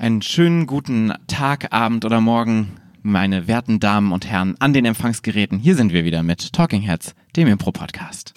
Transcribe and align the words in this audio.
Einen 0.00 0.22
schönen 0.22 0.68
guten 0.68 1.12
Tag, 1.26 1.72
Abend 1.72 2.04
oder 2.04 2.20
Morgen, 2.20 2.76
meine 3.02 3.48
werten 3.48 3.80
Damen 3.80 4.12
und 4.12 4.28
Herren 4.28 4.54
an 4.60 4.72
den 4.72 4.84
Empfangsgeräten. 4.84 5.58
Hier 5.58 5.74
sind 5.74 5.92
wir 5.92 6.04
wieder 6.04 6.22
mit 6.22 6.52
Talking 6.52 6.82
Heads, 6.82 7.16
dem 7.34 7.48
Impro-Podcast. 7.48 8.32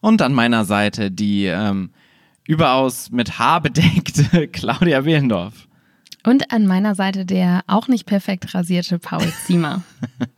Und 0.00 0.22
an 0.22 0.32
meiner 0.32 0.64
Seite 0.64 1.10
die 1.10 1.44
ähm, 1.44 1.90
überaus 2.46 3.10
mit 3.10 3.38
Haar 3.38 3.60
bedeckte 3.60 4.48
Claudia 4.52 5.04
Wehlendorf. 5.04 5.68
Und 6.24 6.50
an 6.50 6.66
meiner 6.66 6.94
Seite 6.94 7.26
der 7.26 7.60
auch 7.66 7.88
nicht 7.88 8.06
perfekt 8.06 8.54
rasierte 8.54 8.98
Paul 8.98 9.30
Ziemer. 9.44 9.82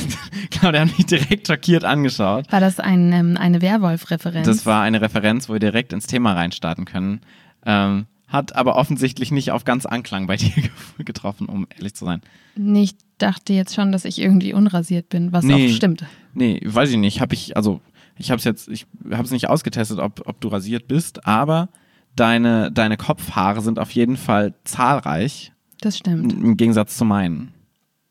Claudia 0.50 0.80
hat 0.82 0.96
mich 0.96 1.06
direkt 1.06 1.46
schockiert 1.48 1.84
angeschaut. 1.84 2.50
War 2.52 2.60
das 2.60 2.80
ein, 2.80 3.12
ähm, 3.12 3.36
eine 3.38 3.62
Werwolf-Referenz? 3.62 4.46
Das 4.46 4.66
war 4.66 4.82
eine 4.82 5.00
Referenz, 5.00 5.48
wo 5.48 5.54
wir 5.54 5.60
direkt 5.60 5.92
ins 5.92 6.06
Thema 6.06 6.32
reinstarten 6.34 6.84
können. 6.84 7.20
Ähm, 7.64 8.06
hat 8.28 8.56
aber 8.56 8.76
offensichtlich 8.76 9.30
nicht 9.30 9.52
auf 9.52 9.64
ganz 9.64 9.86
Anklang 9.86 10.26
bei 10.26 10.36
dir 10.36 10.50
getroffen, 10.98 11.46
um 11.48 11.66
ehrlich 11.76 11.94
zu 11.94 12.04
sein. 12.04 12.20
Nee, 12.56 12.82
ich 12.84 12.94
dachte 13.18 13.52
jetzt 13.52 13.74
schon, 13.74 13.92
dass 13.92 14.04
ich 14.04 14.18
irgendwie 14.20 14.52
unrasiert 14.52 15.08
bin, 15.08 15.32
was 15.32 15.44
Nee. 15.44 15.70
auch 15.70 15.74
stimmt. 15.76 16.04
Nee, 16.34 16.60
weiß 16.64 16.90
ich 16.90 16.96
nicht. 16.96 17.20
Habe 17.20 17.34
ich, 17.34 17.56
also, 17.56 17.80
ich 18.18 18.30
habe 18.30 18.38
es 18.38 18.44
jetzt, 18.44 18.68
ich 18.68 18.86
habe 19.10 19.22
es 19.24 19.30
nicht 19.30 19.48
ausgetestet, 19.48 19.98
ob, 19.98 20.22
ob 20.26 20.40
du 20.40 20.48
rasiert 20.48 20.88
bist, 20.88 21.26
aber 21.26 21.68
deine, 22.16 22.72
deine 22.72 22.96
Kopfhaare 22.96 23.60
sind 23.60 23.78
auf 23.78 23.90
jeden 23.92 24.16
Fall 24.16 24.54
zahlreich, 24.64 25.52
Das 25.80 25.98
stimmt. 25.98 26.32
im 26.32 26.56
Gegensatz 26.56 26.96
zu 26.96 27.04
meinen. 27.04 27.52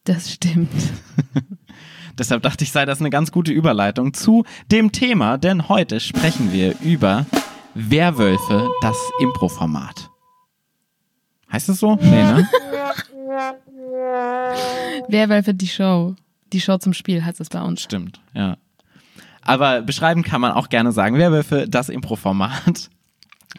Das 0.05 0.31
stimmt. 0.31 0.69
Deshalb 2.17 2.43
dachte 2.43 2.63
ich, 2.63 2.71
sei 2.71 2.85
das 2.85 3.01
eine 3.01 3.09
ganz 3.09 3.31
gute 3.31 3.51
Überleitung 3.51 4.13
zu 4.13 4.45
dem 4.71 4.91
Thema, 4.91 5.37
denn 5.37 5.67
heute 5.67 5.99
sprechen 5.99 6.53
wir 6.53 6.75
über 6.81 7.25
Werwölfe, 7.73 8.69
das 8.81 8.95
Impro-Format. 9.19 10.09
Heißt 11.51 11.69
es 11.69 11.79
so? 11.79 11.95
Nee, 11.95 12.23
ne? 12.23 12.49
Werwölfe, 15.09 15.53
die 15.53 15.67
Show. 15.67 16.15
Die 16.53 16.61
Show 16.61 16.77
zum 16.77 16.93
Spiel 16.93 17.25
heißt 17.25 17.41
es 17.41 17.49
bei 17.49 17.61
uns. 17.61 17.81
Stimmt, 17.81 18.21
ja. 18.33 18.57
Aber 19.41 19.81
beschreiben 19.81 20.23
kann 20.23 20.41
man 20.41 20.53
auch 20.53 20.69
gerne 20.69 20.91
sagen, 20.91 21.17
Werwölfe, 21.17 21.67
das 21.67 21.89
Impro-Format. 21.89 22.89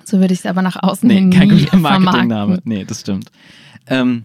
So 0.04 0.18
würde 0.18 0.34
ich 0.34 0.40
es 0.40 0.46
aber 0.46 0.62
nach 0.62 0.82
außen 0.82 1.06
Nee, 1.06 1.16
hin 1.16 1.30
kein 1.30 1.48
nie 1.48 1.64
guter 1.64 1.76
Marketingname. 1.76 2.60
Nee, 2.64 2.84
das 2.84 3.00
stimmt. 3.00 3.30
Ähm, 3.86 4.24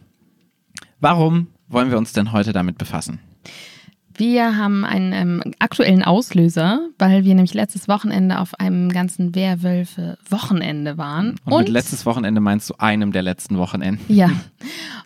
warum 0.99 1.47
wollen 1.67 1.91
wir 1.91 1.97
uns 1.97 2.13
denn 2.13 2.31
heute 2.31 2.53
damit 2.53 2.77
befassen? 2.77 3.19
Wir 4.21 4.55
haben 4.55 4.85
einen 4.85 5.13
ähm, 5.13 5.53
aktuellen 5.57 6.03
Auslöser, 6.03 6.89
weil 6.99 7.25
wir 7.25 7.33
nämlich 7.33 7.55
letztes 7.55 7.87
Wochenende 7.87 8.37
auf 8.37 8.53
einem 8.59 8.89
ganzen 8.89 9.33
Werwölfe-Wochenende 9.33 10.99
waren. 10.99 11.39
Und, 11.45 11.63
mit 11.63 11.69
letztes 11.69 12.05
Wochenende 12.05 12.39
meinst 12.39 12.69
du 12.69 12.75
einem 12.77 13.13
der 13.13 13.23
letzten 13.23 13.57
Wochenenden? 13.57 14.05
Ja. 14.13 14.29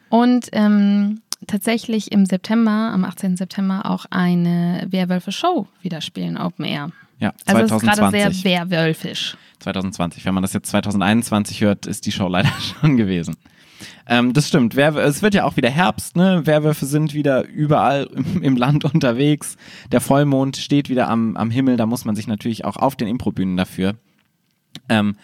Und 0.09 0.49
ähm, 0.51 1.21
tatsächlich 1.47 2.11
im 2.11 2.25
September, 2.25 2.91
am 2.93 3.05
18. 3.05 3.37
September, 3.37 3.89
auch 3.89 4.05
eine 4.09 4.85
Werwölfe-Show 4.89 5.65
wieder 5.81 6.01
spielen, 6.01 6.37
Open 6.37 6.65
Air. 6.65 6.91
Ja, 7.19 7.31
Also 7.45 7.61
es 7.61 7.71
ist 7.71 7.83
gerade 7.83 7.97
2020. 7.99 8.41
sehr 8.41 8.69
werwölfisch. 8.69 9.37
2020. 9.59 10.25
Wenn 10.25 10.33
man 10.33 10.43
das 10.43 10.51
jetzt 10.51 10.67
2021 10.71 11.61
hört, 11.61 11.85
ist 11.85 12.05
die 12.05 12.11
Show 12.11 12.27
leider 12.27 12.51
schon 12.59 12.97
gewesen. 12.97 13.37
Ähm, 14.07 14.33
das 14.33 14.47
stimmt. 14.47 14.75
Werw 14.75 14.99
es 14.99 15.21
wird 15.21 15.33
ja 15.33 15.43
auch 15.45 15.57
wieder 15.57 15.69
Herbst, 15.69 16.15
ne? 16.15 16.45
Werwölfe 16.45 16.85
sind 16.85 17.13
wieder 17.13 17.45
überall 17.47 18.09
im, 18.13 18.41
im 18.43 18.55
Land 18.57 18.85
unterwegs. 18.93 19.57
Der 19.91 20.01
Vollmond 20.01 20.57
steht 20.57 20.89
wieder 20.89 21.09
am, 21.09 21.35
am 21.37 21.49
Himmel. 21.51 21.77
Da 21.77 21.85
muss 21.85 22.05
man 22.05 22.15
sich 22.15 22.27
natürlich 22.27 22.65
auch 22.65 22.77
auf 22.77 22.95
den 22.95 23.07
Improbühnen 23.07 23.57
dafür 23.57 23.95
ähm, 24.89 25.15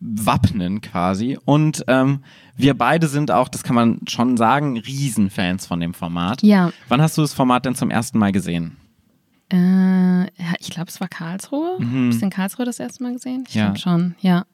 wappnen 0.00 0.80
quasi. 0.80 1.38
Und 1.44 1.84
ähm, 1.88 2.20
wir 2.56 2.74
beide 2.74 3.06
sind 3.08 3.30
auch, 3.30 3.48
das 3.48 3.62
kann 3.62 3.74
man 3.74 4.00
schon 4.08 4.36
sagen, 4.36 4.78
Riesenfans 4.78 5.66
von 5.66 5.80
dem 5.80 5.92
Format. 5.94 6.42
Ja, 6.42 6.72
Wann 6.88 7.02
hast 7.02 7.18
du 7.18 7.22
das 7.22 7.34
Format 7.34 7.66
denn 7.66 7.74
zum 7.74 7.90
ersten 7.90 8.18
Mal 8.18 8.32
gesehen? 8.32 8.76
äh, 9.52 10.24
ich 10.60 10.70
glaube, 10.70 10.88
es 10.88 11.00
war 11.00 11.08
Karlsruhe. 11.08 11.78
Hast 11.80 12.20
du 12.20 12.24
in 12.24 12.30
Karlsruhe 12.30 12.64
das 12.64 12.78
erste 12.78 13.02
Mal 13.02 13.12
gesehen? 13.14 13.44
Ich 13.48 13.54
Mhm. 13.54 13.58
Ja. 13.58 13.64
glaube 13.66 13.78
schon, 13.78 14.14
ja. 14.20 14.44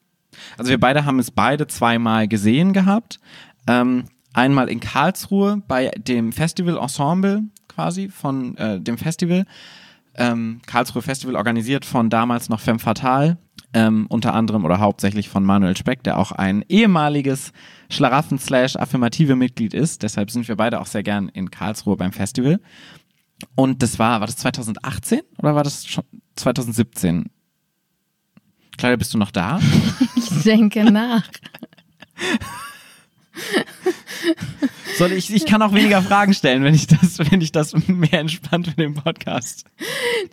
Also 0.57 0.69
wir 0.69 0.79
beide 0.79 1.05
haben 1.05 1.19
es 1.19 1.31
beide 1.31 1.67
zweimal 1.67 2.27
gesehen 2.27 2.73
gehabt. 2.73 3.19
Ähm, 3.67 4.05
einmal 4.33 4.69
in 4.69 4.79
Karlsruhe 4.79 5.61
bei 5.67 5.91
dem 5.97 6.31
Festival 6.31 6.77
Ensemble 6.77 7.43
quasi 7.67 8.09
von 8.09 8.57
äh, 8.57 8.79
dem 8.79 8.97
Festival. 8.97 9.45
Ähm, 10.15 10.61
Karlsruhe 10.65 11.03
Festival 11.03 11.35
organisiert 11.35 11.85
von 11.85 12.09
damals 12.09 12.49
noch 12.49 12.59
Femme 12.59 12.79
Fatale, 12.79 13.37
ähm, 13.73 14.07
unter 14.09 14.33
anderem 14.33 14.65
oder 14.65 14.79
hauptsächlich 14.79 15.29
von 15.29 15.43
Manuel 15.43 15.77
Speck, 15.77 16.03
der 16.03 16.17
auch 16.17 16.31
ein 16.31 16.65
ehemaliges 16.67 17.51
Schlaraffen-slash-affirmative 17.89 19.35
Mitglied 19.35 19.75
ist. 19.75 20.01
Deshalb 20.01 20.31
sind 20.31 20.47
wir 20.47 20.55
beide 20.55 20.81
auch 20.81 20.87
sehr 20.87 21.03
gern 21.03 21.29
in 21.29 21.51
Karlsruhe 21.51 21.97
beim 21.97 22.11
Festival. 22.11 22.59
Und 23.55 23.83
das 23.83 23.99
war, 23.99 24.19
war 24.19 24.27
das 24.27 24.37
2018 24.37 25.21
oder 25.37 25.53
war 25.53 25.63
das 25.63 25.85
schon 25.85 26.03
2017? 26.35 27.29
Claudia, 28.77 28.95
bist 28.97 29.13
du 29.13 29.17
noch 29.17 29.31
da? 29.31 29.59
Ich 30.15 30.43
denke 30.43 30.83
nach. 30.91 31.23
Soll 34.97 35.11
ich, 35.11 35.33
ich 35.33 35.45
kann 35.45 35.61
auch 35.61 35.73
weniger 35.73 36.01
Fragen 36.01 36.33
stellen, 36.33 36.63
wenn 36.63 36.73
ich 36.73 36.87
das, 36.87 37.19
wenn 37.19 37.39
ich 37.41 37.51
das 37.51 37.73
mehr 37.87 38.19
entspannt 38.21 38.67
für 38.67 38.73
den 38.75 38.93
Podcast. 38.95 39.65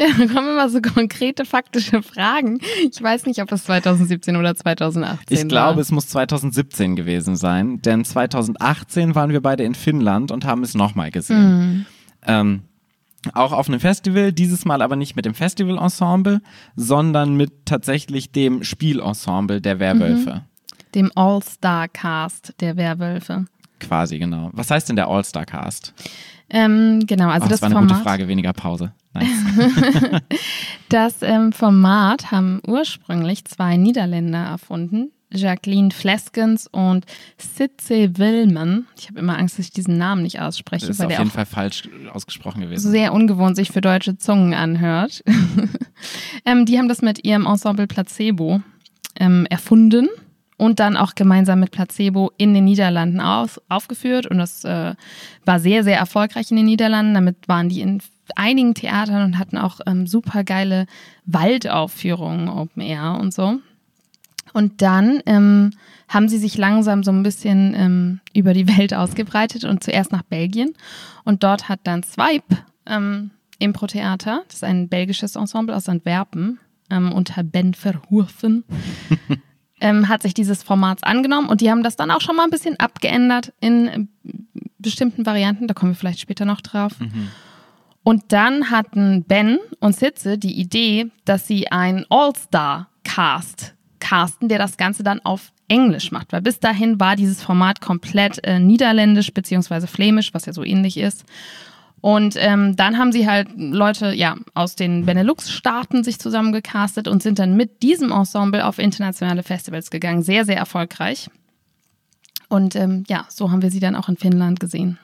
Ja, 0.01 0.07
da 0.19 0.27
kommen 0.33 0.49
immer 0.51 0.69
so 0.71 0.81
konkrete 0.81 1.45
faktische 1.45 2.03
Fragen. 2.03 2.61
Ich 2.91 3.01
weiß 3.03 3.27
nicht, 3.27 3.41
ob 3.43 3.49
das 3.49 3.65
2017 3.65 4.37
oder 4.37 4.55
2018 4.55 5.37
Ich 5.37 5.49
glaube, 5.49 5.77
war. 5.77 5.83
es 5.83 5.91
muss 5.91 6.09
2017 6.09 6.97
gewesen 6.97 7.37
sein, 7.37 7.83
denn 7.83 8.05
2018 8.05 9.15
waren 9.15 9.31
wir 9.31 9.43
beide 9.43 9.65
in 9.65 9.75
Finnland 9.75 10.31
und 10.31 10.45
haben 10.45 10.63
es 10.63 10.75
nochmal 10.75 11.11
gesehen. 11.11 11.87
Ähm, 12.27 12.63
auch 13.33 13.53
auf 13.53 13.69
einem 13.69 13.81
Festival, 13.81 14.33
dieses 14.33 14.65
Mal 14.65 14.83
aber 14.83 14.97
nicht 14.97 15.17
mit 15.17 15.25
dem 15.25 15.35
Festivalensemble, 15.35 16.41
sondern 16.77 17.37
mit 17.37 17.67
tatsächlich 17.67 18.33
dem 18.33 18.65
Spielensemble 18.65 19.61
der 19.61 19.79
Werwölfe. 19.79 20.43
Dem 20.95 21.11
All-Star-Cast 21.15 22.55
der 22.61 22.77
Werwölfe. 22.77 23.47
Quasi, 23.81 24.19
genau. 24.19 24.51
Was 24.53 24.71
heißt 24.71 24.89
denn 24.89 24.97
der 24.97 25.09
All-Star-Cast? 25.09 25.95
Ähm, 26.51 27.01
genau, 27.07 27.29
also 27.29 27.47
Ach, 27.47 27.49
das, 27.49 27.61
das 27.61 27.63
war 27.63 27.67
eine 27.69 27.75
Format, 27.75 27.97
gute 27.97 28.03
Frage, 28.03 28.29
weniger 28.29 28.53
Pause. 28.53 28.93
Nice. 29.15 29.29
das 30.89 31.23
ähm, 31.23 31.53
Format 31.53 32.31
haben 32.31 32.61
ursprünglich 32.67 33.45
zwei 33.45 33.77
Niederländer 33.77 34.45
erfunden. 34.45 35.11
Jacqueline 35.37 35.91
Fleskens 35.91 36.67
und 36.67 37.05
Sitze 37.39 38.17
Willman. 38.19 38.87
Ich 38.99 39.09
habe 39.09 39.19
immer 39.19 39.39
Angst, 39.39 39.59
dass 39.59 39.67
ich 39.67 39.73
diesen 39.73 39.99
Namen 39.99 40.23
nicht 40.23 40.41
ausspreche, 40.41 40.87
Das 40.87 40.97
ist 40.97 40.99
weil 40.99 41.07
auf 41.07 41.13
der 41.13 41.19
jeden 41.19 41.31
Fall 41.31 41.47
falsch 41.47 41.89
ausgesprochen 42.13 42.63
gewesen. 42.63 42.91
sehr 42.91 43.13
ungewohnt 43.13 43.57
sich 43.57 43.71
für 43.71 43.81
deutsche 43.81 44.17
Zungen 44.17 44.55
anhört. 44.55 45.23
ähm, 46.45 46.67
die 46.67 46.79
haben 46.79 46.89
das 46.89 47.03
mit 47.03 47.25
ihrem 47.25 47.47
Ensemble 47.47 47.87
Placebo 47.87 48.61
ähm, 49.17 49.47
erfunden 49.51 50.09
und 50.57 50.81
dann 50.81 50.97
auch 50.97 51.15
gemeinsam 51.15 51.61
mit 51.61 51.71
Placebo 51.71 52.33
in 52.37 52.55
den 52.55 52.65
Niederlanden 52.65 53.21
auf, 53.21 53.61
aufgeführt. 53.69 54.27
Und 54.27 54.39
das 54.39 54.65
äh, 54.65 54.95
war 55.45 55.61
sehr, 55.61 55.85
sehr 55.85 55.99
erfolgreich 55.99 56.51
in 56.51 56.57
den 56.57 56.67
Niederlanden. 56.67 57.15
Damit 57.15 57.49
waren 57.49 57.69
die 57.69 57.81
in 57.81 58.01
einigen 58.37 58.75
Theatern 58.75 59.25
und 59.25 59.39
hatten 59.39 59.59
auch 59.59 59.81
ähm, 59.87 60.07
super 60.07 60.45
geile 60.45 60.87
Waldaufführungen, 61.27 62.49
Open 62.49 62.83
Air 62.83 63.19
und 63.21 63.35
so. 63.35 63.59
Und 64.55 64.81
dann 64.81 65.21
ähm, 65.27 65.73
haben 66.09 66.29
sie 66.29 66.39
sich 66.39 66.57
langsam 66.57 67.03
so 67.03 67.11
ein 67.11 67.25
bisschen 67.25 67.75
ähm, 67.77 68.21
über 68.33 68.55
die 68.55 68.67
Welt 68.79 68.95
ausgebreitet 68.95 69.65
und 69.65 69.85
zuerst 69.85 70.13
nach 70.13 70.23
Belgien. 70.23 70.73
Und 71.25 71.43
dort 71.43 71.69
hat 71.69 71.81
dann 71.83 72.03
Swipe 72.03 72.57
ähm, 72.87 73.33
Impro-Theater, 73.59 74.43
das 74.47 74.57
ist 74.57 74.65
ein 74.65 74.89
belgisches 74.89 75.37
Ensemble 75.37 75.77
aus 75.77 75.89
Antwerpen, 75.89 76.61
ähm, 76.91 77.13
unter 77.13 77.43
Ben 77.43 77.75
Verhoeven, 77.75 78.65
ähm, 79.81 80.09
hat 80.09 80.23
sich 80.23 80.35
dieses 80.35 80.63
Formats 80.63 81.03
angenommen 81.03 81.49
und 81.49 81.61
die 81.61 81.71
haben 81.71 81.83
das 81.83 81.97
dann 81.97 82.11
auch 82.11 82.21
schon 82.21 82.37
mal 82.37 82.45
ein 82.45 82.51
bisschen 82.51 82.79
abgeändert 82.79 83.53
in 83.61 83.89
äh, 83.89 84.07
bestimmten 84.79 85.27
Varianten. 85.27 85.67
Da 85.67 85.75
kommen 85.75 85.93
wir 85.93 85.97
vielleicht 85.97 86.21
später 86.21 86.45
noch 86.45 86.61
drauf. 86.61 86.93
Und 88.03 88.33
dann 88.33 88.71
hatten 88.71 89.25
Ben 89.25 89.59
und 89.81 89.97
Sitze 89.97 90.37
die 90.37 90.61
Idee, 90.61 91.11
dass 91.25 91.47
sie 91.47 91.73
einen 91.73 92.05
All-Star-Cast 92.11 93.74
casten, 94.05 94.51
der 94.51 94.59
das 94.59 94.77
Ganze 94.77 95.03
dann 95.03 95.21
auf 95.25 95.51
Englisch 95.67 96.13
macht. 96.13 96.33
Weil 96.33 96.43
bis 96.43 96.61
dahin 96.61 97.01
war 97.01 97.17
dieses 97.17 97.43
Format 97.43 97.81
komplett 97.81 98.45
äh, 98.45 98.59
niederländisch 98.59 99.33
beziehungsweise 99.33 99.87
flämisch, 99.87 100.35
was 100.35 100.45
ja 100.45 100.53
so 100.53 100.63
ähnlich 100.63 100.99
ist. 100.99 101.25
Und 102.03 102.37
ähm, 102.39 102.77
dann 102.77 102.99
haben 102.99 103.13
sie 103.13 103.27
halt 103.27 103.49
Leute 103.57 104.13
ja 104.13 104.37
aus 104.53 104.77
den 104.77 105.07
Benelux-Staaten 105.07 106.05
sich 106.05 106.19
zusammengecastet 106.19 107.09
und 107.09 107.23
sind 107.23 107.39
dann 107.39 107.57
mit 107.57 107.83
diesem 107.83 108.13
Ensemble 108.13 108.67
auf 108.67 108.79
internationale 108.79 109.43
Festivals 109.43 109.89
gegangen. 109.91 110.23
Sehr, 110.23 110.45
sehr 110.45 110.59
erfolgreich. 110.59 111.31
Und 112.51 112.77
ähm, 112.77 113.05
ja, 113.09 113.25
so 113.31 113.51
haben 113.51 113.63
wir 113.63 113.71
sie 113.71 113.81
dann 113.81 113.97
auch 113.97 114.11
in 114.11 114.19
Finnland 114.19 114.61
gesehen. 114.61 114.99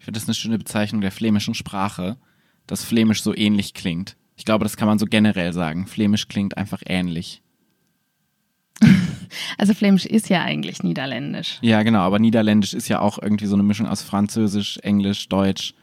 Ich 0.00 0.04
finde 0.06 0.18
das 0.18 0.26
eine 0.26 0.34
schöne 0.34 0.58
Bezeichnung 0.58 1.02
der 1.02 1.12
flämischen 1.12 1.54
Sprache, 1.54 2.16
dass 2.66 2.84
Flämisch 2.84 3.22
so 3.22 3.32
ähnlich 3.32 3.74
klingt. 3.74 4.16
Ich 4.34 4.44
glaube, 4.44 4.64
das 4.64 4.76
kann 4.76 4.88
man 4.88 4.98
so 4.98 5.06
generell 5.06 5.52
sagen. 5.52 5.86
Flämisch 5.86 6.26
klingt 6.26 6.56
einfach 6.56 6.82
ähnlich. 6.84 7.42
Also 9.58 9.74
Flämisch 9.74 10.06
ist 10.06 10.28
ja 10.28 10.42
eigentlich 10.42 10.82
Niederländisch. 10.82 11.58
Ja, 11.60 11.82
genau, 11.84 12.00
aber 12.00 12.18
Niederländisch 12.18 12.74
ist 12.74 12.88
ja 12.88 13.00
auch 13.00 13.20
irgendwie 13.22 13.46
so 13.46 13.54
eine 13.54 13.62
Mischung 13.62 13.86
aus 13.86 14.02
Französisch, 14.02 14.78
Englisch, 14.78 15.28
Deutsch. 15.28 15.74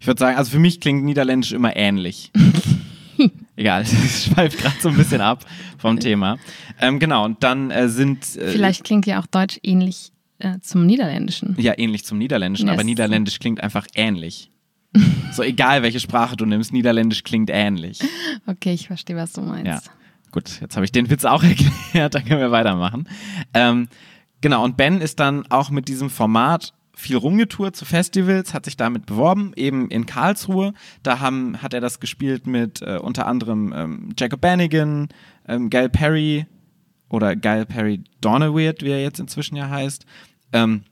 Ich 0.00 0.06
würde 0.06 0.18
sagen, 0.18 0.36
also 0.36 0.50
für 0.50 0.58
mich 0.58 0.80
klingt 0.80 1.04
Niederländisch 1.04 1.52
immer 1.52 1.76
ähnlich. 1.76 2.32
Egal, 3.56 3.82
es 4.04 4.24
schweift 4.24 4.58
gerade 4.58 4.76
so 4.80 4.88
ein 4.88 4.96
bisschen 4.96 5.20
ab 5.20 5.44
vom 5.78 5.98
Thema. 5.98 6.38
Ähm, 6.80 6.98
genau, 6.98 7.24
und 7.24 7.42
dann 7.42 7.70
äh, 7.70 7.88
sind. 7.88 8.36
Äh, 8.36 8.48
Vielleicht 8.52 8.84
klingt 8.84 9.06
ja 9.06 9.20
auch 9.20 9.26
Deutsch 9.26 9.58
ähnlich 9.62 10.12
äh, 10.38 10.58
zum 10.60 10.86
Niederländischen. 10.86 11.56
Ja, 11.58 11.76
ähnlich 11.76 12.04
zum 12.04 12.18
Niederländischen, 12.18 12.66
Yes. 12.68 12.74
aber 12.74 12.84
Niederländisch 12.84 13.38
klingt 13.38 13.60
einfach 13.60 13.86
ähnlich. 13.94 14.50
so 15.32 15.42
egal, 15.42 15.82
welche 15.82 16.00
Sprache 16.00 16.36
du 16.36 16.46
nimmst, 16.46 16.72
Niederländisch 16.72 17.22
klingt 17.24 17.50
ähnlich. 17.52 18.00
Okay, 18.46 18.72
ich 18.72 18.86
verstehe, 18.86 19.16
was 19.16 19.32
du 19.32 19.42
meinst. 19.42 19.66
Ja. 19.66 19.80
Gut, 20.38 20.60
jetzt 20.60 20.76
habe 20.76 20.84
ich 20.84 20.92
den 20.92 21.10
Witz 21.10 21.24
auch 21.24 21.42
erklärt, 21.92 22.14
dann 22.14 22.24
können 22.24 22.38
wir 22.38 22.52
weitermachen. 22.52 23.08
Ähm, 23.54 23.88
genau, 24.40 24.62
und 24.62 24.76
Ben 24.76 25.00
ist 25.00 25.18
dann 25.18 25.44
auch 25.50 25.70
mit 25.70 25.88
diesem 25.88 26.10
Format 26.10 26.74
viel 26.94 27.16
rumgetourt 27.16 27.74
zu 27.74 27.84
Festivals, 27.84 28.54
hat 28.54 28.64
sich 28.64 28.76
damit 28.76 29.06
beworben, 29.06 29.52
eben 29.56 29.90
in 29.90 30.06
Karlsruhe. 30.06 30.74
Da 31.02 31.18
haben, 31.18 31.60
hat 31.60 31.74
er 31.74 31.80
das 31.80 31.98
gespielt 31.98 32.46
mit 32.46 32.82
äh, 32.82 32.98
unter 33.02 33.26
anderem 33.26 33.74
ähm, 33.76 34.14
Jacob 34.16 34.40
Bannigan, 34.40 35.08
ähm, 35.48 35.70
Guy 35.70 35.88
Perry 35.88 36.46
oder 37.08 37.34
Guy 37.34 37.64
Perry 37.64 38.04
Donneweird, 38.20 38.82
wie 38.82 38.90
er 38.90 39.02
jetzt 39.02 39.18
inzwischen 39.18 39.56
ja 39.56 39.68
heißt. 39.68 40.06
Ähm, 40.52 40.84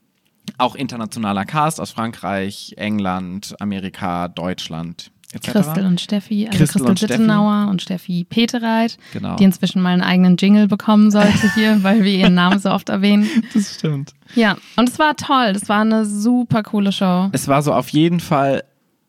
auch 0.57 0.75
internationaler 0.75 1.45
Cast 1.45 1.79
aus 1.79 1.91
Frankreich, 1.91 2.73
England, 2.75 3.55
Amerika, 3.61 4.27
Deutschland 4.27 5.11
etc. 5.33 5.51
Christel 5.51 5.85
und 5.85 5.99
Steffi, 6.01 6.45
also 6.47 6.57
Christel 6.57 6.65
Christel, 6.81 6.89
und 6.89 6.97
Steffi. 6.99 7.13
Sittenauer 7.13 7.67
und 7.69 7.81
Steffi 7.81 8.23
Petereit, 8.29 8.97
Genau. 9.13 9.35
die 9.35 9.43
inzwischen 9.43 9.81
mal 9.81 9.89
einen 9.93 10.01
eigenen 10.01 10.37
Jingle 10.37 10.67
bekommen 10.67 11.11
sollte 11.11 11.51
hier, 11.55 11.83
weil 11.83 12.03
wir 12.03 12.11
ihren 12.11 12.33
Namen 12.35 12.59
so 12.59 12.69
oft 12.71 12.89
erwähnen. 12.89 13.29
Das 13.53 13.75
stimmt. 13.75 14.13
Ja, 14.35 14.57
und 14.77 14.89
es 14.89 14.99
war 14.99 15.15
toll. 15.15 15.53
Das 15.53 15.67
war 15.69 15.81
eine 15.81 16.05
super 16.05 16.63
coole 16.63 16.91
Show. 16.91 17.29
Es 17.33 17.47
war 17.47 17.61
so 17.61 17.73
auf 17.73 17.89
jeden 17.89 18.19
Fall 18.19 18.63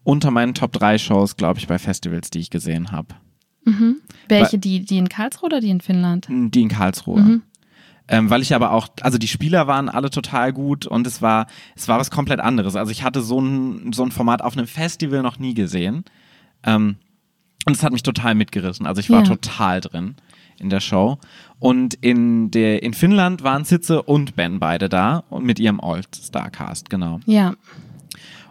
unter 0.04 0.30
meinen 0.30 0.54
Top 0.54 0.72
3 0.72 0.98
Shows, 0.98 1.36
glaube 1.36 1.58
ich, 1.58 1.66
bei 1.68 1.78
Festivals, 1.78 2.30
die 2.30 2.38
ich 2.40 2.50
gesehen 2.50 2.92
habe. 2.92 3.08
Welche, 4.28 4.58
die, 4.58 4.82
die 4.84 4.96
in 4.96 5.10
Karlsruhe 5.10 5.46
oder 5.48 5.60
die 5.60 5.68
in 5.68 5.82
Finnland? 5.82 6.26
Die 6.30 6.62
in 6.62 6.68
Karlsruhe. 6.70 7.42
Ähm, 8.08 8.31
weil 8.31 8.40
ich 8.43 8.55
aber 8.55 8.72
auch, 8.72 8.88
also 9.02 9.19
die 9.19 9.28
Spieler 9.28 9.66
waren 9.66 9.88
alle 9.88 10.08
total 10.10 10.52
gut 10.52 10.87
und 10.87 11.06
es 11.06 11.20
war, 11.20 11.46
es 11.76 11.88
war 11.88 11.99
was 11.99 12.10
komplett 12.10 12.40
anderes. 12.40 12.75
Also 12.75 12.90
ich 12.90 13.02
hatte 13.02 13.20
so 13.20 13.40
ein, 13.40 13.93
so 13.93 14.02
ein 14.02 14.10
Format 14.10 14.40
auf 14.43 14.56
einem 14.56 14.66
Festival 14.66 15.22
noch 15.22 15.38
nie 15.38 15.52
gesehen. 15.55 16.05
Ähm, 16.64 16.96
und 17.66 17.76
es 17.76 17.82
hat 17.82 17.93
mich 17.93 18.02
total 18.02 18.34
mitgerissen. 18.34 18.87
Also 18.87 19.00
ich 19.00 19.10
war 19.10 19.19
Ja. 19.20 19.25
total 19.26 19.81
drin 19.82 20.14
in 20.58 20.70
der 20.70 20.81
Show. 20.81 21.19
Und 21.58 21.94
in, 21.94 22.50
der, 22.50 22.82
in 22.82 22.94
Finnland 22.94 23.43
waren 23.43 23.64
Sitze 23.64 24.02
und 24.02 24.34
Ben 24.37 24.58
beide 24.58 24.88
da 24.88 25.25
und 25.28 25.44
mit 25.44 25.58
ihrem 25.61 25.78
All-Star-Cast, 25.81 26.88
genau. 26.90 27.20
Ja, 27.26 27.54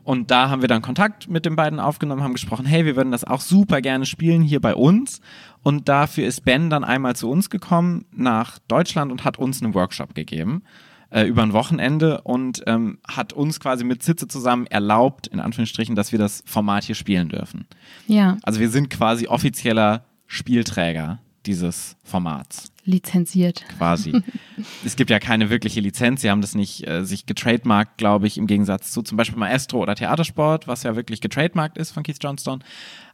Und 0.03 0.31
da 0.31 0.49
haben 0.49 0.61
wir 0.61 0.69
dann 0.69 0.81
Kontakt 0.81 1.29
mit 1.29 1.45
den 1.45 1.57
beiden 1.57 1.81
aufgenommen, 1.81 2.23
haben 2.23 2.31
gesprochen, 2.33 2.65
hey, 2.65 2.85
wir 2.85 2.95
würden 2.95 3.11
das 3.11 3.25
auch 3.25 3.41
super 3.41 3.81
gerne 3.81 4.05
spielen 4.05 4.41
hier 4.41 4.61
bei 4.61 4.73
uns. 4.73 5.19
Und 5.67 5.89
dafür 5.89 6.25
ist 6.25 6.45
Ben 6.45 6.69
dann 6.69 6.85
einmal 6.85 7.17
zu 7.17 7.29
uns 7.29 7.49
gekommen 7.49 8.05
nach 8.15 8.57
Deutschland 8.69 9.11
und 9.11 9.25
hat 9.25 9.37
uns 9.37 9.61
einen 9.61 9.73
Workshop 9.73 10.15
gegeben 10.15 10.63
äh, 11.09 11.25
über 11.25 11.43
ein 11.43 11.51
Wochenende 11.51 12.21
und 12.21 12.63
ähm, 12.67 12.99
hat 13.05 13.33
uns 13.33 13.59
quasi 13.59 13.83
mit 13.83 14.01
Sitze 14.01 14.29
zusammen 14.29 14.65
erlaubt, 14.67 15.27
in 15.27 15.41
Anführungsstrichen, 15.41 15.93
dass 15.93 16.13
wir 16.13 16.19
das 16.19 16.41
Format 16.45 16.85
hier 16.85 16.95
spielen 16.95 17.27
dürfen. 17.27 17.67
ja, 18.07 18.37
Also 18.43 18.61
wir 18.61 18.69
sind 18.69 18.89
quasi 18.89 19.27
offizieller 19.27 20.05
Spielträger 20.25 21.19
dieses 21.45 21.97
Formats 22.01 22.71
lizenziert. 22.85 23.65
quasi. 23.77 24.21
es 24.85 24.95
gibt 24.95 25.09
ja 25.09 25.19
keine 25.19 25.49
wirkliche 25.49 25.81
Lizenz. 25.81 26.21
Sie 26.21 26.31
haben 26.31 26.39
das 26.39 26.55
nicht 26.55 26.87
äh, 26.87 27.03
sich 27.03 27.25
getrademarkt, 27.25 27.97
glaube 27.97 28.25
ich, 28.27 28.37
im 28.37 28.47
Gegensatz 28.47 28.91
zu 28.91 29.01
zum 29.01 29.17
Beispiel 29.17 29.37
Maestro 29.37 29.81
oder 29.81 29.95
Theatersport, 29.95 30.65
was 30.69 30.83
ja 30.83 30.95
wirklich 30.95 31.19
getrademarkt 31.19 31.77
ist 31.77 31.91
von 31.91 32.03
Keith 32.03 32.23
Johnstone. 32.23 32.63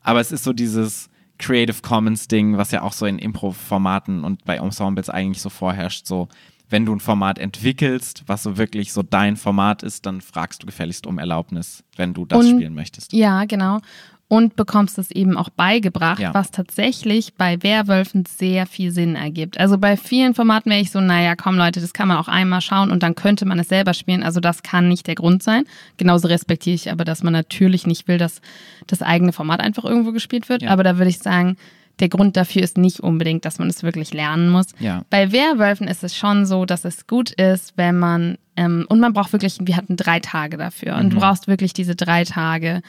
Aber 0.01 0.19
es 0.19 0.31
ist 0.31 0.43
so 0.43 0.53
dieses 0.53 1.09
Creative 1.39 1.81
Commons 1.81 2.27
Ding, 2.27 2.57
was 2.57 2.71
ja 2.71 2.81
auch 2.83 2.93
so 2.93 3.05
in 3.05 3.19
Impro-Formaten 3.19 4.23
und 4.23 4.45
bei 4.45 4.57
Ensembles 4.57 5.09
eigentlich 5.09 5.41
so 5.41 5.49
vorherrscht. 5.49 6.05
So, 6.05 6.27
wenn 6.69 6.85
du 6.85 6.93
ein 6.95 6.99
Format 6.99 7.37
entwickelst, 7.37 8.23
was 8.27 8.43
so 8.43 8.57
wirklich 8.57 8.93
so 8.93 9.03
dein 9.03 9.35
Format 9.35 9.83
ist, 9.83 10.05
dann 10.05 10.21
fragst 10.21 10.63
du 10.63 10.65
gefälligst 10.65 11.05
um 11.05 11.19
Erlaubnis, 11.19 11.83
wenn 11.97 12.13
du 12.13 12.25
das 12.25 12.39
Und- 12.45 12.51
spielen 12.55 12.73
möchtest. 12.73 13.13
Ja, 13.13 13.45
genau. 13.45 13.79
Und 14.33 14.55
bekommst 14.55 14.97
es 14.97 15.11
eben 15.11 15.37
auch 15.37 15.49
beigebracht, 15.49 16.19
Ja. 16.19 16.33
was 16.33 16.49
tatsächlich 16.49 17.35
bei 17.35 17.61
Werwölfen 17.61 18.25
sehr 18.25 18.65
viel 18.65 18.89
Sinn 18.91 19.15
ergibt. 19.15 19.59
Also 19.59 19.77
bei 19.77 19.95
vielen 19.95 20.33
Formaten 20.33 20.71
wäre 20.71 20.81
ich 20.81 20.89
so, 20.89 20.99
naja, 20.99 21.35
komm 21.35 21.55
Leute, 21.55 21.79
das 21.81 21.93
kann 21.93 22.07
man 22.07 22.17
auch 22.17 22.27
einmal 22.27 22.61
schauen 22.61 22.89
und 22.89 23.03
dann 23.03 23.13
könnte 23.13 23.45
man 23.45 23.59
es 23.59 23.67
selber 23.67 23.93
spielen. 23.93 24.23
Also 24.23 24.39
das 24.39 24.63
kann 24.63 24.87
nicht 24.87 25.05
der 25.05 25.13
Grund 25.13 25.43
sein. 25.43 25.65
Genauso 25.97 26.27
respektiere 26.27 26.73
ich 26.73 26.91
aber, 26.91 27.05
dass 27.05 27.21
man 27.21 27.31
natürlich 27.31 27.85
nicht 27.85 28.07
will, 28.07 28.17
dass 28.17 28.41
das 28.87 29.03
eigene 29.03 29.33
Format 29.33 29.59
einfach 29.59 29.83
irgendwo 29.83 30.11
gespielt 30.11 30.49
wird. 30.49 30.63
Ja. 30.63 30.71
Aber 30.71 30.83
da 30.83 30.97
würde 30.97 31.09
ich 31.09 31.19
sagen, 31.19 31.55
der 31.99 32.09
Grund 32.09 32.35
dafür 32.35 32.63
ist 32.63 32.79
nicht 32.79 33.01
unbedingt, 33.01 33.45
dass 33.45 33.59
man 33.59 33.69
es 33.69 33.83
wirklich 33.83 34.13
lernen 34.15 34.49
muss. 34.49 34.67
Ja. 34.79 35.03
Bei 35.11 35.31
Werwölfen 35.31 35.87
ist 35.87 36.03
es 36.03 36.17
schon 36.17 36.47
so, 36.47 36.65
dass 36.65 36.85
es 36.85 37.05
gut 37.05 37.29
ist, 37.29 37.73
wenn 37.77 37.99
man, 37.99 38.39
ähm, 38.55 38.85
und 38.89 38.99
man 38.99 39.13
braucht 39.13 39.31
wirklich, 39.31 39.59
wir 39.61 39.77
hatten 39.77 39.95
drei 39.95 40.19
Tage 40.19 40.57
dafür. 40.57 40.95
Mhm. 40.95 40.99
Und 41.01 41.09
du 41.13 41.17
brauchst 41.19 41.47
wirklich 41.47 41.73
diese 41.73 41.95
drei 41.95 42.23
Tage. 42.23 42.81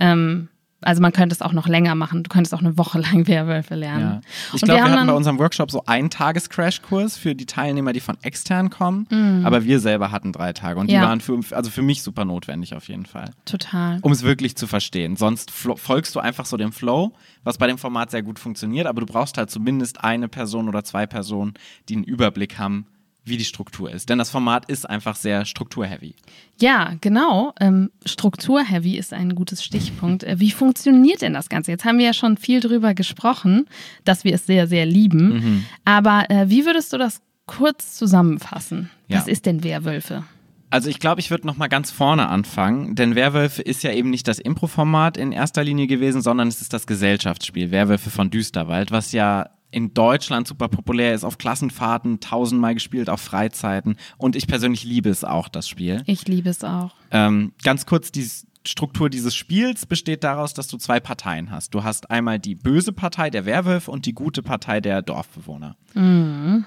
Ähm, 0.00 0.48
also 0.82 1.02
man 1.02 1.12
könnte 1.12 1.34
es 1.34 1.42
auch 1.42 1.52
noch 1.52 1.66
länger 1.66 1.94
machen. 1.94 2.22
Du 2.22 2.28
könntest 2.28 2.54
auch 2.54 2.60
eine 2.60 2.78
Woche 2.78 2.98
lang 3.00 3.26
Werwölfe 3.26 3.74
lernen. 3.74 4.00
Ja. 4.00 4.20
Ich 4.54 4.62
glaube, 4.62 4.78
wir, 4.80 4.84
haben 4.84 4.92
hatten 4.92 5.06
bei 5.08 5.12
unserem 5.12 5.38
Workshop 5.38 5.70
so 5.70 5.84
einen 5.86 6.10
Tages-Crashkurs 6.10 7.16
für 7.16 7.34
die 7.34 7.46
Teilnehmer, 7.46 7.92
die 7.92 8.00
von 8.00 8.16
extern 8.22 8.70
kommen. 8.70 9.06
Aber 9.44 9.64
wir 9.64 9.80
selber 9.80 10.10
hatten 10.12 10.32
drei 10.32 10.52
Tage. 10.52 10.78
Und 10.78 10.88
die 10.90 10.94
Mhm. 10.94 11.02
Ja. 11.02 11.08
waren 11.08 11.20
für, 11.20 11.40
also 11.50 11.70
für 11.70 11.82
mich 11.82 12.02
super 12.02 12.24
notwendig 12.24 12.74
auf 12.74 12.88
jeden 12.88 13.06
Fall. 13.06 13.30
Total. 13.44 13.98
Um 14.02 14.12
es 14.12 14.22
wirklich 14.22 14.56
zu 14.56 14.66
verstehen. 14.66 15.16
Sonst 15.16 15.50
folgst 15.50 16.14
du 16.14 16.20
einfach 16.20 16.46
so 16.46 16.56
dem 16.56 16.72
Flow, 16.72 17.12
was 17.44 17.58
bei 17.58 17.66
dem 17.66 17.78
Format 17.78 18.10
sehr 18.10 18.22
gut 18.22 18.38
funktioniert. 18.38 18.86
Aber 18.86 19.00
du 19.00 19.06
brauchst 19.06 19.38
halt 19.38 19.50
zumindest 19.50 20.04
eine 20.04 20.28
Person 20.28 20.68
oder 20.68 20.84
zwei 20.84 21.06
Personen, 21.06 21.54
die 21.88 21.96
einen 21.96 22.04
Überblick 22.04 22.58
haben, 22.58 22.86
wie 23.28 23.36
die 23.36 23.44
Struktur 23.44 23.90
ist. 23.90 24.08
Denn 24.08 24.18
das 24.18 24.30
Format 24.30 24.66
ist 24.66 24.88
einfach 24.88 25.16
sehr 25.16 25.44
strukturheavy. 25.44 26.14
Ja, 26.60 26.94
genau. 27.00 27.54
Ähm, 27.60 27.90
Strukturheavy 28.04 28.96
ist 28.96 29.12
ein 29.12 29.34
gutes 29.34 29.64
Stichpunkt. 29.64 30.24
Äh, 30.24 30.40
wie 30.40 30.50
funktioniert 30.50 31.22
denn 31.22 31.34
das 31.34 31.48
Ganze? 31.48 31.70
Jetzt 31.70 31.84
haben 31.84 31.98
wir 31.98 32.06
ja 32.06 32.12
schon 32.12 32.36
viel 32.36 32.60
drüber 32.60 32.94
gesprochen, 32.94 33.66
dass 34.04 34.24
wir 34.24 34.34
es 34.34 34.46
sehr, 34.46 34.66
sehr 34.66 34.86
lieben. 34.86 35.28
Mhm. 35.28 35.64
Aber 35.84 36.30
äh, 36.30 36.48
wie 36.48 36.66
würdest 36.66 36.92
du 36.92 36.98
das 36.98 37.20
kurz 37.46 37.96
zusammenfassen? 37.96 38.90
Ja. 39.08 39.18
Was 39.18 39.28
ist 39.28 39.46
denn 39.46 39.64
Werwölfe? 39.64 40.24
Also 40.70 40.90
ich 40.90 40.98
glaube, 41.00 41.20
ich 41.20 41.30
würde 41.30 41.46
noch 41.46 41.56
mal 41.56 41.68
ganz 41.68 41.90
vorne 41.90 42.28
anfangen, 42.28 42.94
denn 42.94 43.14
Werwölfe 43.14 43.62
ist 43.62 43.82
ja 43.82 43.92
eben 43.92 44.10
nicht 44.10 44.28
das 44.28 44.38
Impro-Format 44.38 45.16
in 45.16 45.32
erster 45.32 45.64
Linie 45.64 45.86
gewesen, 45.86 46.20
sondern 46.20 46.48
es 46.48 46.60
ist 46.60 46.74
das 46.74 46.86
Gesellschaftsspiel 46.86 47.70
Werwölfe 47.70 48.10
von 48.10 48.28
Düsterwald, 48.28 48.90
was 48.90 49.12
ja 49.12 49.48
in 49.70 49.94
Deutschland 49.94 50.48
super 50.48 50.68
populär 50.68 51.14
ist, 51.14 51.24
auf 51.24 51.38
Klassenfahrten 51.38 52.20
tausendmal 52.20 52.74
gespielt, 52.74 53.10
auf 53.10 53.20
Freizeiten 53.20 53.96
und 54.16 54.36
ich 54.36 54.46
persönlich 54.46 54.84
liebe 54.84 55.10
es 55.10 55.24
auch, 55.24 55.48
das 55.48 55.68
Spiel. 55.68 56.02
Ich 56.06 56.26
liebe 56.26 56.48
es 56.48 56.64
auch. 56.64 56.94
Ähm, 57.10 57.52
ganz 57.62 57.86
kurz, 57.86 58.10
die 58.10 58.28
Struktur 58.66 59.08
dieses 59.08 59.34
Spiels 59.34 59.86
besteht 59.86 60.24
daraus, 60.24 60.54
dass 60.54 60.68
du 60.68 60.76
zwei 60.76 61.00
Parteien 61.00 61.50
hast. 61.50 61.74
Du 61.74 61.84
hast 61.84 62.10
einmal 62.10 62.38
die 62.38 62.54
böse 62.54 62.92
Partei 62.92 63.30
der 63.30 63.46
Werwölfe 63.46 63.90
und 63.90 64.04
die 64.06 64.12
gute 64.12 64.42
Partei 64.42 64.80
der 64.80 65.02
Dorfbewohner. 65.02 65.76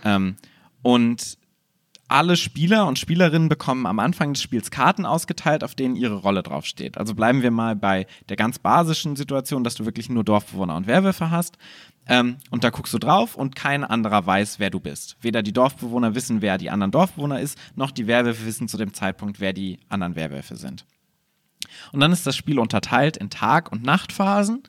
Ähm, 0.04 0.36
und 0.82 1.38
alle 2.12 2.36
Spieler 2.36 2.88
und 2.88 3.00
Spielerinnen 3.00 3.50
bekommen 3.50 3.86
am 3.86 4.00
Anfang 4.00 4.34
des 4.34 4.42
Spiels 4.42 4.72
Karten 4.72 5.06
ausgeteilt, 5.06 5.64
auf 5.64 5.76
denen 5.76 5.96
ihre 5.96 6.16
Rolle 6.16 6.44
draufsteht. 6.44 6.98
Also 6.98 7.16
bleiben 7.16 7.42
wir 7.42 7.52
mal 7.52 7.76
bei 7.76 8.06
der 8.30 8.38
ganz 8.38 8.60
basischen 8.60 9.16
Situation, 9.16 9.64
dass 9.64 9.76
du 9.76 9.86
wirklich 9.86 10.10
nur 10.10 10.24
Dorfbewohner 10.24 10.76
und 10.76 10.88
Werwölfe 10.88 11.32
hast. 11.32 11.58
Ähm, 12.08 12.38
und 12.50 12.64
da 12.64 12.70
guckst 12.70 12.94
du 12.94 13.00
drauf 13.00 13.36
und 13.36 13.56
kein 13.56 13.84
anderer 13.84 14.26
weiß, 14.26 14.60
wer 14.60 14.70
du 14.70 14.80
bist. 14.80 15.18
Weder 15.22 15.44
die 15.44 15.54
Dorfbewohner 15.54 16.14
wissen, 16.14 16.42
wer 16.42 16.58
die 16.58 16.70
anderen 16.70 16.92
Dorfbewohner 16.92 17.40
ist, 17.40 17.58
noch 17.76 17.92
die 17.92 18.08
Werwölfe 18.08 18.46
wissen 18.46 18.68
zu 18.68 18.78
dem 18.78 18.94
Zeitpunkt, 18.94 19.40
wer 19.40 19.54
die 19.54 19.80
anderen 19.88 20.16
Werwölfe 20.16 20.56
sind. 20.56 20.86
Und 21.92 22.00
dann 22.00 22.12
ist 22.12 22.28
das 22.28 22.36
Spiel 22.36 22.60
unterteilt 22.60 23.18
in 23.18 23.30
Tag- 23.30 23.72
und 23.72 23.84
Nachtphasen. 23.84 24.64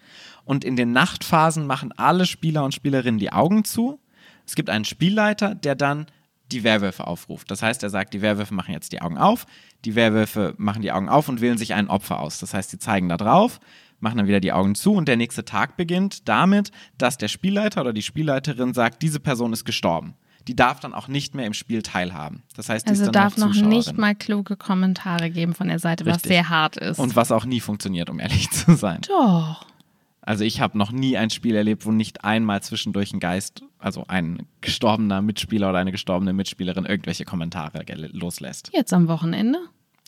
Und 0.45 0.65
in 0.65 0.77
den 0.77 0.93
Nachtphasen 0.93 1.67
machen 1.67 1.93
alle 1.93 2.27
Spieler 2.27 2.65
und 2.65 2.75
Spielerinnen 2.75 3.19
die 3.19 3.33
Augen 3.33 3.65
zu. 3.65 4.01
Es 4.47 4.55
gibt 4.55 4.71
einen 4.71 4.85
Spielleiter, 4.85 5.55
der 5.55 5.75
dann 5.75 6.07
die 6.53 6.65
Werwölfe 6.65 7.07
aufruft. 7.07 7.51
Das 7.51 7.63
heißt, 7.63 7.83
er 7.83 7.91
sagt, 7.91 8.15
die 8.15 8.23
Werwölfe 8.23 8.55
machen 8.55 8.73
jetzt 8.73 8.93
die 8.93 9.03
Augen 9.03 9.19
auf, 9.19 9.47
die 9.85 9.95
Werwölfe 9.95 10.55
machen 10.59 10.83
die 10.83 10.93
Augen 10.93 11.09
auf 11.09 11.29
und 11.29 11.41
wählen 11.41 11.59
sich 11.59 11.75
ein 11.75 11.89
Opfer 11.89 12.21
aus. 12.21 12.39
Das 12.39 12.55
heißt, 12.55 12.71
sie 12.71 12.79
zeigen 12.79 13.09
da 13.09 13.17
drauf, 13.17 13.59
machen 14.01 14.19
dann 14.19 14.27
wieder 14.27 14.41
die 14.41 14.53
Augen 14.53 14.75
zu 14.75 14.93
und 14.95 15.09
der 15.09 15.17
nächste 15.17 15.45
Tag 15.45 15.77
beginnt 15.77 16.29
damit, 16.29 16.71
dass 16.99 17.19
der 17.19 17.29
Spielleiter 17.29 17.81
oder 17.81 17.93
die 17.93 18.03
Spielleiterin 18.03 18.75
sagt, 18.75 19.03
diese 19.03 19.21
Person 19.21 19.53
ist 19.53 19.65
gestorben. 19.65 20.15
Die 20.49 20.57
darf 20.57 20.81
dann 20.81 20.93
auch 20.93 21.07
nicht 21.07 21.37
mehr 21.37 21.47
im 21.47 21.55
Spiel 21.55 21.83
teilhaben. 21.83 22.43
Das 22.57 22.69
heißt, 22.69 22.87
die 22.87 22.91
Also 22.91 23.03
ist 23.05 23.07
dann 23.07 23.13
darf 23.13 23.37
noch 23.37 23.55
nicht 23.55 23.97
mal 23.97 24.15
kluge 24.17 24.57
Kommentare 24.57 25.31
geben 25.31 25.55
von 25.55 25.69
der 25.69 25.79
Seite, 25.79 26.05
was 26.05 26.17
Richtig. 26.17 26.33
sehr 26.33 26.49
hart 26.49 26.77
ist. 26.77 26.99
Und 26.99 27.15
was 27.15 27.31
auch 27.31 27.45
nie 27.45 27.61
funktioniert, 27.61 28.11
um 28.11 28.19
ehrlich 28.19 28.51
zu 28.53 28.75
sein. 28.75 29.03
Doch. 29.07 29.65
Also 30.25 30.45
ich 30.45 30.61
habe 30.61 30.79
noch 30.79 30.93
nie 30.93 31.17
ein 31.17 31.31
Spiel 31.31 31.57
erlebt, 31.57 31.85
wo 31.85 31.91
nicht 31.91 32.25
einmal 32.25 32.63
zwischendurch 32.63 33.13
ein 33.13 33.19
Geist, 33.19 33.65
also 33.79 34.05
ein 34.07 34.47
gestorbener 34.61 35.21
Mitspieler 35.21 35.71
oder 35.71 35.79
eine 35.79 35.91
gestorbene 35.91 36.33
Mitspielerin 36.33 36.87
irgendwelche 36.87 37.25
Kommentare 37.25 37.83
loslässt. 38.13 38.71
Jetzt 38.73 38.93
am 38.93 39.09
Wochenende? 39.09 39.59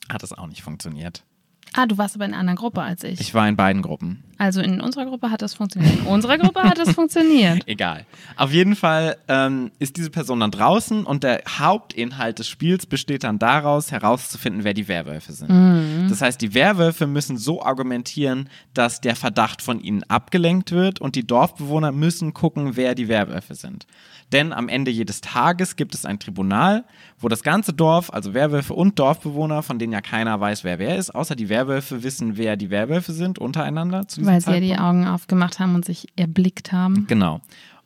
Hat 0.09 0.23
das 0.23 0.33
auch 0.33 0.47
nicht 0.47 0.63
funktioniert. 0.63 1.25
Ah, 1.73 1.87
du 1.87 1.99
warst 1.99 2.15
aber 2.15 2.25
in 2.25 2.31
einer 2.31 2.41
anderen 2.41 2.57
Gruppe 2.57 2.83
als 2.83 3.03
ich. 3.03 3.21
Ich 3.21 3.35
war 3.35 3.49
in 3.49 3.57
beiden 3.57 3.83
Gruppen. 3.83 4.23
Also 4.39 4.61
in 4.61 4.81
unserer 4.81 5.07
Gruppe 5.07 5.31
hat 5.31 5.43
das 5.43 5.55
funktioniert. 5.55 6.01
In 6.01 6.07
unserer 6.07 6.39
Gruppe 6.39 6.63
hat 6.63 6.79
das 6.79 6.93
funktioniert. 6.93 7.63
Egal. 7.67 8.05
Auf 8.37 8.53
jeden 8.53 8.77
Fall 8.77 9.17
ähm, 9.29 9.71
ist 9.79 9.97
diese 9.97 10.11
Person 10.11 10.41
dann 10.41 10.51
draußen 10.51 11.05
und 11.05 11.23
der 11.23 11.43
Hauptinhalt 11.59 12.39
des 12.39 12.49
Spiels 12.49 12.87
besteht 12.87 13.25
dann 13.25 13.39
daraus, 13.39 13.93
herauszufinden, 13.93 14.65
wer 14.65 14.75
die 14.75 14.89
Werwölfe 14.89 15.33
sind. 15.33 15.51
Mhm. 15.51 16.07
Das 16.09 16.21
heißt, 16.21 16.41
die 16.41 16.55
Werwölfe 16.55 17.07
müssen 17.07 17.37
so 17.37 17.63
argumentieren, 17.63 18.49
dass 18.75 19.01
der 19.01 19.17
Verdacht 19.17 19.63
von 19.63 19.81
ihnen 19.81 20.03
abgelenkt 20.05 20.73
wird 20.73 21.01
und 21.01 21.15
die 21.17 21.27
Dorfbewohner 21.27 21.93
müssen 21.93 22.35
gucken, 22.35 22.77
wer 22.77 22.95
die 22.95 23.09
Werwölfe 23.09 23.55
sind. 23.55 23.87
Denn 24.33 24.53
am 24.53 24.69
Ende 24.69 24.91
jedes 24.91 25.21
Tages 25.21 25.77
gibt 25.77 25.95
es 25.95 26.05
ein 26.05 26.19
Tribunal, 26.19 26.85
wo 27.21 27.29
das 27.29 27.43
ganze 27.43 27.73
Dorf, 27.73 28.13
also 28.13 28.35
Werwölfe 28.35 28.75
und 28.75 28.99
Dorfbewohner, 28.99 29.63
von 29.63 29.79
denen 29.79 29.93
ja 29.93 30.01
keiner 30.01 30.41
weiß, 30.41 30.65
wer 30.65 30.79
wer 30.79 30.97
ist, 30.97 31.15
außer 31.15 31.37
die 31.37 31.49
Werwölfe 31.49 32.03
wissen, 32.03 32.37
wer 32.37 32.57
die 32.57 32.71
Werwölfe 32.71 33.13
sind 33.13 33.39
untereinander. 33.39 34.09
Weil 34.27 34.41
sie 34.41 34.53
ja 34.53 34.61
die 34.61 34.77
Augen 34.77 35.07
aufgemacht 35.07 35.59
haben 35.59 35.75
und 35.75 35.85
sich 35.85 36.07
erblickt 36.17 36.73
haben. 36.73 37.07
Genau. 37.07 37.41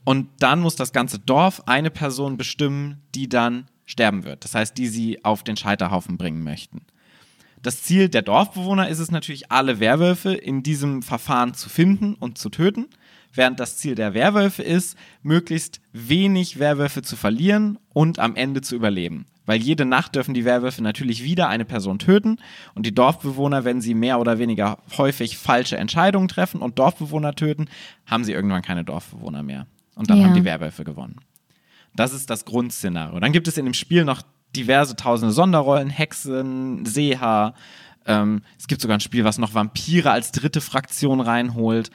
Und 0.04 0.28
dann 0.38 0.60
muss 0.60 0.76
das 0.76 0.92
ganze 0.92 1.18
Dorf 1.18 1.62
eine 1.66 1.90
Person 1.90 2.36
bestimmen, 2.36 3.02
die 3.14 3.28
dann 3.28 3.66
sterben 3.84 4.24
wird. 4.24 4.44
Das 4.44 4.54
heißt, 4.54 4.76
die 4.78 4.88
sie 4.88 5.24
auf 5.24 5.42
den 5.42 5.56
Scheiterhaufen 5.56 6.16
bringen 6.16 6.42
möchten. 6.42 6.82
Das 7.62 7.82
Ziel 7.82 8.08
der 8.08 8.22
Dorfbewohner 8.22 8.88
ist 8.88 9.00
es 9.00 9.10
natürlich, 9.10 9.50
alle 9.50 9.80
Werwölfe 9.80 10.32
in 10.32 10.62
diesem 10.62 11.02
Verfahren 11.02 11.54
zu 11.54 11.68
finden 11.68 12.14
und 12.14 12.38
zu 12.38 12.50
töten 12.50 12.86
während 13.32 13.60
das 13.60 13.76
Ziel 13.76 13.94
der 13.94 14.14
Werwölfe 14.14 14.62
ist, 14.62 14.96
möglichst 15.22 15.80
wenig 15.92 16.58
Werwölfe 16.58 17.02
zu 17.02 17.16
verlieren 17.16 17.78
und 17.92 18.18
am 18.18 18.36
Ende 18.36 18.60
zu 18.60 18.74
überleben. 18.74 19.26
Weil 19.48 19.62
jede 19.62 19.86
Nacht 19.86 20.14
dürfen 20.14 20.34
die 20.34 20.44
Werwölfe 20.44 20.82
natürlich 20.82 21.24
wieder 21.24 21.48
eine 21.48 21.64
Person 21.64 21.98
töten 21.98 22.36
und 22.74 22.84
die 22.84 22.94
Dorfbewohner, 22.94 23.64
wenn 23.64 23.80
sie 23.80 23.94
mehr 23.94 24.20
oder 24.20 24.38
weniger 24.38 24.76
häufig 24.98 25.38
falsche 25.38 25.78
Entscheidungen 25.78 26.28
treffen 26.28 26.60
und 26.60 26.78
Dorfbewohner 26.78 27.34
töten, 27.34 27.64
haben 28.04 28.24
sie 28.24 28.32
irgendwann 28.32 28.60
keine 28.60 28.84
Dorfbewohner 28.84 29.42
mehr. 29.42 29.66
Und 29.94 30.10
dann 30.10 30.18
ja. 30.18 30.26
haben 30.26 30.34
die 30.34 30.44
Werwölfe 30.44 30.84
gewonnen. 30.84 31.16
Das 31.96 32.12
ist 32.12 32.28
das 32.28 32.44
Grundszenario. 32.44 33.18
Dann 33.20 33.32
gibt 33.32 33.48
es 33.48 33.56
in 33.56 33.64
dem 33.64 33.72
Spiel 33.72 34.04
noch 34.04 34.20
diverse 34.54 34.96
tausende 34.96 35.32
Sonderrollen, 35.32 35.88
Hexen, 35.88 36.84
Seher. 36.84 37.54
Ähm, 38.04 38.42
es 38.58 38.66
gibt 38.66 38.82
sogar 38.82 38.98
ein 38.98 39.00
Spiel, 39.00 39.24
was 39.24 39.38
noch 39.38 39.54
Vampire 39.54 40.10
als 40.10 40.30
dritte 40.30 40.60
Fraktion 40.60 41.22
reinholt. 41.22 41.90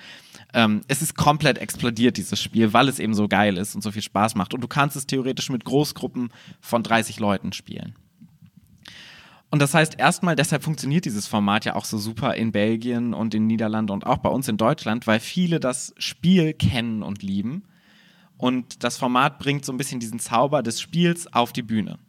Ähm, 0.53 0.81
es 0.87 1.01
ist 1.01 1.15
komplett 1.15 1.57
explodiert, 1.57 2.17
dieses 2.17 2.39
Spiel, 2.39 2.73
weil 2.73 2.87
es 2.87 2.99
eben 2.99 3.15
so 3.15 3.27
geil 3.27 3.57
ist 3.57 3.75
und 3.75 3.81
so 3.81 3.91
viel 3.91 4.01
Spaß 4.01 4.35
macht. 4.35 4.53
Und 4.53 4.61
du 4.61 4.67
kannst 4.67 4.95
es 4.95 5.07
theoretisch 5.07 5.49
mit 5.49 5.65
Großgruppen 5.65 6.31
von 6.61 6.83
30 6.83 7.19
Leuten 7.19 7.53
spielen. 7.53 7.95
Und 9.49 9.61
das 9.61 9.75
heißt 9.75 9.99
erstmal, 9.99 10.35
deshalb 10.35 10.63
funktioniert 10.63 11.05
dieses 11.05 11.27
Format 11.27 11.65
ja 11.65 11.75
auch 11.75 11.85
so 11.85 11.99
super 11.99 12.33
in 12.33 12.51
Belgien 12.51 13.13
und 13.13 13.35
in 13.35 13.45
Niederlanden 13.45 13.91
und 13.91 14.05
auch 14.05 14.17
bei 14.17 14.29
uns 14.29 14.47
in 14.47 14.57
Deutschland, 14.57 15.05
weil 15.05 15.19
viele 15.19 15.59
das 15.59 15.93
Spiel 15.97 16.53
kennen 16.53 17.03
und 17.03 17.21
lieben. 17.21 17.63
Und 18.37 18.83
das 18.83 18.97
Format 18.97 19.37
bringt 19.37 19.63
so 19.63 19.71
ein 19.71 19.77
bisschen 19.77 19.99
diesen 19.99 20.17
Zauber 20.17 20.63
des 20.63 20.81
Spiels 20.81 21.31
auf 21.31 21.53
die 21.53 21.61
Bühne. 21.61 21.99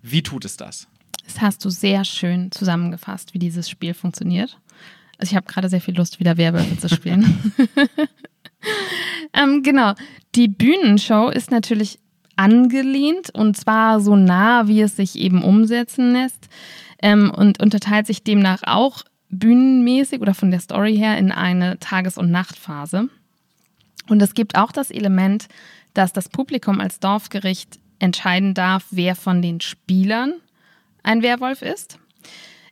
Wie 0.00 0.22
tut 0.22 0.46
es 0.46 0.56
das? 0.56 0.88
Das 1.26 1.40
hast 1.40 1.64
du 1.64 1.70
sehr 1.70 2.04
schön 2.04 2.50
zusammengefasst, 2.50 3.34
wie 3.34 3.38
dieses 3.38 3.68
Spiel 3.68 3.94
funktioniert. 3.94 4.58
Also 5.18 5.32
ich 5.32 5.36
habe 5.36 5.46
gerade 5.46 5.68
sehr 5.68 5.80
viel 5.80 5.96
Lust, 5.96 6.20
wieder 6.20 6.36
Werwölfe 6.36 6.76
zu 6.78 6.88
spielen. 6.88 7.52
ähm, 9.32 9.62
genau. 9.62 9.94
Die 10.34 10.48
Bühnenshow 10.48 11.28
ist 11.28 11.50
natürlich 11.50 11.98
angelehnt 12.36 13.30
und 13.30 13.56
zwar 13.56 14.00
so 14.00 14.16
nah, 14.16 14.66
wie 14.66 14.80
es 14.80 14.96
sich 14.96 15.16
eben 15.16 15.42
umsetzen 15.42 16.12
lässt 16.12 16.48
ähm, 17.00 17.30
und 17.30 17.62
unterteilt 17.62 18.06
sich 18.06 18.24
demnach 18.24 18.62
auch 18.64 19.04
bühnenmäßig 19.30 20.20
oder 20.20 20.34
von 20.34 20.50
der 20.50 20.60
Story 20.60 20.96
her 20.96 21.18
in 21.18 21.32
eine 21.32 21.78
Tages- 21.78 22.18
und 22.18 22.30
Nachtphase. 22.30 23.08
Und 24.08 24.22
es 24.22 24.34
gibt 24.34 24.56
auch 24.56 24.72
das 24.72 24.90
Element, 24.90 25.46
dass 25.94 26.12
das 26.12 26.28
Publikum 26.28 26.80
als 26.80 27.00
Dorfgericht 27.00 27.78
entscheiden 27.98 28.54
darf, 28.54 28.86
wer 28.90 29.14
von 29.14 29.40
den 29.40 29.60
Spielern 29.60 30.34
ein 31.02 31.22
Werwolf 31.22 31.62
ist. 31.62 31.98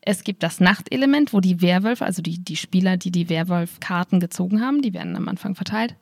Es 0.04 0.24
gibt 0.24 0.42
das 0.42 0.60
Nachtelement, 0.60 1.32
wo 1.32 1.40
die 1.40 1.62
Werwölfe, 1.62 2.04
also 2.04 2.22
die, 2.22 2.38
die 2.42 2.56
Spieler, 2.56 2.96
die 2.96 3.12
die 3.12 3.28
Werwolf-Karten 3.28 4.18
gezogen 4.18 4.60
haben, 4.60 4.82
die 4.82 4.92
werden 4.92 5.16
am 5.16 5.28
Anfang 5.28 5.54
verteilt, 5.54 5.94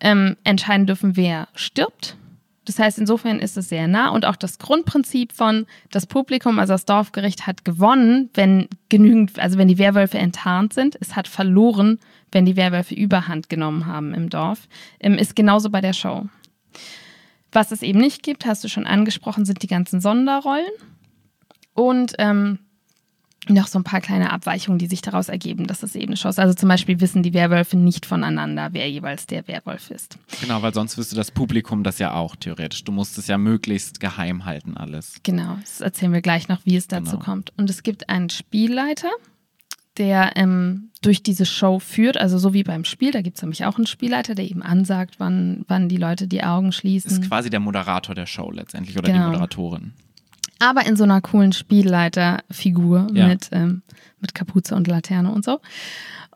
ähm, 0.00 0.36
entscheiden 0.42 0.86
dürfen, 0.86 1.16
wer 1.16 1.48
stirbt. 1.54 2.16
Das 2.64 2.78
heißt, 2.78 2.98
insofern 2.98 3.38
ist 3.38 3.56
es 3.56 3.70
sehr 3.70 3.88
nah 3.88 4.10
und 4.10 4.26
auch 4.26 4.36
das 4.36 4.58
Grundprinzip 4.58 5.32
von 5.32 5.66
das 5.90 6.06
Publikum, 6.06 6.58
also 6.58 6.74
das 6.74 6.84
Dorfgericht 6.84 7.46
hat 7.46 7.64
gewonnen, 7.64 8.28
wenn 8.34 8.68
genügend, 8.90 9.38
also 9.38 9.56
wenn 9.56 9.68
die 9.68 9.78
Werwölfe 9.78 10.18
enttarnt 10.18 10.74
sind. 10.74 10.98
Es 11.00 11.16
hat 11.16 11.28
verloren, 11.28 11.98
wenn 12.30 12.44
die 12.44 12.56
Werwölfe 12.56 12.94
Überhand 12.94 13.48
genommen 13.48 13.86
haben 13.86 14.12
im 14.12 14.28
Dorf, 14.28 14.68
ähm, 15.00 15.14
ist 15.14 15.34
genauso 15.34 15.70
bei 15.70 15.80
der 15.80 15.94
Show. 15.94 16.26
Was 17.52 17.72
es 17.72 17.82
eben 17.82 18.00
nicht 18.00 18.22
gibt, 18.22 18.44
hast 18.44 18.62
du 18.64 18.68
schon 18.68 18.86
angesprochen, 18.86 19.46
sind 19.46 19.62
die 19.62 19.68
ganzen 19.68 20.02
Sonderrollen. 20.02 20.66
Und 21.72 22.16
ähm, 22.18 22.58
noch 23.48 23.66
so 23.66 23.78
ein 23.78 23.84
paar 23.84 24.00
kleine 24.00 24.32
Abweichungen, 24.32 24.78
die 24.78 24.86
sich 24.86 25.00
daraus 25.00 25.28
ergeben, 25.28 25.66
dass 25.66 25.82
es 25.82 25.94
eben 25.94 26.16
Shows. 26.16 26.38
Also 26.38 26.54
zum 26.54 26.68
Beispiel 26.68 27.00
wissen 27.00 27.22
die 27.22 27.34
Werwölfe 27.34 27.76
nicht 27.76 28.06
voneinander, 28.06 28.70
wer 28.72 28.90
jeweils 28.90 29.26
der 29.26 29.46
Werwolf 29.48 29.90
ist. 29.90 30.18
Genau, 30.40 30.62
weil 30.62 30.74
sonst 30.74 30.98
wüsste 30.98 31.16
das 31.16 31.30
Publikum 31.30 31.82
das 31.82 31.98
ja 31.98 32.14
auch 32.14 32.36
theoretisch. 32.36 32.84
Du 32.84 32.92
musst 32.92 33.16
es 33.18 33.26
ja 33.26 33.38
möglichst 33.38 34.00
geheim 34.00 34.44
halten 34.44 34.76
alles. 34.76 35.14
Genau, 35.22 35.56
das 35.60 35.80
erzählen 35.80 36.12
wir 36.12 36.20
gleich 36.20 36.48
noch, 36.48 36.60
wie 36.64 36.76
es 36.76 36.88
dazu 36.88 37.12
genau. 37.12 37.24
kommt. 37.24 37.52
Und 37.56 37.70
es 37.70 37.82
gibt 37.82 38.08
einen 38.08 38.28
Spielleiter, 38.28 39.10
der 39.96 40.36
ähm, 40.36 40.90
durch 41.02 41.22
diese 41.22 41.46
Show 41.46 41.78
führt, 41.80 42.18
also 42.18 42.38
so 42.38 42.54
wie 42.54 42.62
beim 42.62 42.84
Spiel, 42.84 43.10
da 43.10 43.20
gibt 43.22 43.36
es 43.36 43.42
nämlich 43.42 43.64
auch 43.64 43.76
einen 43.76 43.86
Spielleiter, 43.86 44.34
der 44.34 44.44
eben 44.44 44.62
ansagt, 44.62 45.16
wann, 45.18 45.64
wann 45.66 45.88
die 45.88 45.96
Leute 45.96 46.28
die 46.28 46.44
Augen 46.44 46.72
schließen. 46.72 47.10
Das 47.10 47.18
ist 47.18 47.28
quasi 47.28 47.50
der 47.50 47.60
Moderator 47.60 48.14
der 48.14 48.26
Show 48.26 48.50
letztendlich 48.50 48.96
oder 48.96 49.10
genau. 49.10 49.24
die 49.24 49.30
Moderatorin 49.32 49.92
aber 50.58 50.86
in 50.86 50.96
so 50.96 51.04
einer 51.04 51.20
coolen 51.20 51.52
Spielleiterfigur 51.52 53.08
ja. 53.12 53.28
mit, 53.28 53.48
ähm, 53.52 53.82
mit 54.20 54.34
Kapuze 54.34 54.74
und 54.74 54.86
Laterne 54.86 55.30
und 55.30 55.44
so. 55.44 55.60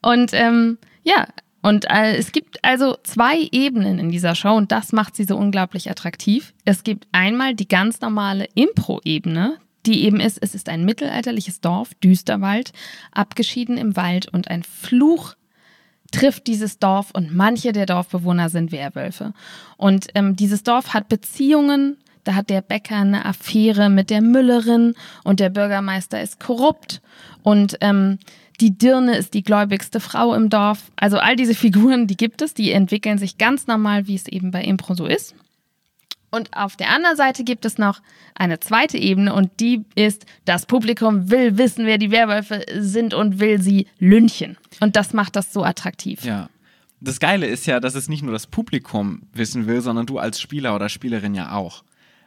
Und 0.01 0.33
ähm, 0.33 0.79
ja, 1.03 1.27
und 1.63 1.89
äh, 1.89 2.17
es 2.17 2.33
gibt 2.33 2.63
also 2.65 2.97
zwei 3.05 3.49
Ebenen 3.53 3.99
in 3.99 4.11
dieser 4.11 4.35
Show 4.35 4.55
und 4.55 4.73
das 4.73 4.93
macht 4.93 5.15
sie 5.15 5.25
so 5.25 5.37
unglaublich 5.37 5.91
attraktiv. 5.91 6.53
Es 6.65 6.83
gibt 6.83 7.07
einmal 7.13 7.55
die 7.55 7.69
ganz 7.69 8.01
normale 8.01 8.49
Impro-Ebene, 8.55 9.59
die 9.87 10.05
eben 10.05 10.21
ist, 10.21 10.39
es 10.41 10.55
ist 10.55 10.69
ein 10.69 10.85
mittelalterliches 10.85 11.61
Dorf, 11.61 11.95
Düsterwald, 12.03 12.73
abgeschieden 13.13 13.79
im 13.79 13.97
Wald 13.97 14.29
und 14.33 14.49
ein 14.49 14.65
Fluch 14.65 15.35
trifft 16.11 16.47
dieses 16.47 16.79
Dorf 16.79 17.11
und 17.13 17.35
manche 17.35 17.73
der 17.73 17.87
Dorfbewohner 17.87 18.49
sind 18.49 18.71
Werwölfe. 18.71 19.33
Und 19.77 20.09
ähm, 20.15 20.37
dieses 20.37 20.63
Dorf 20.63 20.95
hat 20.95 21.09
Beziehungen 21.09 21.97
da 22.25 22.35
hat 22.35 22.51
der 22.51 22.63
Bäcker 22.63 22.97
eine 22.97 23.25
Affäre 23.25 23.91
mit 23.91 24.11
der 24.11 24.23
Müllerin 24.23 24.95
und 25.25 25.41
der 25.41 25.51
Bürgermeister 25.51 26.23
ist 26.23 26.41
korrupt 26.41 27.03
und 27.43 27.77
ähm, 27.81 28.19
die 28.61 28.77
Dirne 28.79 29.17
ist 29.17 29.35
die 29.35 29.43
gläubigste 29.43 29.99
Frau 29.99 30.35
im 30.35 30.49
Dorf. 30.49 30.93
Also 30.97 31.19
all 31.19 31.35
diese 31.35 31.55
Figuren, 31.55 32.07
die 32.07 32.17
gibt 32.17 32.43
es, 32.43 32.55
die 32.55 32.71
entwickeln 32.71 33.19
sich 33.19 33.39
ganz 33.39 33.67
normal, 33.67 34.07
wie 34.07 34.15
es 34.15 34.29
eben 34.29 34.53
bei 34.53 34.63
Impro 34.63 34.95
so 34.95 35.07
ist. 35.07 35.35
Und 36.31 36.57
auf 36.57 36.77
der 36.77 36.91
anderen 36.91 37.17
Seite 37.17 37.45
gibt 37.45 37.67
es 37.67 37.77
noch 37.77 38.01
eine 38.35 38.59
zweite 38.61 38.97
Ebene 38.97 39.35
und 39.35 39.51
die 39.61 39.85
ist, 39.95 40.25
das 40.45 40.65
Publikum 40.65 41.31
will 41.31 41.59
wissen, 41.59 41.85
wer 41.85 41.99
die 41.99 42.11
Werwölfe 42.11 42.65
sind 42.79 43.13
und 43.13 43.39
will 43.39 43.61
sie 43.61 43.87
lünchen. 43.99 44.57
Und 44.81 44.97
das 44.97 45.13
macht 45.13 45.37
das 45.37 45.53
so 45.53 45.63
attraktiv. 45.63 46.25
Ja. 46.25 46.49
Das 47.01 47.19
Geile 47.19 47.47
ist 47.47 47.67
ja, 47.67 47.81
dass 47.81 47.97
es 47.97 48.09
nicht 48.09 48.23
nur 48.23 48.33
das 48.33 48.47
Publikum 48.47 49.23
wissen 49.35 49.67
will, 49.67 49.81
sondern 49.81 50.07
du 50.07 50.19
als 50.19 50.41
Spieler 50.41 50.75
oder 50.75 50.89
Spielerin 50.89 51.35
ja 51.35 51.53
auch. 51.53 51.83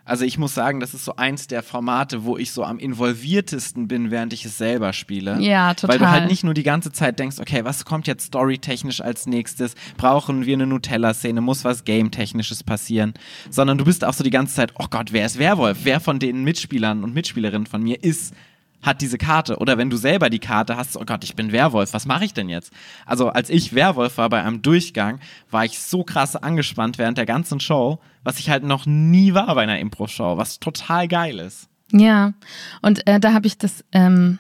Also 0.06 0.24
ich 0.24 0.38
muss 0.38 0.54
sagen, 0.54 0.80
das 0.80 0.94
ist 0.94 1.04
so 1.04 1.16
eins 1.16 1.48
der 1.48 1.64
Formate, 1.64 2.24
wo 2.26 2.38
ich 2.38 2.52
so 2.52 2.64
am 2.64 2.78
involviertesten 2.78 3.88
bin, 3.88 4.12
während 4.12 4.34
ich 4.34 4.46
es 4.46 4.56
selber 4.56 4.94
spiele. 4.94 5.40
Ja, 5.42 5.74
total. 5.74 5.96
Weil 5.96 6.00
du 6.00 6.12
halt 6.12 6.30
nicht 6.30 6.44
nur 6.44 6.54
die 6.54 6.62
ganze 6.62 6.92
Zeit 6.92 7.18
denkst, 7.18 7.40
okay, 7.40 7.66
was 7.66 7.86
kommt 7.86 8.06
jetzt 8.06 8.28
storytechnisch 8.28 9.02
als 9.02 9.26
nächstes? 9.26 9.74
Brauchen 9.98 10.46
wir 10.46 10.54
eine 10.54 10.68
Nutella-Szene? 10.68 11.42
Muss 11.42 11.66
was 11.66 11.86
Game-technisches 11.86 12.64
passieren? 12.64 13.16
Sondern 13.50 13.80
du 13.80 13.86
bist 13.86 14.06
auch 14.06 14.14
so 14.14 14.24
die 14.24 14.30
ganze 14.30 14.54
Zeit, 14.54 14.74
oh 14.78 14.86
Gott, 14.92 15.12
wer 15.12 15.26
ist 15.26 15.40
Werwolf? 15.40 15.80
Wer 15.84 16.00
von 16.00 16.20
den 16.20 16.44
Mitspielern 16.44 17.04
und 17.04 17.16
Mitspielerinnen 17.16 17.66
von 17.66 17.82
mir 17.82 18.04
ist 18.04 18.36
hat 18.82 19.02
diese 19.02 19.18
Karte. 19.18 19.58
Oder 19.58 19.78
wenn 19.78 19.90
du 19.90 19.98
selber 19.98 20.30
die 20.30 20.40
Karte 20.40 20.78
hast, 20.78 20.98
oh 20.98 21.06
Gott, 21.06 21.24
ich 21.24 21.36
bin 21.36 21.52
Werwolf, 21.52 21.94
was 21.94 22.06
mache 22.06 22.26
ich 22.26 22.34
denn 22.34 22.50
jetzt? 22.50 22.72
Also 23.06 23.30
als 23.30 23.50
ich 23.50 23.74
Werwolf 23.74 24.18
war 24.18 24.30
bei 24.30 24.44
einem 24.44 24.62
Durchgang, 24.62 25.20
war 25.50 25.66
ich 25.66 25.80
so 25.80 26.04
krass 26.04 26.36
angespannt 26.36 26.98
während 26.98 27.18
der 27.18 27.26
ganzen 27.26 27.60
Show, 27.60 28.00
was 28.24 28.40
ich 28.40 28.50
halt 28.50 28.64
noch 28.64 28.86
nie 28.86 29.34
war 29.34 29.54
bei 29.56 29.64
einer 29.64 29.80
Impro-Show, 29.80 30.38
was 30.38 30.60
total 30.60 31.08
geil 31.08 31.40
ist. 31.40 31.68
Ja, 31.92 32.34
und 32.82 33.06
äh, 33.08 33.20
da 33.20 33.34
habe 33.34 33.48
ich 33.48 33.58
das 33.58 33.84
ähm, 33.92 34.40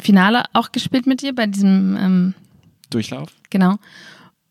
Finale 0.00 0.44
auch 0.52 0.72
gespielt 0.72 1.06
mit 1.06 1.22
dir 1.22 1.34
bei 1.34 1.46
diesem 1.46 1.96
ähm, 1.96 2.34
Durchlauf. 2.90 3.30
Genau. 3.50 3.76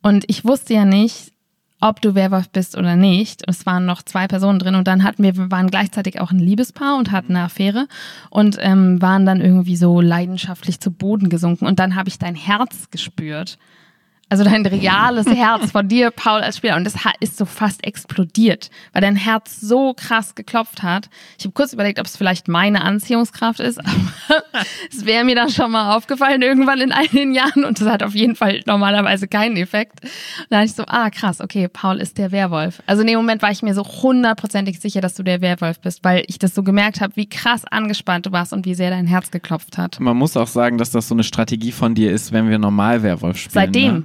Und 0.02 0.24
ich 0.28 0.46
wusste 0.46 0.74
ja 0.74 0.86
nicht, 0.86 1.32
ob 1.82 2.02
du 2.02 2.16
Werwolf 2.16 2.50
bist 2.50 2.78
oder 2.78 2.96
nicht. 2.96 3.42
Es 3.48 3.66
waren 3.66 3.86
noch 3.86 4.04
zwei 4.04 4.28
Personen 4.28 4.60
drin 4.60 4.76
und 4.76 4.88
dann 4.88 5.04
hatten 5.04 5.24
wir, 5.24 5.36
wir 5.36 5.52
waren 5.52 5.70
gleichzeitig 5.70 6.22
auch 6.22 6.32
ein 6.32 6.40
Liebespaar 6.40 6.98
und 6.98 7.12
hatten 7.12 7.36
eine 7.36 7.46
Affäre 7.46 7.88
und 8.30 8.58
ähm, 8.62 9.02
waren 9.02 9.26
dann 9.26 9.42
irgendwie 9.42 9.76
so 9.76 10.00
leidenschaftlich 10.00 10.80
zu 10.80 10.92
Boden 10.92 11.30
gesunken 11.30 11.66
und 11.66 11.80
dann 11.80 11.96
habe 11.96 12.08
ich 12.08 12.20
dein 12.20 12.36
Herz 12.36 12.90
gespürt. 12.92 13.58
Also 14.32 14.46
dein 14.46 14.66
reales 14.66 15.28
Herz 15.28 15.72
von 15.72 15.90
dir, 15.90 16.10
Paul, 16.10 16.40
als 16.40 16.56
Spieler. 16.56 16.78
Und 16.78 16.86
das 16.86 16.96
ist 17.20 17.38
so 17.38 17.44
fast 17.44 17.84
explodiert, 17.84 18.70
weil 18.94 19.02
dein 19.02 19.18
Herz 19.18 19.60
so 19.60 19.94
krass 19.94 20.36
geklopft 20.36 20.84
hat. 20.84 21.10
Ich 21.38 21.44
habe 21.44 21.52
kurz 21.52 21.74
überlegt, 21.74 22.00
ob 22.00 22.06
es 22.06 22.16
vielleicht 22.16 22.48
meine 22.48 22.82
Anziehungskraft 22.82 23.60
ist, 23.60 23.78
aber 23.86 24.64
es 24.90 25.06
wäre 25.06 25.26
mir 25.26 25.36
dann 25.36 25.50
schon 25.50 25.70
mal 25.72 25.98
aufgefallen 25.98 26.42
irgendwann 26.42 26.80
in 26.80 26.94
einigen 26.94 27.34
Jahren 27.34 27.66
und 27.66 27.82
das 27.82 27.90
hat 27.90 28.04
auf 28.04 28.16
jeden 28.16 28.38
Fall 28.38 28.62
normalerweise 28.66 29.28
keinen 29.28 29.58
Effekt. 29.58 30.00
Und 30.06 30.46
da 30.50 30.60
dachte 30.60 30.66
ich 30.66 30.76
so, 30.76 30.86
ah 30.88 31.10
krass, 31.10 31.42
okay, 31.42 31.68
Paul 31.68 31.98
ist 31.98 32.18
der 32.18 32.32
Werwolf. 32.32 32.82
Also 32.86 33.02
in 33.02 33.08
dem 33.08 33.18
Moment 33.18 33.42
war 33.42 33.52
ich 33.52 33.62
mir 33.64 33.74
so 33.74 33.84
hundertprozentig 33.84 34.80
sicher, 34.80 35.02
dass 35.02 35.16
du 35.16 35.24
der 35.24 35.42
Werwolf 35.42 35.82
bist, 35.82 36.06
weil 36.06 36.24
ich 36.28 36.40
das 36.40 36.56
so 36.56 36.64
gemerkt 36.64 37.02
habe, 37.02 37.18
wie 37.18 37.28
krass 37.28 37.66
angespannt 37.66 38.28
du 38.28 38.32
warst 38.32 38.54
und 38.54 38.66
wie 38.66 38.76
sehr 38.76 38.92
dein 38.92 39.08
Herz 39.08 39.30
geklopft 39.30 39.78
hat. 39.78 40.00
Man 40.00 40.16
muss 40.16 40.38
auch 40.38 40.48
sagen, 40.48 40.78
dass 40.78 40.92
das 40.92 41.10
so 41.10 41.16
eine 41.16 41.26
Strategie 41.26 41.74
von 41.74 41.96
dir 41.96 42.14
ist, 42.14 42.32
wenn 42.32 42.50
wir 42.50 42.60
normal 42.60 43.04
Werwolf 43.04 43.36
spielen. 43.36 43.52
Seitdem. 43.52 43.94
Ne? 43.96 44.04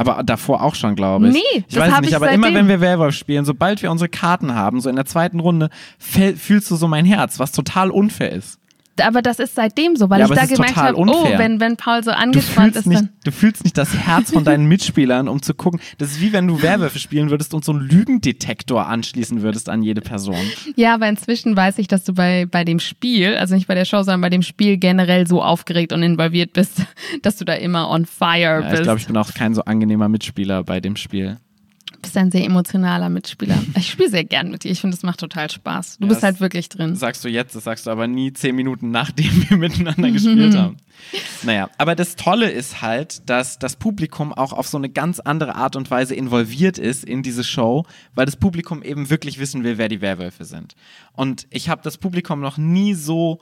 Aber 0.00 0.22
davor 0.22 0.62
auch 0.62 0.74
schon, 0.74 0.94
glaube 0.94 1.28
ich. 1.28 1.34
Nee, 1.34 1.64
ich 1.68 1.76
weiß 1.76 2.00
nicht, 2.00 2.10
ich 2.10 2.16
aber 2.16 2.24
seitdem. 2.24 2.42
immer 2.42 2.54
wenn 2.54 2.68
wir 2.68 2.80
Werwolf 2.80 3.14
spielen, 3.14 3.44
sobald 3.44 3.82
wir 3.82 3.90
unsere 3.90 4.08
Karten 4.08 4.54
haben, 4.54 4.80
so 4.80 4.88
in 4.88 4.96
der 4.96 5.04
zweiten 5.04 5.40
Runde, 5.40 5.68
fühlst 5.98 6.70
du 6.70 6.76
so 6.76 6.88
mein 6.88 7.04
Herz, 7.04 7.38
was 7.38 7.52
total 7.52 7.90
unfair 7.90 8.32
ist. 8.32 8.58
Aber 9.02 9.22
das 9.22 9.38
ist 9.38 9.54
seitdem 9.54 9.96
so, 9.96 10.10
weil 10.10 10.20
Ja, 10.20 10.26
ich 10.26 10.32
da 10.32 10.44
gemerkt 10.46 10.76
habe, 10.76 10.98
oh, 10.98 11.24
wenn, 11.36 11.58
wenn 11.60 11.76
Paul 11.76 12.02
so 12.04 12.10
angespannt 12.10 12.76
ist, 12.76 12.86
nicht, 12.86 13.00
dann. 13.00 13.08
du 13.24 13.32
fühlst 13.32 13.64
nicht 13.64 13.78
das 13.78 13.94
Herz 13.96 14.30
von 14.32 14.44
deinen 14.44 14.66
Mitspielern, 14.66 15.28
um 15.28 15.40
zu 15.40 15.54
gucken. 15.54 15.80
Das 15.98 16.10
ist 16.10 16.20
wie 16.20 16.32
wenn 16.32 16.46
du 16.46 16.60
Werwölfe 16.60 16.98
spielen 16.98 17.30
würdest 17.30 17.54
und 17.54 17.64
so 17.64 17.72
einen 17.72 17.80
Lügendetektor 17.80 18.86
anschließen 18.86 19.42
würdest 19.42 19.68
an 19.68 19.82
jede 19.82 20.00
Person. 20.00 20.36
Ja, 20.76 20.94
aber 20.94 21.08
inzwischen 21.08 21.56
weiß 21.56 21.78
ich, 21.78 21.88
dass 21.88 22.04
du 22.04 22.12
bei, 22.12 22.46
bei 22.50 22.64
dem 22.64 22.78
Spiel, 22.80 23.36
also 23.36 23.54
nicht 23.54 23.68
bei 23.68 23.74
der 23.74 23.84
Show, 23.84 23.98
sondern 24.02 24.20
bei 24.20 24.30
dem 24.30 24.42
Spiel 24.42 24.76
generell 24.76 25.26
so 25.26 25.42
aufgeregt 25.42 25.92
und 25.92 26.02
involviert 26.02 26.52
bist, 26.52 26.82
dass 27.22 27.36
du 27.36 27.44
da 27.44 27.54
immer 27.54 27.88
on 27.90 28.04
fire 28.06 28.38
Ja, 28.40 28.60
bist. 28.60 28.74
ich 28.74 28.82
glaube, 28.82 28.98
ich 29.00 29.06
bin 29.06 29.16
auch 29.16 29.32
kein 29.32 29.54
so 29.54 29.64
angenehmer 29.64 30.08
Mitspieler 30.08 30.62
bei 30.64 30.80
dem 30.80 30.96
Spiel. 30.96 31.38
Du 32.00 32.08
bist 32.08 32.16
ein 32.16 32.30
sehr 32.30 32.44
emotionaler 32.44 33.08
Mitspieler. 33.10 33.58
Ich 33.76 33.90
spiele 33.90 34.08
sehr 34.08 34.24
gern 34.24 34.50
mit 34.50 34.64
dir. 34.64 34.70
Ich 34.70 34.80
finde, 34.80 34.96
es 34.96 35.02
macht 35.02 35.20
total 35.20 35.50
Spaß. 35.50 35.98
Du 35.98 36.06
Ja, 36.06 36.08
bist 36.08 36.22
halt 36.22 36.40
wirklich 36.40 36.68
drin. 36.68 36.96
Sagst 36.96 37.24
du 37.24 37.28
jetzt, 37.28 37.54
das 37.54 37.64
sagst 37.64 37.86
du 37.86 37.90
aber 37.90 38.06
nie 38.06 38.32
zehn 38.32 38.54
Minuten 38.56 38.90
nachdem 38.90 39.48
wir 39.48 39.56
miteinander 39.56 40.10
gespielt 40.10 40.56
haben. 40.56 40.76
Naja, 41.42 41.70
aber 41.78 41.94
das 41.94 42.16
Tolle 42.16 42.50
ist 42.50 42.82
halt, 42.82 43.28
dass 43.28 43.58
das 43.58 43.76
Publikum 43.76 44.32
auch 44.32 44.52
auf 44.52 44.68
so 44.68 44.76
eine 44.76 44.88
ganz 44.88 45.20
andere 45.20 45.54
Art 45.54 45.76
und 45.76 45.90
Weise 45.90 46.14
involviert 46.14 46.78
ist 46.78 47.04
in 47.04 47.22
diese 47.22 47.44
Show, 47.44 47.86
weil 48.14 48.26
das 48.26 48.36
Publikum 48.36 48.82
eben 48.82 49.08
wirklich 49.10 49.38
wissen 49.38 49.64
will, 49.64 49.78
wer 49.78 49.88
die 49.88 50.00
Werwölfe 50.00 50.44
sind. 50.44 50.74
Und 51.12 51.46
ich 51.50 51.68
habe 51.68 51.82
das 51.82 51.96
Publikum 51.98 52.40
noch 52.40 52.58
nie 52.58 52.94
so 52.94 53.40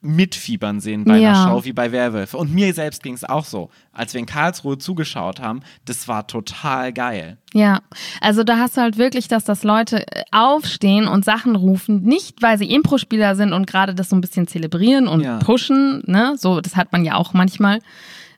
mitfiebern 0.00 0.80
sehen 0.80 1.04
bei 1.04 1.18
Ja. 1.18 1.32
einer 1.32 1.44
Show 1.48 1.64
wie 1.64 1.72
bei 1.72 1.90
Werwölfe. 1.92 2.36
Und 2.36 2.54
mir 2.54 2.72
selbst 2.72 3.02
ging 3.02 3.14
es 3.14 3.24
auch 3.24 3.44
so. 3.44 3.70
Als 3.92 4.14
wir 4.14 4.20
in 4.20 4.26
Karlsruhe 4.26 4.78
zugeschaut 4.78 5.40
haben, 5.40 5.60
das 5.86 6.06
war 6.06 6.26
total 6.28 6.92
geil. 6.92 7.38
Ja, 7.52 7.80
also 8.20 8.44
da 8.44 8.58
hast 8.58 8.76
du 8.76 8.80
halt 8.80 8.96
wirklich, 8.96 9.26
dass 9.26 9.44
das 9.44 9.64
Leute 9.64 10.06
äh, 10.06 10.22
aufstehen 10.30 11.08
und 11.08 11.24
Sachen 11.24 11.56
rufen, 11.56 12.02
nicht 12.02 12.42
weil 12.42 12.58
sie 12.58 12.70
Impro-Spieler 12.70 13.34
sind 13.34 13.52
und 13.52 13.66
gerade 13.66 13.94
das 13.94 14.08
so 14.10 14.16
ein 14.16 14.20
bisschen 14.20 14.46
zelebrieren 14.46 15.08
und 15.08 15.22
Ja. 15.22 15.38
pushen, 15.38 16.02
ne? 16.06 16.34
So, 16.36 16.60
das 16.60 16.76
hat 16.76 16.92
man 16.92 17.04
ja 17.04 17.14
auch 17.16 17.32
manchmal. 17.34 17.80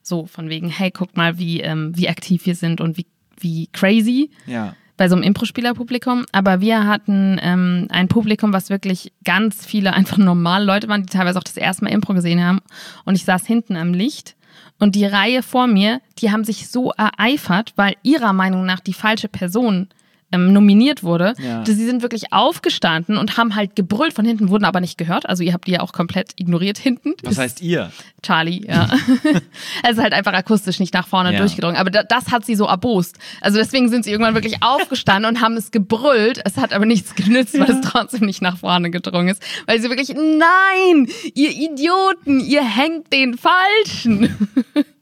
So 0.02 0.25
von 0.26 0.49
wegen, 0.49 0.71
hey, 0.71 0.90
guck 0.90 1.14
mal, 1.17 1.38
wie, 1.38 1.61
ähm, 1.61 1.93
wie 1.95 2.09
aktiv 2.09 2.47
wir 2.47 2.55
sind 2.55 2.81
und 2.81 2.97
wie, 2.97 3.07
wie 3.38 3.67
crazy 3.73 4.31
Ja. 4.47 4.75
Bei 5.00 5.09
so 5.09 5.14
einem 5.14 5.25
Impro-Spieler-Publikum. 5.25 6.26
Aber 6.30 6.61
wir 6.61 6.87
hatten 6.87 7.40
ähm, 7.42 7.87
ein 7.88 8.09
Publikum, 8.09 8.53
was 8.53 8.68
wirklich 8.68 9.14
ganz 9.24 9.64
viele 9.64 9.94
einfach 9.94 10.18
normale 10.18 10.66
Leute 10.66 10.88
waren, 10.88 11.05
die 11.05 11.09
teilweise 11.09 11.38
auch 11.38 11.42
das 11.42 11.57
erste 11.57 11.85
Mal 11.85 11.90
Impro 11.90 12.12
gesehen 12.12 12.44
haben. 12.44 12.61
Und 13.07 13.14
ich 13.14 13.24
saß 13.24 13.46
hinten 13.46 13.77
am 13.77 13.94
Licht 13.94 14.37
und 14.79 14.94
die 14.96 15.07
Reihe 15.07 15.42
vor 15.42 15.68
mir, 15.68 16.03
die 16.18 16.31
haben 16.31 16.44
sich 16.44 16.68
so 16.68 16.92
ereifert, 16.92 17.72
weil 17.77 17.94
ihrer 18.03 18.35
Meinung 18.35 18.66
nach 18.66 18.81
die 18.81 18.92
falsche 18.92 19.29
Person 19.29 19.88
ähm, 20.33 20.53
nominiert 20.53 21.03
wurde. 21.03 21.35
Ja. 21.38 21.64
Sie 21.64 21.75
sind 21.75 22.03
wirklich 22.03 22.33
aufgestanden 22.33 23.16
und 23.19 23.37
haben 23.37 23.55
halt 23.55 23.77
gebrüllt 23.77 24.12
von 24.12 24.25
hinten, 24.25 24.49
wurden 24.49 24.64
aber 24.64 24.81
nicht 24.81 24.97
gehört. 24.99 25.29
Also 25.29 25.43
ihr 25.43 25.53
habt 25.53 25.66
die 25.66 25.73
ja 25.73 25.81
auch 25.81 25.93
komplett 25.93 26.33
ignoriert 26.37 26.79
hinten. 26.79 27.14
Was 27.23 27.38
heißt 27.38 27.61
ihr? 27.62 27.90
Charlie, 28.23 28.64
ja. 28.66 28.88
also 29.83 30.03
halt 30.03 30.12
einfach 30.12 30.33
akustisch 30.33 30.79
nicht 30.79 30.95
nach 30.95 31.07
vorne 31.09 31.33
Ja. 31.33 31.38
durchgedrungen. 31.38 31.77
Aber 31.77 31.90
da, 31.90 32.03
das 32.03 32.31
hat 32.31 32.45
sie 32.45 32.55
so 32.55 32.66
erbost. 32.66 33.16
Also 33.40 33.59
deswegen 33.59 33.88
sind 33.88 34.05
sie 34.05 34.11
irgendwann 34.11 34.35
wirklich 34.35 34.62
aufgestanden 34.62 35.29
und 35.35 35.40
haben 35.40 35.57
es 35.57 35.71
gebrüllt. 35.71 36.40
Es 36.45 36.57
hat 36.57 36.73
aber 36.73 36.87
nichts 36.87 37.14
genützt, 37.14 37.59
weil 37.59 37.71
es 37.71 37.81
trotzdem 37.81 38.27
nicht 38.27 38.43
nach 38.43 38.59
vorne 38.59 38.90
gedrungen 38.90 39.29
ist. 39.29 39.43
Weil 39.66 39.81
sie 39.81 39.88
wirklich, 39.88 40.11
nein, 40.14 41.09
ihr 41.35 41.51
Idioten, 41.51 42.40
ihr 42.40 42.62
hängt 42.64 43.12
den 43.12 43.37
Falschen. 43.37 44.49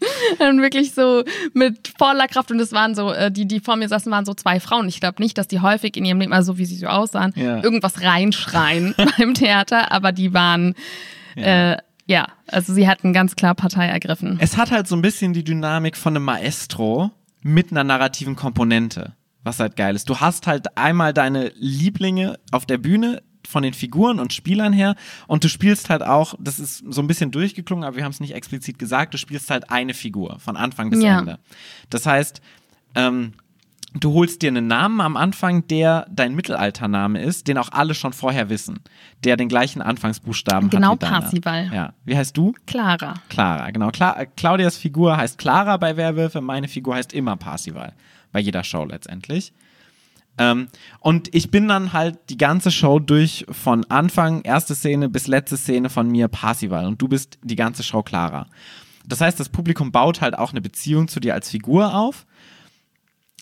Dann 0.38 0.60
wirklich 0.60 0.94
so 0.94 1.24
mit 1.54 1.92
voller 1.98 2.28
Kraft 2.28 2.50
und 2.50 2.60
es 2.60 2.72
waren 2.72 2.94
so, 2.94 3.12
äh, 3.12 3.30
die, 3.30 3.46
die 3.46 3.60
vor 3.60 3.76
mir 3.76 3.88
saßen, 3.88 4.10
waren 4.12 4.24
so 4.24 4.34
zwei 4.34 4.60
Frauen. 4.60 4.88
Ich 4.88 5.00
glaube 5.00 5.22
nicht, 5.22 5.36
dass 5.38 5.48
die 5.48 5.60
häufig 5.60 5.96
in 5.96 6.04
ihrem 6.04 6.20
Leben, 6.20 6.32
also 6.32 6.52
so 6.52 6.58
wie 6.58 6.64
sie 6.66 6.76
so 6.76 6.86
aussahen, 6.86 7.32
Ja. 7.36 7.62
irgendwas 7.62 8.02
reinschreien 8.02 8.94
beim 9.18 9.34
Theater, 9.34 9.90
aber 9.92 10.12
die 10.12 10.32
waren, 10.34 10.74
ja. 11.36 11.72
Äh, 11.72 11.76
ja, 12.06 12.26
also 12.46 12.72
sie 12.72 12.88
hatten 12.88 13.12
ganz 13.12 13.36
klar 13.36 13.54
Partei 13.54 13.86
ergriffen. 13.86 14.38
Es 14.40 14.56
hat 14.56 14.70
halt 14.70 14.88
so 14.88 14.96
ein 14.96 15.02
bisschen 15.02 15.34
die 15.34 15.44
Dynamik 15.44 15.94
von 15.96 16.16
einem 16.16 16.24
Maestro 16.24 17.10
mit 17.42 17.70
einer 17.70 17.84
narrativen 17.84 18.34
Komponente, 18.34 19.12
was 19.44 19.60
halt 19.60 19.76
geil 19.76 19.94
ist. 19.94 20.08
Du 20.08 20.16
hast 20.18 20.46
halt 20.46 20.76
einmal 20.78 21.12
deine 21.12 21.52
Lieblinge 21.56 22.38
auf 22.50 22.64
der 22.64 22.78
Bühne 22.78 23.22
von 23.48 23.62
den 23.62 23.72
Figuren 23.74 24.20
und 24.20 24.32
Spielern 24.32 24.72
her 24.72 24.94
und 25.26 25.42
du 25.42 25.48
spielst 25.48 25.88
halt 25.90 26.02
auch, 26.02 26.34
das 26.38 26.58
ist 26.58 26.84
so 26.88 27.00
ein 27.00 27.06
bisschen 27.06 27.30
durchgeklungen, 27.30 27.84
aber 27.84 27.96
wir 27.96 28.04
haben 28.04 28.12
es 28.12 28.20
nicht 28.20 28.34
explizit 28.34 28.78
gesagt, 28.78 29.14
du 29.14 29.18
spielst 29.18 29.50
halt 29.50 29.70
eine 29.70 29.94
Figur 29.94 30.38
von 30.38 30.56
Anfang 30.56 30.90
bis 30.90 31.02
Ja. 31.02 31.20
Ende. 31.20 31.38
Das 31.88 32.04
heißt, 32.06 32.42
ähm, 32.94 33.32
du 33.98 34.12
holst 34.12 34.42
dir 34.42 34.48
einen 34.48 34.66
Namen 34.66 35.00
am 35.00 35.16
Anfang, 35.16 35.66
der 35.68 36.06
dein 36.10 36.34
Mittelaltername 36.34 37.22
ist, 37.22 37.48
den 37.48 37.56
auch 37.56 37.70
alle 37.72 37.94
schon 37.94 38.12
vorher 38.12 38.50
wissen, 38.50 38.80
der 39.24 39.36
den 39.38 39.48
gleichen 39.48 39.80
Anfangsbuchstaben 39.80 40.68
Genau, 40.68 40.90
hat 40.92 40.96
wie 41.00 41.04
deiner. 41.06 41.20
Parzival. 41.20 41.70
Ja. 41.72 41.92
Wie 42.04 42.16
heißt 42.16 42.36
du? 42.36 42.54
Clara. 42.66 43.14
Clara, 43.30 43.70
genau. 43.70 43.88
Cla 43.90 44.20
äh, 44.20 44.26
Claudias 44.36 44.76
Figur 44.76 45.16
heißt 45.16 45.38
Clara 45.38 45.78
bei 45.78 45.96
Werwölfe, 45.96 46.42
meine 46.42 46.68
Figur 46.68 46.96
heißt 46.96 47.14
immer 47.14 47.36
Parsival. 47.36 47.94
Bei 48.30 48.40
jeder 48.40 48.62
Show 48.62 48.84
letztendlich. 48.84 49.54
Ähm, 50.38 50.68
und 51.00 51.34
ich 51.34 51.50
bin 51.50 51.68
dann 51.68 51.92
halt 51.92 52.18
die 52.30 52.38
ganze 52.38 52.70
Show 52.70 52.98
durch 52.98 53.44
von 53.50 53.84
Anfang, 53.90 54.42
erste 54.42 54.74
Szene 54.74 55.08
bis 55.08 55.26
letzte 55.26 55.56
Szene 55.56 55.90
von 55.90 56.08
mir 56.08 56.28
Parsival 56.28 56.86
und 56.86 57.02
du 57.02 57.08
bist 57.08 57.38
die 57.42 57.56
ganze 57.56 57.82
Show 57.82 58.02
Clara. 58.02 58.46
Das 59.06 59.20
heißt, 59.20 59.40
das 59.40 59.48
Publikum 59.48 59.90
baut 59.90 60.20
halt 60.20 60.38
auch 60.38 60.52
eine 60.52 60.60
Beziehung 60.60 61.08
zu 61.08 61.18
dir 61.18 61.34
als 61.34 61.50
Figur 61.50 61.94
auf. 61.94 62.26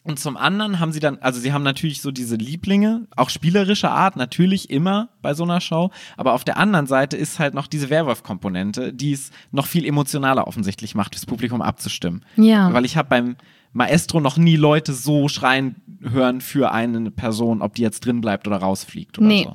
Und 0.05 0.21
zum 0.21 0.37
anderen 0.37 0.79
haben 0.79 0.93
sie 0.93 1.01
dann, 1.01 1.19
also 1.19 1.41
sie 1.41 1.53
haben 1.53 1.65
natürlich 1.65 2.01
so 2.01 2.13
diese 2.13 2.37
Lieblinge, 2.37 3.09
auch 3.17 3.29
spielerischer 3.29 3.91
Art, 3.91 4.15
natürlich 4.15 4.71
immer 4.71 5.09
bei 5.21 5.35
so 5.35 5.43
einer 5.43 5.61
Show. 5.61 5.91
Aber 6.17 6.35
auf 6.35 6.45
der 6.45 6.59
anderen 6.59 6.87
Seite 6.87 7.17
ist 7.17 7.41
halt 7.41 7.55
noch 7.55 7.67
diese 7.67 7.91
Werwolf-Komponente, 7.91 8.93
die 8.93 9.13
es 9.13 9.33
noch 9.51 9.67
viel 9.67 9.85
emotionaler 9.85 10.47
offensichtlich 10.47 10.95
macht, 10.95 11.17
fürs 11.17 11.27
Publikum 11.27 11.61
abzustimmen. 11.61 12.25
Ja. 12.37 12.73
Weil 12.73 12.85
ich 12.85 12.97
habe 12.97 13.09
beim 13.09 13.37
Maestro 13.73 14.21
noch 14.21 14.37
nie 14.37 14.55
Leute 14.55 14.93
so 14.93 15.27
schreien 15.27 15.75
hören 16.09 16.41
für 16.41 16.73
eine 16.73 17.11
Person, 17.11 17.63
ob 17.63 17.75
die 17.75 17.83
jetzt 17.83 18.05
drin 18.05 18.21
bleibt 18.21 18.47
oder 18.47 18.59
rausfliegt 18.59 19.19
oder 19.19 19.27
Nee. 19.27 19.45
so. 19.45 19.53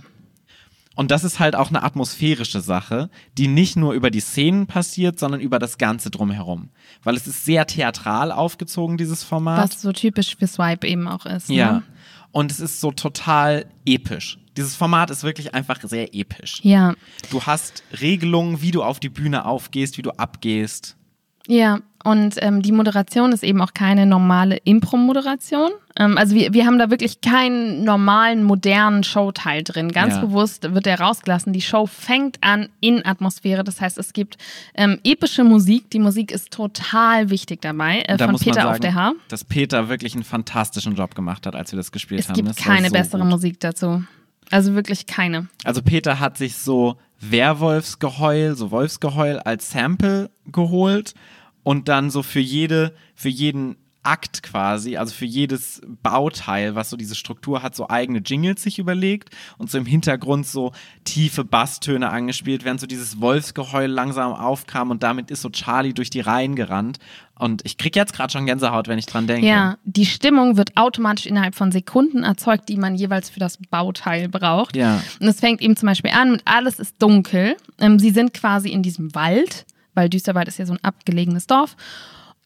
Und 0.95 1.09
das 1.09 1.23
ist 1.23 1.39
halt 1.39 1.55
auch 1.55 1.69
eine 1.69 1.83
atmosphärische 1.83 2.59
Sache, 2.59 3.09
die 3.37 3.47
nicht 3.47 3.77
nur 3.77 3.93
über 3.93 4.11
die 4.11 4.19
Szenen 4.19 4.67
passiert, 4.67 5.17
sondern 5.19 5.39
über 5.39 5.57
das 5.57 5.77
Ganze 5.77 6.11
drumherum. 6.11 6.69
Weil 7.03 7.15
es 7.15 7.27
ist 7.27 7.45
sehr 7.45 7.65
theatral 7.65 8.31
aufgezogen, 8.31 8.97
dieses 8.97 9.23
Format. 9.23 9.71
Was 9.71 9.81
so 9.81 9.93
typisch 9.93 10.35
für 10.37 10.47
Swipe 10.47 10.85
eben 10.85 11.07
auch 11.07 11.25
ist. 11.25 11.49
Ja. 11.49 11.71
Ne? 11.71 11.83
Und 12.31 12.51
es 12.51 12.59
ist 12.59 12.81
so 12.81 12.91
total 12.91 13.65
episch. 13.85 14.37
Dieses 14.57 14.75
Format 14.75 15.09
ist 15.11 15.23
wirklich 15.23 15.55
einfach 15.55 15.79
sehr 15.81 16.13
episch. 16.13 16.59
Ja. 16.63 16.93
Du 17.29 17.41
hast 17.43 17.83
Regelungen, 18.01 18.61
wie 18.61 18.71
du 18.71 18.83
auf 18.83 18.99
die 18.99 19.09
Bühne 19.09 19.45
aufgehst, 19.45 19.97
wie 19.97 20.01
du 20.01 20.11
abgehst. 20.11 20.97
Ja, 21.47 21.79
und 22.03 22.35
ähm, 22.39 22.61
die 22.63 22.71
Moderation 22.71 23.31
ist 23.31 23.43
eben 23.43 23.61
auch 23.61 23.73
keine 23.75 24.05
normale 24.07 24.57
Impro-Moderation. 24.57 25.69
Ähm, 25.97 26.17
also 26.17 26.35
wir, 26.35 26.51
wir 26.53 26.65
haben 26.65 26.79
da 26.79 26.89
wirklich 26.89 27.21
keinen 27.21 27.83
normalen, 27.83 28.43
modernen 28.43 29.03
Showteil 29.03 29.63
drin. 29.63 29.91
Ganz 29.91 30.15
Ja. 30.15 30.21
bewusst 30.21 30.73
wird 30.73 30.85
der 30.87 30.99
rausgelassen. 30.99 31.53
Die 31.53 31.61
Show 31.61 31.85
fängt 31.85 32.37
an 32.43 32.69
in 32.79 33.05
Atmosphäre. 33.05 33.63
Das 33.63 33.81
heißt, 33.81 33.97
es 33.99 34.13
gibt 34.13 34.37
ähm, 34.75 34.99
epische 35.03 35.43
Musik. 35.43 35.89
Die 35.91 35.99
Musik 35.99 36.31
ist 36.31 36.51
total 36.51 37.29
wichtig 37.29 37.61
dabei. 37.61 38.01
Äh, 38.07 38.17
Da 38.17 38.25
von 38.27 38.37
Peter 38.37 38.53
sagen, 38.61 38.69
auf 38.69 38.79
der 38.79 38.95
Haar. 38.95 39.13
dass 39.27 39.43
Peter 39.43 39.89
wirklich 39.89 40.15
einen 40.15 40.23
fantastischen 40.23 40.95
Job 40.95 41.13
gemacht 41.15 41.45
hat, 41.45 41.55
als 41.55 41.71
wir 41.71 41.77
das 41.77 41.91
gespielt 41.91 42.21
Es 42.21 42.29
haben. 42.29 42.35
gibt 42.35 42.49
Das 42.49 42.57
keine 42.57 42.87
so 42.87 42.93
bessere 42.93 43.21
gut. 43.21 43.29
Musik 43.29 43.59
dazu. 43.59 44.03
Also 44.49 44.73
wirklich 44.73 45.05
keine. 45.05 45.47
Also 45.63 45.81
Peter 45.81 46.19
hat 46.19 46.37
sich 46.37 46.55
so 46.57 46.97
Werwolfsgeheul, 47.21 48.55
so 48.55 48.71
Wolfsgeheul 48.71 49.39
als 49.39 49.71
Sample 49.71 50.31
geholt 50.51 51.13
und 51.63 51.87
dann 51.87 52.09
so 52.09 52.23
für 52.23 52.39
jede, 52.39 52.93
für 53.15 53.29
jeden 53.29 53.77
Akt 54.03 54.41
quasi, 54.41 54.97
also 54.97 55.13
für 55.13 55.25
jedes 55.25 55.81
Bauteil, 56.01 56.73
was 56.73 56.89
so 56.89 56.97
diese 56.97 57.13
Struktur 57.13 57.61
hat, 57.61 57.75
so 57.75 57.87
eigene 57.87 58.19
Jingles 58.19 58.63
sich 58.63 58.79
überlegt 58.79 59.29
und 59.59 59.69
so 59.69 59.77
im 59.77 59.85
Hintergrund 59.85 60.47
so 60.47 60.71
tiefe 61.03 61.43
Basstöne 61.43 62.09
angespielt, 62.09 62.65
während 62.65 62.79
so 62.79 62.87
dieses 62.87 63.21
Wolfsgeheul 63.21 63.85
langsam 63.85 64.33
aufkam 64.33 64.89
und 64.89 65.03
damit 65.03 65.29
ist 65.29 65.41
so 65.41 65.49
Charlie 65.49 65.93
durch 65.93 66.09
die 66.09 66.21
Reihen 66.21 66.55
gerannt. 66.55 66.97
Und 67.41 67.65
ich 67.65 67.79
krieg 67.79 67.95
jetzt 67.95 68.13
gerade 68.13 68.31
schon 68.31 68.45
Gänsehaut, 68.45 68.87
wenn 68.87 68.99
ich 68.99 69.07
dran 69.07 69.25
denke. 69.25 69.47
Ja, 69.47 69.77
die 69.83 70.05
Stimmung 70.05 70.57
wird 70.57 70.77
automatisch 70.77 71.25
innerhalb 71.25 71.55
von 71.55 71.71
Sekunden 71.71 72.21
erzeugt, 72.21 72.69
die 72.69 72.77
man 72.77 72.93
jeweils 72.93 73.31
für 73.31 73.39
das 73.39 73.57
Bauteil 73.57 74.29
braucht. 74.29 74.75
Ja. 74.75 75.01
Und 75.19 75.27
es 75.27 75.39
fängt 75.39 75.59
eben 75.59 75.75
zum 75.75 75.87
Beispiel 75.87 76.11
an 76.11 76.33
und 76.33 76.43
alles 76.45 76.77
ist 76.77 77.01
dunkel. 77.01 77.57
Ähm, 77.79 77.97
sie 77.97 78.11
sind 78.11 78.35
quasi 78.35 78.69
in 78.69 78.83
diesem 78.83 79.15
Wald, 79.15 79.65
weil 79.95 80.07
Düsterwald 80.07 80.49
ist 80.49 80.59
ja 80.59 80.67
so 80.67 80.73
ein 80.73 80.83
abgelegenes 80.83 81.47
Dorf. 81.47 81.75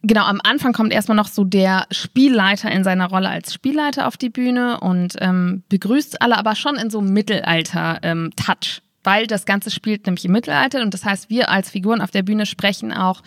Genau, 0.01 0.23
am 0.23 0.39
Anfang 0.41 0.71
kommt 0.71 0.93
erstmal 0.93 1.17
noch 1.17 1.27
so 1.27 1.43
der 1.43 1.87
Spielleiter 1.91 2.71
in 2.71 2.85
seiner 2.85 3.09
Rolle 3.09 3.27
als 3.27 3.53
Spielleiter 3.53 4.07
auf 4.07 4.15
die 4.15 4.29
Bühne 4.29 4.79
und 4.79 5.15
ähm, 5.19 5.63
begrüßt 5.67 6.21
alle 6.21 6.37
aber 6.37 6.55
schon 6.55 6.77
in 6.77 6.89
so 6.89 6.99
einem 6.99 7.11
Mittelalter-Touch, 7.11 8.81
weil 9.03 9.27
das 9.27 9.45
Ganze 9.45 9.71
spielt 9.71 10.05
nämlich 10.05 10.23
im 10.23 10.31
Mittelalter 10.31 10.81
und 10.81 10.93
das 10.93 11.03
heißt, 11.03 11.29
wir 11.29 11.49
als 11.49 11.69
Figuren 11.69 11.99
auf 11.99 12.11
der 12.11 12.23
Bühne 12.23 12.45
sprechen 12.45 12.93
auch 12.93 13.23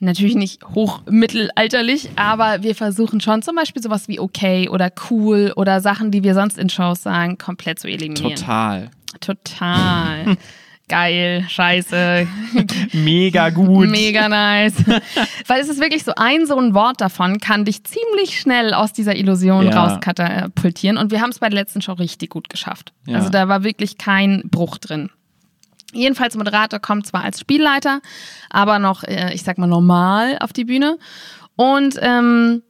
natürlich 0.00 0.34
nicht 0.36 0.62
hochmittelalterlich, 0.74 2.10
aber 2.16 2.62
wir 2.62 2.74
versuchen 2.74 3.20
schon 3.20 3.42
zum 3.42 3.56
Beispiel 3.56 3.82
sowas 3.82 4.08
wie 4.08 4.20
okay 4.20 4.68
oder 4.68 4.90
cool 5.10 5.52
oder 5.56 5.80
Sachen, 5.80 6.10
die 6.10 6.22
wir 6.22 6.34
sonst 6.34 6.58
in 6.58 6.68
Shows 6.70 7.02
sagen, 7.02 7.38
komplett 7.38 7.78
zu 7.80 7.88
eliminieren. 7.88 8.34
Total. 8.36 8.90
Total. 9.20 10.36
Geil, 10.88 11.44
scheiße, 11.48 12.26
Mega 12.94 13.50
gut. 13.50 13.90
mega 13.90 14.26
nice. 14.26 14.72
Weil 15.46 15.60
es 15.60 15.68
ist 15.68 15.80
wirklich 15.82 16.02
so, 16.02 16.12
ein 16.16 16.46
so 16.46 16.56
ein 16.58 16.72
Wort 16.72 17.02
davon 17.02 17.40
kann 17.40 17.66
dich 17.66 17.84
ziemlich 17.84 18.40
schnell 18.40 18.72
aus 18.72 18.94
dieser 18.94 19.14
Illusion 19.14 19.66
Ja. 19.66 19.84
rauskatapultieren. 19.84 20.96
Und 20.96 21.10
wir 21.10 21.20
haben 21.20 21.28
es 21.28 21.40
bei 21.40 21.50
der 21.50 21.58
letzten 21.58 21.82
Show 21.82 21.92
richtig 21.92 22.30
gut 22.30 22.48
geschafft. 22.48 22.94
Ja. 23.06 23.16
Also 23.18 23.28
da 23.28 23.48
war 23.48 23.64
wirklich 23.64 23.98
kein 23.98 24.42
Bruch 24.50 24.78
drin. 24.78 25.10
Jedenfalls 25.92 26.36
Moderator 26.36 26.78
kommt 26.80 27.06
zwar 27.06 27.24
als 27.24 27.40
Spielleiter, 27.40 28.00
aber 28.50 28.78
noch, 28.78 29.04
äh, 29.04 29.32
ich 29.32 29.42
sag 29.42 29.58
mal, 29.58 29.66
normal 29.66 30.38
auf 30.40 30.52
die 30.52 30.64
Bühne. 30.64 30.98
Und 31.56 31.98
ähm, 32.00 32.62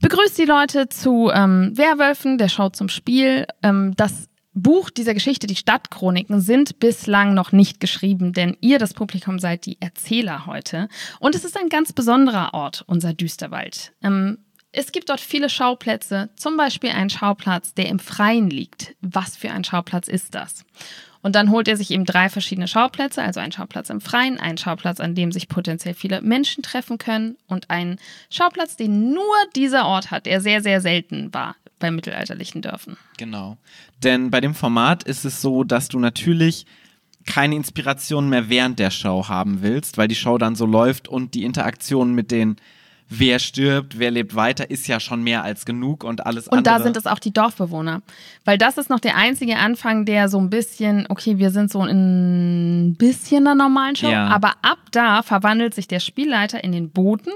begrüßt 0.00 0.36
die 0.38 0.44
Leute 0.44 0.88
zu 0.88 1.30
ähm, 1.32 1.72
Werwölfen, 1.74 2.38
der 2.38 2.48
Show 2.48 2.68
zum 2.70 2.88
Spiel. 2.88 3.46
Ähm, 3.62 3.94
das 3.96 4.28
Buch 4.54 4.90
dieser 4.90 5.14
Geschichte, 5.14 5.46
die 5.46 5.56
Stadtchroniken, 5.56 6.40
sind 6.40 6.78
bislang 6.78 7.32
noch 7.32 7.52
nicht 7.52 7.80
geschrieben, 7.80 8.32
denn 8.32 8.56
ihr, 8.60 8.78
das 8.78 8.92
Publikum, 8.92 9.38
seid 9.38 9.64
die 9.64 9.80
Erzähler 9.80 10.44
heute. 10.46 10.88
Und 11.20 11.34
es 11.34 11.44
ist 11.44 11.56
ein 11.56 11.68
ganz 11.68 11.92
besonderer 11.92 12.52
Ort, 12.52 12.84
unser 12.86 13.14
Düsterwald. 13.14 13.92
Ähm, 14.02 14.38
es 14.72 14.92
gibt 14.92 15.10
dort 15.10 15.20
viele 15.20 15.48
Schauplätze, 15.48 16.30
zum 16.36 16.56
Beispiel 16.56 16.90
einen 16.90 17.10
Schauplatz, 17.10 17.74
der 17.74 17.88
im 17.88 17.98
Freien 17.98 18.50
liegt. 18.50 18.94
Was 19.00 19.36
für 19.36 19.50
ein 19.50 19.64
Schauplatz 19.64 20.08
ist 20.08 20.34
das? 20.34 20.64
Und 21.22 21.36
dann 21.36 21.50
holt 21.50 21.68
er 21.68 21.76
sich 21.76 21.92
eben 21.92 22.04
drei 22.04 22.28
verschiedene 22.28 22.66
Schauplätze, 22.66 23.22
also 23.22 23.40
einen 23.40 23.52
Schauplatz 23.52 23.90
im 23.90 24.00
Freien, 24.00 24.38
einen 24.38 24.58
Schauplatz, 24.58 24.98
an 24.98 25.14
dem 25.14 25.30
sich 25.30 25.48
potenziell 25.48 25.94
viele 25.94 26.20
Menschen 26.20 26.62
treffen 26.62 26.98
können 26.98 27.36
und 27.46 27.70
einen 27.70 27.98
Schauplatz, 28.28 28.76
den 28.76 29.12
nur 29.12 29.34
dieser 29.54 29.86
Ort 29.86 30.10
hat, 30.10 30.26
der 30.26 30.40
sehr, 30.40 30.62
sehr 30.62 30.80
selten 30.80 31.32
war 31.32 31.54
bei 31.78 31.90
mittelalterlichen 31.90 32.60
Dörfern. 32.60 32.96
Genau. 33.18 33.56
Denn 34.02 34.30
bei 34.30 34.40
dem 34.40 34.54
Format 34.54 35.04
ist 35.04 35.24
es 35.24 35.40
so, 35.40 35.64
dass 35.64 35.88
du 35.88 35.98
natürlich 36.00 36.66
keine 37.24 37.54
Inspiration 37.54 38.28
mehr 38.28 38.48
während 38.48 38.80
der 38.80 38.90
Show 38.90 39.28
haben 39.28 39.62
willst, 39.62 39.98
weil 39.98 40.08
die 40.08 40.16
Show 40.16 40.38
dann 40.38 40.56
so 40.56 40.66
läuft 40.66 41.06
und 41.06 41.34
die 41.34 41.44
Interaktion 41.44 42.14
mit 42.14 42.30
den 42.32 42.56
Wer 43.18 43.38
stirbt, 43.38 43.98
wer 43.98 44.10
lebt 44.10 44.34
weiter, 44.34 44.70
ist 44.70 44.86
ja 44.88 44.98
schon 45.00 45.22
mehr 45.22 45.42
als 45.44 45.64
genug 45.66 46.02
und 46.04 46.24
alles 46.26 46.48
Und 46.48 46.58
andere. 46.58 46.78
da 46.78 46.82
sind 46.82 46.96
es 46.96 47.06
auch 47.06 47.18
die 47.18 47.32
Dorfbewohner. 47.32 48.00
Weil 48.44 48.58
das 48.58 48.78
ist 48.78 48.88
noch 48.90 49.00
der 49.00 49.16
einzige 49.16 49.56
Anfang, 49.58 50.04
der 50.04 50.28
so 50.28 50.38
ein 50.38 50.48
bisschen, 50.50 51.06
okay, 51.08 51.38
wir 51.38 51.50
sind 51.50 51.70
so 51.70 51.84
in 51.84 52.88
ein 52.88 52.94
bisschen 52.96 53.44
der 53.44 53.54
normalen 53.54 53.96
Show, 53.96 54.08
Ja. 54.10 54.28
aber 54.28 54.52
ab 54.62 54.78
da 54.92 55.22
verwandelt 55.22 55.74
sich 55.74 55.88
der 55.88 56.00
Spielleiter 56.00 56.62
in 56.64 56.72
den 56.72 56.90
Boten 56.90 57.30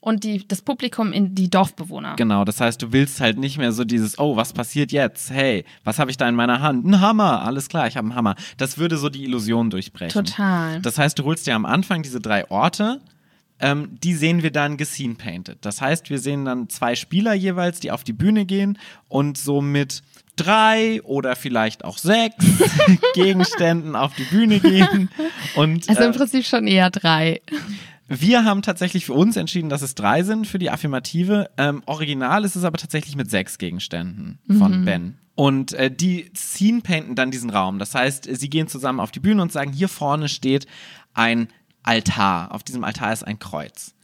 und 0.00 0.24
die, 0.24 0.46
das 0.46 0.60
Publikum 0.60 1.12
in 1.12 1.34
die 1.34 1.48
Dorfbewohner. 1.48 2.16
Genau, 2.16 2.44
das 2.44 2.60
heißt, 2.60 2.82
du 2.82 2.92
willst 2.92 3.20
halt 3.22 3.38
nicht 3.38 3.56
mehr 3.56 3.72
so 3.72 3.84
dieses, 3.84 4.18
oh, 4.18 4.36
was 4.36 4.52
passiert 4.52 4.92
jetzt? 4.92 5.30
Hey, 5.30 5.64
was 5.84 5.98
habe 5.98 6.10
ich 6.10 6.18
da 6.18 6.28
in 6.28 6.34
meiner 6.34 6.60
Hand? 6.60 6.84
Ein 6.84 7.00
Hammer, 7.00 7.40
alles 7.42 7.68
klar, 7.70 7.86
ich 7.86 7.96
habe 7.96 8.08
einen 8.08 8.14
Hammer. 8.14 8.34
Das 8.58 8.76
würde 8.76 8.98
so 8.98 9.08
die 9.08 9.24
Illusion 9.24 9.70
durchbrechen. 9.70 10.24
Total. 10.26 10.80
Das 10.82 10.98
heißt, 10.98 11.18
du 11.18 11.24
holst 11.24 11.46
dir 11.46 11.54
am 11.54 11.64
Anfang 11.64 12.02
diese 12.02 12.20
drei 12.20 12.50
Orte, 12.50 13.00
ähm, 13.60 13.98
die 14.02 14.14
sehen 14.14 14.42
wir 14.42 14.50
dann 14.50 14.76
gescene 14.76 15.14
painted. 15.14 15.58
Das 15.62 15.80
heißt, 15.80 16.10
wir 16.10 16.18
sehen 16.18 16.44
dann 16.44 16.68
zwei 16.68 16.94
Spieler 16.94 17.34
jeweils, 17.34 17.80
die 17.80 17.90
auf 17.90 18.04
die 18.04 18.12
Bühne 18.12 18.44
gehen 18.44 18.78
und 19.08 19.38
so 19.38 19.60
mit 19.60 20.02
drei 20.36 21.00
oder 21.02 21.36
vielleicht 21.36 21.84
auch 21.84 21.98
sechs 21.98 22.44
Gegenständen 23.14 23.94
auf 23.96 24.14
die 24.14 24.24
Bühne 24.24 24.58
gehen. 24.60 25.08
Und 25.54 25.88
Also 25.88 26.02
im 26.02 26.12
äh, 26.12 26.16
Prinzip 26.16 26.44
schon 26.44 26.66
eher 26.66 26.90
drei. 26.90 27.40
wir 28.08 28.44
haben 28.44 28.62
tatsächlich 28.62 29.06
für 29.06 29.14
uns 29.14 29.36
entschieden, 29.36 29.68
dass 29.68 29.82
es 29.82 29.94
drei 29.94 30.24
sind 30.24 30.46
für 30.46 30.58
die 30.58 30.70
Affirmative. 30.70 31.50
Ähm, 31.56 31.82
original 31.86 32.44
ist 32.44 32.56
es 32.56 32.64
aber 32.64 32.78
tatsächlich 32.78 33.14
mit 33.16 33.30
sechs 33.30 33.58
Gegenständen 33.58 34.38
von 34.58 34.84
Ben. 34.84 35.18
Und 35.36 35.72
äh, 35.72 35.90
die 35.90 36.30
scene 36.36 36.80
painten 36.80 37.14
dann 37.14 37.30
diesen 37.30 37.50
Raum. 37.50 37.78
Das 37.78 37.94
heißt, 37.94 38.28
sie 38.30 38.50
gehen 38.50 38.68
zusammen 38.68 39.00
auf 39.00 39.10
die 39.10 39.20
Bühne 39.20 39.42
und 39.42 39.52
sagen, 39.52 39.72
hier 39.72 39.88
vorne 39.88 40.28
steht 40.28 40.66
ein 41.12 41.48
Altar. 41.84 42.52
Auf 42.52 42.64
diesem 42.64 42.82
Altar 42.82 43.12
ist 43.12 43.22
ein 43.22 43.38
Kreuz. 43.38 43.94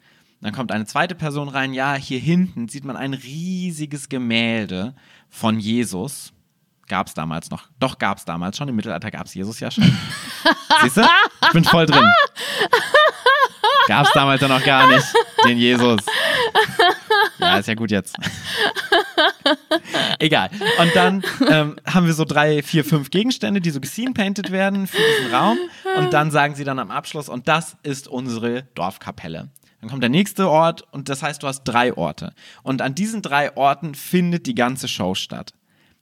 Dann 0.41 0.55
kommt 0.55 0.73
eine 0.73 0.87
zweite 0.87 1.15
Person 1.15 1.49
rein. 1.49 1.75
Ja, 1.75 1.95
hier 1.95 2.19
hinten 2.19 2.69
sieht 2.69 2.85
man 2.85 2.97
ein 2.97 3.13
riesiges 3.13 4.09
Gemälde 4.09 4.95
von 5.29 5.59
Jesus. 5.59 6.33
Gab 6.89 7.09
es 7.09 7.15
damals 7.15 7.51
noch. 7.51 7.69
Doch, 7.79 7.99
gab 7.99 8.19
es 8.19 8.25
damals 8.25 8.57
schon. 8.57 8.69
Im 8.69 8.77
Mittelalter 8.77 9.11
gab 9.11 9.27
es 9.27 9.35
Jesus 9.35 9.61
ja 9.61 9.71
schon. 9.71 9.85
Siehst 10.83 10.97
du? 10.97 11.03
Ich 11.43 11.53
bin 11.53 11.65
voll 11.65 11.87
drin. 11.87 12.05
Gab 13.87 14.07
es 14.07 14.13
damals 14.13 14.41
ja 14.41 14.47
noch 14.47 14.63
gar 14.63 14.87
nicht, 14.87 15.07
den 15.45 15.59
Jesus. 15.59 16.01
Ja, 17.41 17.59
ist 17.59 17.69
ja 17.69 17.75
gut 17.75 17.91
jetzt. 17.91 18.17
Egal. 20.19 20.51
Und 20.79 20.95
dann 20.95 21.23
ähm, 21.49 21.77
haben 21.87 22.07
wir 22.07 22.15
so 22.15 22.25
drei, 22.25 22.63
vier, 22.63 22.85
fünf 22.85 23.11
Gegenstände, 23.11 23.61
die 23.61 23.71
so 23.71 23.81
gescene-painted 23.81 24.51
werden 24.51 24.87
für 24.87 24.99
diesen 24.99 25.35
Raum. 25.35 25.59
Und 25.97 26.13
dann 26.13 26.31
sagen 26.31 26.55
sie 26.55 26.65
dann 26.65 26.79
am 26.79 26.91
Abschluss, 26.91 27.29
und 27.29 27.49
das 27.49 27.77
ist 27.83 28.09
unsere 28.09 28.65
Dorfkapelle. 28.75 29.49
Dann 29.81 29.89
kommt 29.89 30.03
der 30.03 30.11
nächste 30.11 30.49
Ort 30.49 30.85
und 30.93 31.09
das 31.09 31.23
heißt, 31.23 31.43
du 31.43 31.47
hast 31.47 31.65
drei 31.65 31.95
Orte. 31.95 32.35
Und 32.63 32.83
an 32.83 32.95
diesen 32.95 33.23
drei 33.23 33.57
Orten 33.57 33.95
findet 33.95 34.47
die 34.47 34.55
ganze 34.55 34.89
Show 34.89 35.15
statt. 35.15 35.55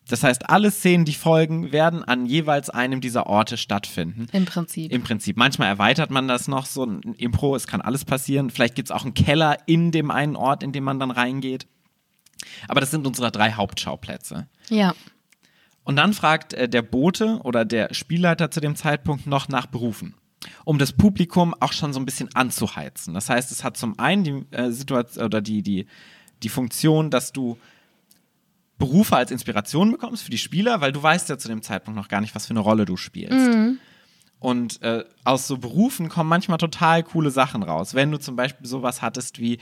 Das 0.09 0.23
heißt, 0.25 0.49
alle 0.49 0.71
Szenen, 0.71 1.05
die 1.05 1.15
folgen, 1.15 1.71
werden 1.71 2.03
an 2.03 2.27
jeweils 2.27 2.71
einem 2.71 3.01
dieser 3.01 3.27
Orte 3.27 3.57
stattfinden. 3.57 4.27
Im 4.33 4.47
Prinzip. 4.47 4.91
Im 4.91 5.03
Prinzip. 5.03 5.37
Manchmal 5.37 5.69
erweitert 5.69 6.11
man 6.11 6.27
das 6.29 6.49
noch 6.49 6.67
so 6.67 6.85
ein 6.85 7.01
Impro, 7.19 7.55
es 7.55 7.67
kann 7.67 7.81
alles 7.81 8.05
passieren. 8.05 8.51
Vielleicht 8.51 8.75
gibt 8.75 8.89
es 8.89 8.93
auch 8.93 9.05
einen 9.05 9.15
Keller 9.15 9.59
in 9.67 9.93
dem 9.93 10.11
einen 10.11 10.35
Ort, 10.35 10.63
in 10.63 10.73
dem 10.73 10.85
man 10.85 10.99
dann 10.99 11.11
reingeht. 11.11 11.67
Aber 12.69 12.81
das 12.81 12.91
sind 12.91 13.07
unsere 13.07 13.31
drei 13.31 13.53
Hauptschauplätze. 13.53 14.49
ja. 14.71 14.95
Und 15.85 15.97
dann 15.97 16.13
fragt 16.13 16.53
äh, 16.53 16.69
der 16.69 16.83
Bote 16.83 17.41
oder 17.45 17.65
der 17.65 17.95
Spielleiter 17.95 18.51
zu 18.51 18.61
dem 18.61 18.77
Zeitpunkt 18.77 19.27
noch 19.27 19.49
nach 19.49 19.65
Berufen, 19.65 20.15
um 20.67 20.77
das 20.77 20.93
Publikum 20.93 21.55
auch 21.61 21.73
schon 21.73 21.95
so 21.95 21.99
ein 21.99 22.05
bisschen 22.05 22.29
anzuheizen. 22.35 23.15
Das 23.15 23.31
heißt, 23.31 23.51
es 23.51 23.65
hat 23.65 23.79
zum 23.79 23.99
einen 23.99 24.23
die 24.23 24.45
äh, 24.55 24.71
Situation 24.71 25.25
oder 25.25 25.41
die, 25.41 25.63
die, 25.63 25.87
die 26.43 26.51
Funktion, 26.51 27.09
dass 27.09 27.33
du 27.33 27.57
Berufe 28.79 29.17
als 29.17 29.31
Inspiration 29.31 29.91
bekommst 29.91 30.23
für 30.23 30.31
die 30.31 30.39
Spieler, 30.39 30.81
weil 30.81 30.93
du 30.93 31.03
weißt 31.03 31.29
ja 31.29 31.37
zu 31.39 31.49
dem 31.49 31.63
Zeitpunkt 31.63 31.97
noch 31.99 32.09
gar 32.09 32.21
nicht, 32.21 32.35
was 32.35 32.47
für 32.47 32.51
eine 32.53 32.61
Rolle 32.61 32.85
du 32.85 32.97
spielst. 32.97 33.79
Und 34.41 34.83
äh, 34.83 35.05
aus 35.25 35.49
so 35.49 35.59
Berufen 35.59 36.09
kommen 36.09 36.29
manchmal 36.31 36.59
total 36.59 37.03
coole 37.03 37.31
Sachen 37.33 37.63
raus. 37.65 37.95
Wenn 37.95 38.13
du 38.13 38.19
zum 38.19 38.37
Beispiel 38.37 38.67
sowas 38.67 39.03
hattest 39.03 39.41
wie, 39.41 39.59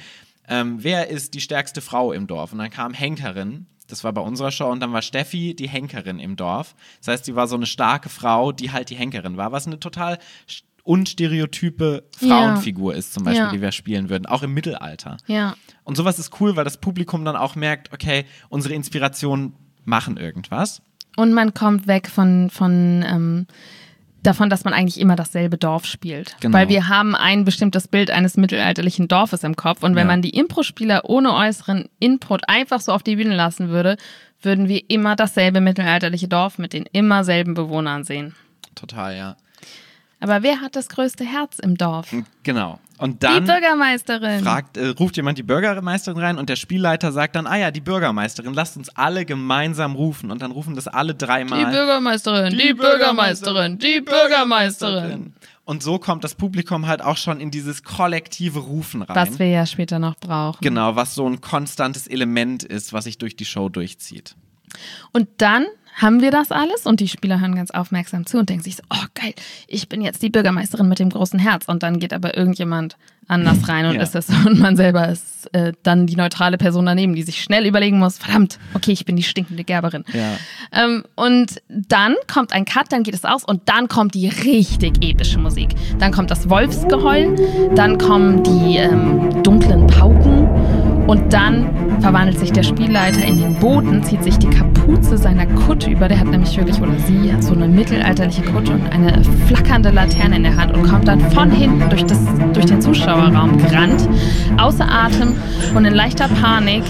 ähm, 0.48 0.76
wer 0.82 1.08
ist 1.08 1.32
die 1.34 1.40
stärkste 1.40 1.80
Frau 1.80 2.12
im 2.12 2.26
Dorf? 2.26 2.52
Und 2.52 2.58
dann 2.58 2.68
kam 2.70 2.92
Henkerin, 2.92 3.66
das 3.88 4.04
war 4.04 4.12
bei 4.12 4.20
unserer 4.20 4.50
Show, 4.50 4.66
und 4.70 4.80
dann 4.80 4.92
war 4.92 5.00
Steffi 5.00 5.54
die 5.54 5.68
Henkerin 5.68 6.18
im 6.18 6.36
Dorf. 6.36 6.74
Das 6.98 7.08
heißt, 7.08 7.26
die 7.26 7.34
war 7.34 7.46
so 7.48 7.56
eine 7.56 7.64
starke 7.66 8.10
Frau, 8.10 8.52
die 8.52 8.70
halt 8.72 8.90
die 8.90 8.96
Henkerin 8.96 9.38
war, 9.38 9.50
was 9.50 9.66
eine 9.66 9.80
total 9.80 10.18
st- 10.46 10.64
unstereotype 10.82 12.04
Frauenfigur 12.16 12.94
ist, 12.94 13.12
zum 13.14 13.24
Beispiel, 13.24 13.44
Ja. 13.46 13.50
die 13.52 13.60
wir 13.60 13.72
spielen 13.72 14.08
würden, 14.08 14.26
auch 14.26 14.42
im 14.42 14.52
Mittelalter. 14.54 15.16
Ja. 15.26 15.56
Und 15.86 15.96
sowas 15.96 16.18
ist 16.18 16.38
cool, 16.40 16.56
weil 16.56 16.64
das 16.64 16.76
Publikum 16.78 17.24
dann 17.24 17.36
auch 17.36 17.54
merkt, 17.54 17.92
okay, 17.92 18.26
unsere 18.48 18.74
Inspirationen 18.74 19.54
machen 19.84 20.16
irgendwas. 20.16 20.82
Und 21.16 21.32
man 21.32 21.54
kommt 21.54 21.86
weg 21.86 22.08
von, 22.08 22.50
von 22.50 23.04
ähm, 23.08 23.46
davon, 24.22 24.50
dass 24.50 24.64
man 24.64 24.74
eigentlich 24.74 24.98
immer 25.00 25.14
dasselbe 25.14 25.56
Dorf 25.56 25.86
spielt. 25.86 26.36
Genau. 26.40 26.58
Weil 26.58 26.68
wir 26.68 26.88
haben 26.88 27.14
ein 27.14 27.44
bestimmtes 27.44 27.86
Bild 27.86 28.10
eines 28.10 28.36
mittelalterlichen 28.36 29.06
Dorfes 29.06 29.44
im 29.44 29.54
Kopf. 29.54 29.84
Und 29.84 29.94
wenn 29.94 30.06
Ja. 30.08 30.12
man 30.12 30.22
die 30.22 30.30
Impro-Spieler 30.30 31.02
ohne 31.08 31.32
äußeren 31.32 31.88
Input 32.00 32.48
einfach 32.48 32.80
so 32.80 32.92
auf 32.92 33.04
die 33.04 33.14
Bühne 33.16 33.36
lassen 33.36 33.68
würde, 33.68 33.96
würden 34.42 34.68
wir 34.68 34.82
immer 34.90 35.14
dasselbe 35.16 35.60
mittelalterliche 35.60 36.26
Dorf 36.28 36.58
mit 36.58 36.72
den 36.72 36.84
immer 36.92 37.22
selben 37.22 37.54
Bewohnern 37.54 38.02
sehen. 38.02 38.34
Total, 38.74 39.16
ja. 39.16 39.36
Aber 40.20 40.42
wer 40.42 40.60
hat 40.60 40.76
das 40.76 40.88
größte 40.88 41.24
Herz 41.24 41.58
im 41.58 41.76
Dorf? 41.76 42.14
Genau. 42.42 42.78
Und 42.98 43.22
dann 43.22 43.44
die 43.44 43.52
Bürgermeisterin. 43.52 44.42
fragt, 44.42 44.78
äh, 44.78 44.88
ruft 44.88 45.16
jemand 45.16 45.36
die 45.36 45.42
Bürgermeisterin 45.42 46.18
rein 46.18 46.38
und 46.38 46.48
der 46.48 46.56
Spielleiter 46.56 47.12
sagt 47.12 47.36
dann, 47.36 47.46
ah 47.46 47.56
ja, 47.56 47.70
die 47.70 47.82
Bürgermeisterin, 47.82 48.54
lasst 48.54 48.78
uns 48.78 48.88
alle 48.90 49.26
gemeinsam 49.26 49.94
rufen. 49.94 50.30
Und 50.30 50.40
dann 50.40 50.52
rufen 50.52 50.74
das 50.74 50.88
alle 50.88 51.14
dreimal. 51.14 51.58
die 51.58 51.70
Bürgermeisterin, 51.70 52.56
die, 52.56 52.72
Bürgermeisterin, 52.72 53.78
die 53.78 54.00
Bürgermeisterin. 54.00 55.34
Und 55.64 55.82
so 55.82 55.98
kommt 55.98 56.24
das 56.24 56.36
Publikum 56.36 56.86
halt 56.86 57.02
auch 57.02 57.16
schon 57.16 57.40
in 57.40 57.50
dieses 57.50 57.82
kollektive 57.82 58.60
Rufen 58.60 59.02
rein. 59.02 59.16
Was 59.16 59.38
wir 59.38 59.48
ja 59.48 59.66
später 59.66 59.98
noch 59.98 60.14
brauchen. 60.16 60.58
genau, 60.62 60.96
was 60.96 61.14
so 61.14 61.28
ein 61.28 61.40
konstantes 61.40 62.06
Element 62.06 62.62
ist, 62.62 62.92
was 62.92 63.04
sich 63.04 63.18
durch 63.18 63.36
die 63.36 63.44
Show 63.44 63.68
durchzieht. 63.68 64.36
Und 65.12 65.28
dann 65.38 65.66
haben 65.96 66.20
wir 66.20 66.30
das 66.30 66.52
alles 66.52 66.84
und 66.86 67.00
die 67.00 67.08
Spieler 67.08 67.40
hören 67.40 67.54
ganz 67.56 67.70
aufmerksam 67.70 68.26
zu 68.26 68.38
und 68.38 68.48
denken 68.50 68.62
sich 68.62 68.76
so, 68.76 68.82
oh 68.92 69.04
geil, 69.14 69.32
ich 69.66 69.88
bin 69.88 70.02
jetzt 70.02 70.22
die 70.22 70.28
Bürgermeisterin 70.30 70.88
mit 70.88 70.98
dem 70.98 71.08
großen 71.10 71.38
Herz. 71.38 71.64
Und 71.66 71.82
dann 71.82 71.98
geht 71.98 72.12
aber 72.12 72.36
irgendjemand 72.36 72.96
anders 73.28 73.66
rein 73.68 73.86
und 73.86 73.96
Ja. 73.96 74.02
ist 74.02 74.14
es 74.14 74.28
und 74.46 74.60
man 74.60 74.76
selber 74.76 75.08
ist 75.08 75.52
äh, 75.52 75.72
dann 75.82 76.06
die 76.06 76.14
neutrale 76.14 76.58
Person 76.58 76.86
daneben, 76.86 77.14
die 77.16 77.22
sich 77.22 77.42
schnell 77.42 77.66
überlegen 77.66 77.98
muss, 77.98 78.18
verdammt, 78.18 78.58
okay, 78.74 78.92
ich 78.92 79.04
bin 79.04 79.16
die 79.16 79.22
stinkende 79.24 79.64
Gerberin. 79.64 80.04
Ja. 80.12 80.36
Ähm, 80.84 81.02
und 81.16 81.60
dann 81.68 82.14
kommt 82.32 82.52
ein 82.52 82.64
Cut, 82.66 82.92
dann 82.92 83.02
geht 83.02 83.14
es 83.14 83.24
aus 83.24 83.42
und 83.42 83.62
dann 83.68 83.88
kommt 83.88 84.14
die 84.14 84.28
richtig 84.28 85.02
epische 85.02 85.38
Musik. 85.38 85.70
Dann 85.98 86.12
kommt 86.12 86.30
das 86.30 86.48
Wolfsgeheul, 86.48 87.34
dann 87.74 87.98
kommen 87.98 88.44
die 88.44 88.76
ähm, 88.76 89.42
dunklen 89.42 89.86
Pauken 89.88 90.48
und 91.06 91.32
dann 91.32 91.68
verwandelt 92.00 92.38
sich 92.38 92.52
der 92.52 92.62
Spielleiter 92.62 93.24
in 93.24 93.38
den 93.38 93.54
Boten, 93.54 94.02
zieht 94.02 94.22
sich 94.22 94.38
die 94.38 94.48
Kapuze 94.48 95.16
seiner 95.16 95.46
Kutte 95.46 95.90
über. 95.90 96.08
Der 96.08 96.18
hat 96.18 96.28
nämlich 96.28 96.56
wirklich, 96.56 96.80
oder 96.80 96.98
sie 97.06 97.32
hat 97.32 97.42
so 97.42 97.54
eine 97.54 97.68
mittelalterliche 97.68 98.42
Kutte 98.42 98.72
und 98.72 98.92
eine 98.92 99.22
flackernde 99.46 99.90
Laterne 99.90 100.36
in 100.36 100.42
der 100.42 100.56
Hand 100.56 100.76
und 100.76 100.86
kommt 100.88 101.08
dann 101.08 101.20
von 101.30 101.50
hinten 101.50 101.88
durch, 101.90 102.04
das, 102.04 102.18
durch 102.52 102.66
den 102.66 102.80
Zuschauerraum 102.80 103.58
gerannt, 103.58 104.08
außer 104.58 104.86
Atem 104.88 105.34
und 105.74 105.84
in 105.84 105.94
leichter 105.94 106.28
Panik 106.28 106.82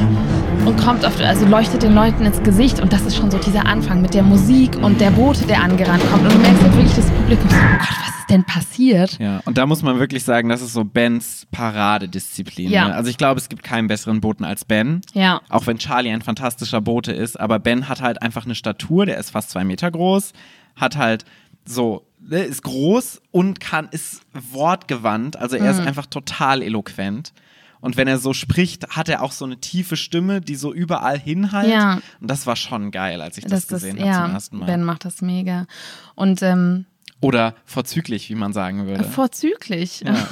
und 0.64 0.76
kommt 0.78 1.04
auf, 1.04 1.20
also 1.20 1.46
leuchtet 1.46 1.82
den 1.82 1.94
Leuten 1.94 2.24
ins 2.24 2.42
Gesicht 2.42 2.80
und 2.80 2.92
das 2.92 3.02
ist 3.02 3.16
schon 3.16 3.30
so 3.30 3.38
dieser 3.38 3.66
Anfang 3.66 4.00
mit 4.02 4.14
der 4.14 4.22
Musik 4.22 4.76
und 4.82 5.00
der 5.00 5.10
Bote, 5.10 5.46
der 5.46 5.62
angerannt 5.62 6.02
kommt 6.10 6.24
und 6.24 6.32
du 6.32 6.38
merkst 6.38 6.62
halt 6.62 6.76
wirklich 6.76 6.94
das 6.94 7.10
Publikum 7.10 7.50
so, 7.50 7.56
oh 7.56 7.78
Gott, 7.78 7.96
was 8.00 8.18
ist 8.20 8.30
denn 8.30 8.44
passiert? 8.44 9.18
Ja, 9.18 9.40
und 9.44 9.58
da 9.58 9.66
muss 9.66 9.82
man 9.82 9.98
wirklich 9.98 10.24
sagen, 10.24 10.48
das 10.48 10.62
ist 10.62 10.72
so 10.72 10.84
Bens 10.84 11.46
Paradedisziplin. 11.50 12.70
Ja. 12.70 12.88
Ne? 12.88 12.94
Also 12.94 13.10
ich 13.10 13.18
glaube, 13.18 13.38
es 13.38 13.48
gibt 13.48 13.62
keinen 13.62 13.86
besseren 13.88 14.05
Boten 14.14 14.44
als 14.44 14.64
Ben. 14.64 15.00
Ja. 15.12 15.40
Auch 15.48 15.66
wenn 15.66 15.78
Charlie 15.78 16.10
ein 16.10 16.22
fantastischer 16.22 16.80
Bote 16.80 17.12
ist, 17.12 17.38
aber 17.38 17.58
Ben 17.58 17.88
hat 17.88 18.00
halt 18.02 18.22
einfach 18.22 18.44
eine 18.44 18.54
Statur, 18.54 19.06
der 19.06 19.18
ist 19.18 19.30
fast 19.30 19.50
zwei 19.50 19.64
Meter 19.64 19.90
groß, 19.90 20.32
hat 20.76 20.96
halt 20.96 21.24
so, 21.64 22.06
ne, 22.20 22.40
ist 22.44 22.62
groß 22.62 23.20
und 23.32 23.58
kann, 23.60 23.88
ist 23.90 24.22
wortgewandt, 24.32 25.36
also 25.36 25.56
er 25.56 25.70
ist 25.70 25.80
Mhm. 25.80 25.88
einfach 25.88 26.06
total 26.06 26.62
eloquent. 26.62 27.32
Und 27.80 27.96
wenn 27.96 28.08
er 28.08 28.18
so 28.18 28.32
spricht, 28.32 28.88
hat 28.96 29.08
er 29.08 29.22
auch 29.22 29.32
so 29.32 29.44
eine 29.44 29.58
tiefe 29.58 29.96
Stimme, 29.96 30.40
die 30.40 30.56
so 30.56 30.72
überall 30.72 31.18
hinhallt. 31.18 31.68
Ja. 31.70 32.00
Und 32.20 32.30
das 32.30 32.46
war 32.46 32.56
schon 32.56 32.90
geil, 32.90 33.20
als 33.20 33.36
ich 33.38 33.44
das, 33.44 33.66
Das 33.66 33.82
ist, 33.82 33.88
gesehen 33.90 33.98
habe 34.00 34.08
ja, 34.10 34.24
zum 34.24 34.34
ersten 34.34 34.58
Mal. 34.58 34.66
Ben 34.66 34.82
macht 34.82 35.04
das 35.04 35.20
mega. 35.22 35.66
Und 36.14 36.42
ähm, 36.42 36.86
Oder 37.20 37.54
vorzüglich, 37.64 38.28
wie 38.30 38.34
man 38.34 38.52
sagen 38.52 38.86
würde. 38.86 39.04
vorzüglich 39.04 40.00
Ja. 40.00 40.14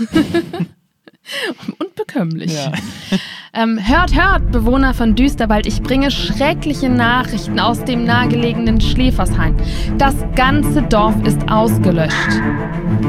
und 1.79 1.95
bekömmlich. 1.95 2.53
Ja. 2.55 2.73
Ähm, 3.57 3.79
hört, 3.79 4.13
hört, 4.17 4.51
Bewohner 4.51 4.95
von 4.95 5.15
Düsterwald, 5.15 5.65
ich 5.67 5.81
bringe 5.81 6.11
schreckliche 6.11 6.89
Nachrichten 6.89 7.61
aus 7.61 7.85
dem 7.85 8.03
nahegelegenen 8.03 8.81
Schläfershain. 8.81 9.55
Das 9.97 10.17
ganze 10.35 10.83
Dorf 10.83 11.15
ist 11.25 11.39
ausgelöscht. 11.49 12.13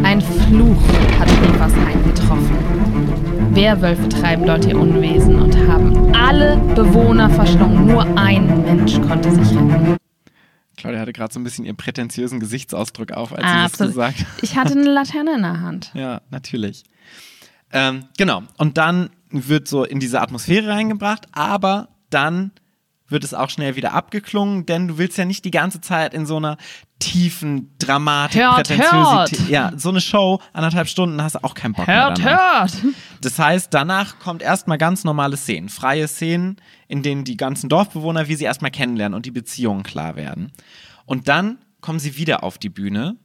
Ein 0.03 0.21
Fluch 0.21 0.83
hat 1.19 1.27
Schläfershain 1.31 2.03
getroffen. 2.03 3.55
Werwölfe 3.55 4.07
treiben 4.07 4.45
dort 4.45 4.65
ihr 4.65 4.77
Unwesen 4.79 5.41
und 5.41 5.57
haben 5.67 6.13
alle 6.13 6.57
Bewohner 6.75 7.31
verschlungen. 7.31 7.87
Nur 7.87 8.03
ein 8.15 8.45
Mensch 8.65 9.01
konnte 9.01 9.31
sich 9.31 9.49
retten. 9.57 9.97
Claudia 10.77 10.99
hatte 10.99 11.13
gerade 11.13 11.33
so 11.33 11.39
ein 11.39 11.43
bisschen 11.43 11.65
ihren 11.65 11.77
prätentiösen 11.77 12.39
Gesichtsausdruck 12.39 13.13
auf, 13.13 13.33
als 13.33 13.43
Ah, 13.43 13.47
sie 13.47 13.55
das 13.63 13.71
absolut. 13.71 13.93
gesagt 13.93 14.19
hat. 14.19 14.27
Ich 14.43 14.55
hatte 14.55 14.73
eine 14.73 14.83
Laterne 14.91 15.33
in 15.37 15.41
der 15.41 15.61
Hand. 15.61 15.89
Ja, 15.95 16.21
natürlich. 16.29 16.83
Ähm, 17.71 18.05
genau. 18.17 18.43
Und 18.57 18.77
dann 18.77 19.09
wird 19.29 19.67
so 19.67 19.83
in 19.83 19.99
diese 19.99 20.21
Atmosphäre 20.21 20.69
reingebracht, 20.69 21.27
aber 21.33 21.89
dann 22.09 22.51
wird 23.07 23.23
es 23.23 23.33
auch 23.35 23.49
schnell 23.51 23.75
wieder 23.75 23.93
abgeklungen, 23.93 24.65
denn 24.65 24.87
du 24.87 24.97
willst 24.97 25.17
ja 25.17 25.25
nicht 25.25 25.45
die 25.45 25.51
ganze 25.51 25.79
Zeit 25.79 26.13
in 26.15 26.25
so 26.25 26.37
einer 26.37 26.57
tiefen 26.97 27.75
Dramatik, 27.77 28.41
Hört, 28.41 28.67
Prätentiosität. 28.67 29.39
hört. 29.41 29.49
Ja, 29.49 29.71
so 29.77 29.89
eine 29.89 30.01
Show, 30.01 30.39
anderthalb 30.53 30.87
Stunden, 30.87 31.21
hast 31.21 31.35
du 31.35 31.43
auch 31.43 31.53
keinen 31.53 31.73
Bock 31.73 31.85
Hört, 31.85 32.17
mehr 32.17 32.25
danach. 32.31 32.73
hört! 32.73 32.93
Das 33.21 33.37
heißt, 33.37 33.71
danach 33.73 34.17
kommt 34.19 34.41
erstmal 34.41 34.79
ganz 34.79 35.03
normale 35.03 35.37
Szenen, 35.37 35.69
freie 35.69 36.07
Szenen, 36.07 36.55
in 36.87 37.03
denen 37.03 37.25
die 37.25 37.37
ganzen 37.37 37.69
Dorfbewohner, 37.69 38.27
wie 38.27 38.35
sie 38.35 38.45
erstmal 38.45 38.71
kennenlernen 38.71 39.15
und 39.15 39.25
die 39.27 39.31
Beziehungen 39.31 39.83
klar 39.83 40.15
werden. 40.15 40.51
Und 41.05 41.27
dann 41.27 41.59
kommen 41.81 41.99
sie 41.99 42.17
wieder 42.17 42.43
auf 42.43 42.57
die 42.57 42.69
Bühne 42.69 43.17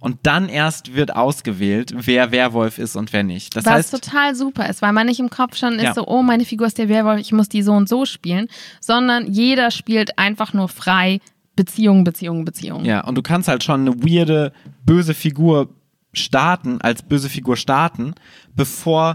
und 0.00 0.18
dann 0.22 0.48
erst 0.48 0.94
wird 0.94 1.14
ausgewählt, 1.16 1.92
wer 1.96 2.30
Werwolf 2.30 2.78
ist 2.78 2.94
und 2.96 3.12
wer 3.12 3.22
nicht. 3.24 3.56
Das 3.56 3.64
Was 3.64 3.72
heißt, 3.72 3.90
total 3.90 4.34
super 4.34 4.68
ist, 4.68 4.80
weil 4.82 4.92
man 4.92 5.06
nicht 5.06 5.18
im 5.20 5.30
Kopf 5.30 5.56
schon 5.56 5.74
ist 5.74 5.82
Ja. 5.82 5.94
so, 5.94 6.06
oh, 6.06 6.22
meine 6.22 6.44
Figur 6.44 6.66
ist 6.66 6.78
der 6.78 6.88
Werwolf, 6.88 7.20
ich 7.20 7.32
muss 7.32 7.48
die 7.48 7.62
so 7.62 7.72
und 7.72 7.88
so 7.88 8.04
spielen, 8.04 8.48
sondern 8.80 9.32
jeder 9.32 9.70
spielt 9.70 10.18
einfach 10.18 10.52
nur 10.52 10.68
frei 10.68 11.20
Beziehung, 11.56 12.04
Beziehung, 12.04 12.44
Beziehung. 12.44 12.84
ja, 12.84 13.02
und 13.04 13.16
du 13.16 13.22
kannst 13.22 13.48
halt 13.48 13.64
schon 13.64 13.80
eine 13.80 13.94
weirde, 14.04 14.52
böse 14.86 15.14
Figur 15.14 15.70
starten, 16.12 16.80
als 16.80 17.02
böse 17.02 17.28
Figur 17.28 17.56
starten, 17.56 18.14
bevor 18.54 19.14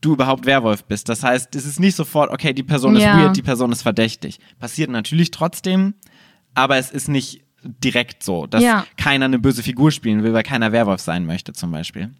du 0.00 0.12
überhaupt 0.14 0.46
Werwolf 0.46 0.84
bist. 0.84 1.08
Das 1.08 1.22
heißt, 1.22 1.54
es 1.54 1.66
ist 1.66 1.80
nicht 1.80 1.96
sofort, 1.96 2.30
okay, 2.30 2.52
die 2.52 2.62
Person 2.62 2.96
ist 2.96 3.02
Ja. 3.04 3.16
weird, 3.18 3.36
die 3.36 3.42
Person 3.42 3.72
ist 3.72 3.82
verdächtig. 3.82 4.38
Passiert 4.58 4.90
natürlich 4.90 5.30
trotzdem, 5.30 5.94
aber 6.54 6.76
es 6.78 6.90
ist 6.90 7.08
nicht 7.08 7.42
direkt 7.82 8.22
so, 8.22 8.46
dass 8.46 8.62
Ja. 8.62 8.84
keiner 8.96 9.26
eine 9.26 9.38
böse 9.38 9.62
Figur 9.62 9.90
spielen 9.90 10.22
will, 10.22 10.32
weil 10.32 10.42
keiner 10.42 10.72
Werwolf 10.72 11.00
sein 11.00 11.26
möchte, 11.26 11.52
zum 11.52 11.70
Beispiel. 11.72 12.10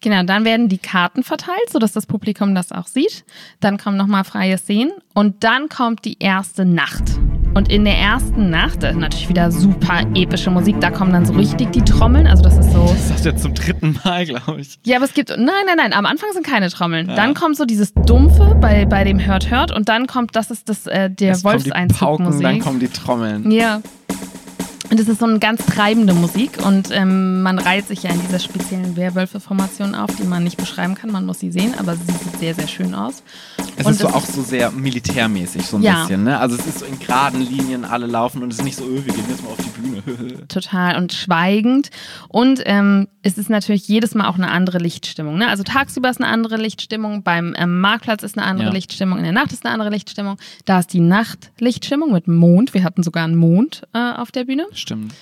Genau, 0.00 0.22
dann 0.24 0.44
werden 0.44 0.68
die 0.68 0.78
Karten 0.78 1.22
verteilt, 1.22 1.70
sodass 1.70 1.92
das 1.92 2.04
Publikum 2.06 2.54
das 2.54 2.72
auch 2.72 2.86
sieht. 2.86 3.24
Dann 3.60 3.78
kommen 3.78 3.96
nochmal 3.96 4.24
freie 4.24 4.58
Szenen 4.58 4.92
und 5.14 5.44
dann 5.44 5.68
kommt 5.70 6.04
die 6.04 6.18
erste 6.18 6.66
Nacht. 6.66 7.04
Und 7.54 7.70
in 7.70 7.84
der 7.84 7.96
ersten 7.96 8.50
Nacht, 8.50 8.82
da 8.82 8.88
ist 8.88 8.98
natürlich 8.98 9.28
wieder 9.28 9.50
super 9.52 10.00
epische 10.14 10.50
Musik, 10.50 10.80
da 10.80 10.90
kommen 10.90 11.12
dann 11.12 11.24
so 11.24 11.32
richtig 11.34 11.70
die 11.70 11.82
Trommeln, 11.82 12.26
also 12.26 12.42
das 12.42 12.58
ist 12.58 12.72
so... 12.72 12.92
Das 13.08 13.22
du 13.22 13.28
jetzt 13.28 13.42
zum 13.42 13.54
dritten 13.54 13.96
Mal, 14.04 14.24
glaube 14.26 14.60
ich. 14.60 14.76
Ja, 14.84 14.96
aber 14.96 15.04
es 15.04 15.14
gibt, 15.14 15.30
nein, 15.30 15.46
nein, 15.64 15.76
nein, 15.76 15.92
am 15.92 16.04
Anfang 16.04 16.30
sind 16.32 16.44
keine 16.44 16.68
Trommeln. 16.68 17.06
Dann 17.06 17.32
kommt 17.34 17.56
so 17.56 17.64
dieses 17.64 17.94
Dumpfe 17.94 18.56
bei, 18.60 18.84
bei 18.86 19.04
dem 19.04 19.24
Hört, 19.24 19.50
Hört 19.50 19.70
und 19.70 19.88
dann 19.88 20.08
kommt, 20.08 20.34
das 20.34 20.50
ist 20.50 20.68
das, 20.68 20.88
äh, 20.88 21.08
der 21.08 21.42
Wolfseinzug-Musik. 21.44 22.42
dann 22.42 22.58
kommen 22.58 22.80
die 22.80 22.88
Trommeln. 22.88 23.48
Ja. 23.52 23.80
Und 24.90 25.00
es 25.00 25.08
ist 25.08 25.18
so 25.18 25.24
eine 25.26 25.38
ganz 25.38 25.64
treibende 25.64 26.12
Musik 26.14 26.58
und 26.64 26.90
ähm, 26.92 27.42
man 27.42 27.58
reiht 27.58 27.88
sich 27.88 28.02
ja 28.04 28.10
in 28.10 28.20
dieser 28.20 28.38
speziellen 28.38 28.96
Werwölfe-Formation 28.96 29.94
auf, 29.94 30.14
die 30.16 30.24
man 30.24 30.44
nicht 30.44 30.56
beschreiben 30.56 30.94
kann, 30.94 31.10
man 31.10 31.24
muss 31.26 31.40
sie 31.40 31.50
sehen, 31.50 31.74
aber 31.78 31.96
sie 31.96 32.04
sieht 32.04 32.38
sehr, 32.38 32.54
sehr 32.54 32.68
schön 32.68 32.94
aus. 32.94 33.22
Es 33.76 33.86
Und 33.86 33.92
ist 33.92 34.00
so 34.00 34.08
auch 34.08 34.24
so 34.24 34.42
sehr 34.42 34.70
militärmäßig, 34.70 35.66
so 35.66 35.78
ein 35.78 35.82
Ja. 35.82 36.00
bisschen. 36.02 36.22
Ne? 36.24 36.38
Also 36.38 36.54
es 36.56 36.66
ist 36.66 36.78
so 36.80 36.84
in 36.84 36.98
geraden 36.98 37.40
Linien 37.40 37.84
alle 37.84 38.06
laufen 38.06 38.42
und 38.42 38.52
es 38.52 38.58
ist 38.58 38.64
nicht 38.64 38.76
so, 38.76 38.84
öh, 38.84 39.04
wir 39.04 39.12
gehen 39.12 39.24
jetzt 39.28 39.42
mal 39.42 39.50
auf 39.50 39.56
die 39.58 39.80
Bühne. 39.80 40.02
Total 40.48 40.96
und 40.96 41.12
schweigend. 41.12 41.90
Und 42.28 42.62
ähm, 42.66 43.08
es 43.22 43.36
ist 43.38 43.50
natürlich 43.50 43.88
jedes 43.88 44.14
Mal 44.14 44.28
auch 44.28 44.36
eine 44.36 44.50
andere 44.50 44.78
Lichtstimmung. 44.78 45.38
Ne? 45.38 45.48
Also 45.48 45.62
tagsüber 45.64 46.10
ist 46.10 46.20
eine 46.20 46.28
andere 46.30 46.56
Lichtstimmung, 46.56 47.22
beim 47.24 47.54
ähm, 47.58 47.80
Marktplatz 47.80 48.22
ist 48.22 48.36
eine 48.38 48.46
andere 48.46 48.68
Ja. 48.68 48.72
Lichtstimmung, 48.74 49.16
in 49.18 49.24
der 49.24 49.32
Nacht 49.32 49.52
ist 49.52 49.64
eine 49.64 49.72
andere 49.72 49.90
Lichtstimmung. 49.90 50.36
Da 50.66 50.78
ist 50.78 50.92
die 50.92 51.00
Nachtlichtstimmung 51.00 52.12
mit 52.12 52.28
Mond. 52.28 52.74
Wir 52.74 52.84
hatten 52.84 53.02
sogar 53.02 53.24
einen 53.24 53.34
Mond 53.36 53.82
äh, 53.94 54.12
auf 54.12 54.30
der 54.30 54.44
Bühne. 54.44 54.66
Stimmt. 54.74 55.14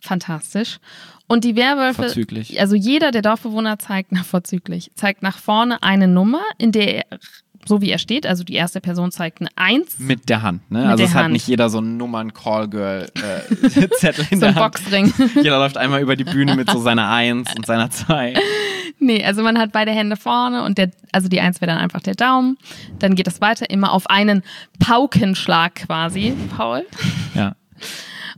Fantastisch. 0.00 0.78
Und 1.26 1.44
die 1.44 1.56
Werwölfe, 1.56 2.04
Vorzüglich. 2.04 2.58
also 2.60 2.74
jeder 2.74 3.10
der 3.10 3.20
Dorfbewohner 3.22 3.78
zeigt 3.78 4.12
nach 4.12 4.24
vorzüglich, 4.24 4.90
zeigt 4.94 5.22
nach 5.22 5.38
vorne 5.38 5.82
eine 5.82 6.08
Nummer, 6.08 6.40
in 6.58 6.72
der 6.72 7.10
er, 7.10 7.18
so 7.66 7.82
wie 7.82 7.90
er 7.90 7.98
steht, 7.98 8.26
also 8.26 8.42
die 8.42 8.54
erste 8.54 8.80
Person 8.80 9.12
zeigt 9.12 9.40
eine 9.40 9.50
Eins, 9.54 9.98
Mit 9.98 10.28
der 10.30 10.40
Hand, 10.42 10.68
ne? 10.70 10.78
Mit 10.80 10.88
also 10.88 11.04
es 11.04 11.12
hat 11.14 11.24
Hand. 11.24 11.34
nicht 11.34 11.46
jeder 11.46 11.68
so 11.68 11.76
einen 11.78 11.98
Nummern-Callgirl-Zettel 11.98 14.26
in 14.30 14.40
so 14.40 14.46
ein 14.46 14.54
der 14.54 14.62
Hand. 14.62 14.74
Boxring. 14.74 15.12
Jeder 15.36 15.58
läuft 15.58 15.76
einmal 15.76 16.00
über 16.00 16.16
die 16.16 16.24
Bühne 16.24 16.56
mit 16.56 16.70
so 16.70 16.80
seiner 16.80 17.10
Eins 17.10 17.54
und 17.56 17.66
seiner 17.66 17.90
Zwei. 17.90 18.34
nee, 18.98 19.22
also 19.24 19.42
man 19.42 19.58
hat 19.58 19.72
beide 19.72 19.90
Hände 19.92 20.16
vorne 20.16 20.64
und 20.64 20.78
der, 20.78 20.90
also 21.12 21.28
die 21.28 21.40
Eins 21.40 21.60
wäre 21.60 21.70
dann 21.72 21.78
einfach 21.80 22.00
der 22.00 22.14
Daumen. 22.14 22.56
Dann 22.98 23.14
geht 23.14 23.28
es 23.28 23.40
weiter 23.42 23.68
immer 23.70 23.92
auf 23.92 24.08
einen 24.08 24.42
Paukenschlag 24.78 25.74
quasi, 25.74 26.32
Paul. 26.56 26.86
Ja. 27.34 27.54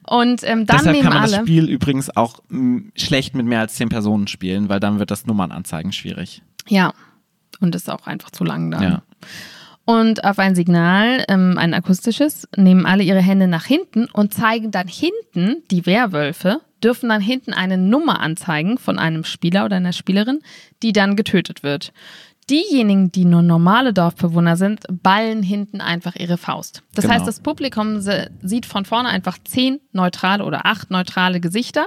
Und 0.07 0.43
ähm, 0.43 0.67
dann 0.67 0.79
Deshalb 0.79 0.97
nehmen 0.97 1.03
kann 1.05 1.15
man 1.15 1.23
das 1.23 1.33
alle. 1.33 1.43
Spiel 1.43 1.69
übrigens 1.69 2.15
auch 2.17 2.41
mh, 2.49 2.91
schlecht 2.97 3.35
mit 3.35 3.47
mehr 3.47 3.61
als 3.61 3.75
zehn 3.75 3.89
Personen 3.89 4.27
spielen, 4.27 4.69
weil 4.69 4.81
dann 4.81 4.99
wird 4.99 5.11
das 5.11 5.27
Nummernanzeigen 5.27 5.93
schwierig. 5.93 6.43
Ja. 6.69 6.93
Und 7.61 7.75
ist 7.75 7.91
auch 7.91 8.07
einfach 8.07 8.31
zu 8.31 8.45
lang 8.45 8.71
dann. 8.71 8.83
Ja. 8.83 9.03
Und 9.85 10.25
auf 10.25 10.39
ein 10.39 10.55
Signal, 10.55 11.25
ähm, 11.29 11.59
ein 11.59 11.75
akustisches, 11.75 12.49
nehmen 12.57 12.87
alle 12.87 13.03
ihre 13.03 13.21
Hände 13.21 13.49
nach 13.49 13.65
hinten 13.65 14.07
und 14.07 14.33
zeigen 14.35 14.71
dann 14.71 14.89
hinten 14.89 15.63
die 15.71 15.87
Werwölfe 15.87 16.61
dürfen 16.83 17.09
dann 17.09 17.21
hinten 17.21 17.53
eine 17.53 17.79
Nummer 17.79 18.21
anzeigen 18.21 18.79
von 18.79 18.99
einem 18.99 19.25
Spieler 19.25 19.65
oder 19.65 19.77
einer 19.77 19.93
Spielerin, 19.93 20.41
die 20.83 20.93
dann 20.93 21.17
getötet 21.17 21.63
wird. 21.63 21.93
Diejenigen, 22.51 23.13
die 23.13 23.25
nur 23.25 23.43
normale 23.43 23.93
Dorfbewohner 23.93 24.57
sind, 24.57 24.85
ballen 25.03 25.43
hinten 25.43 25.81
einfach 25.81 26.17
ihre 26.17 26.37
Faust. 26.37 26.83
Das 26.95 27.05
Genau. 27.05 27.15
heißt, 27.15 27.27
das 27.27 27.41
Publikum 27.41 28.01
sieht 28.43 28.67
von 28.67 28.85
vorne 28.85 29.09
einfach 29.09 29.39
zehn 29.45 29.81
neutrale 29.93 30.45
oder 30.45 30.67
acht 30.67 30.91
neutrale 30.91 31.41
Gesichter, 31.41 31.87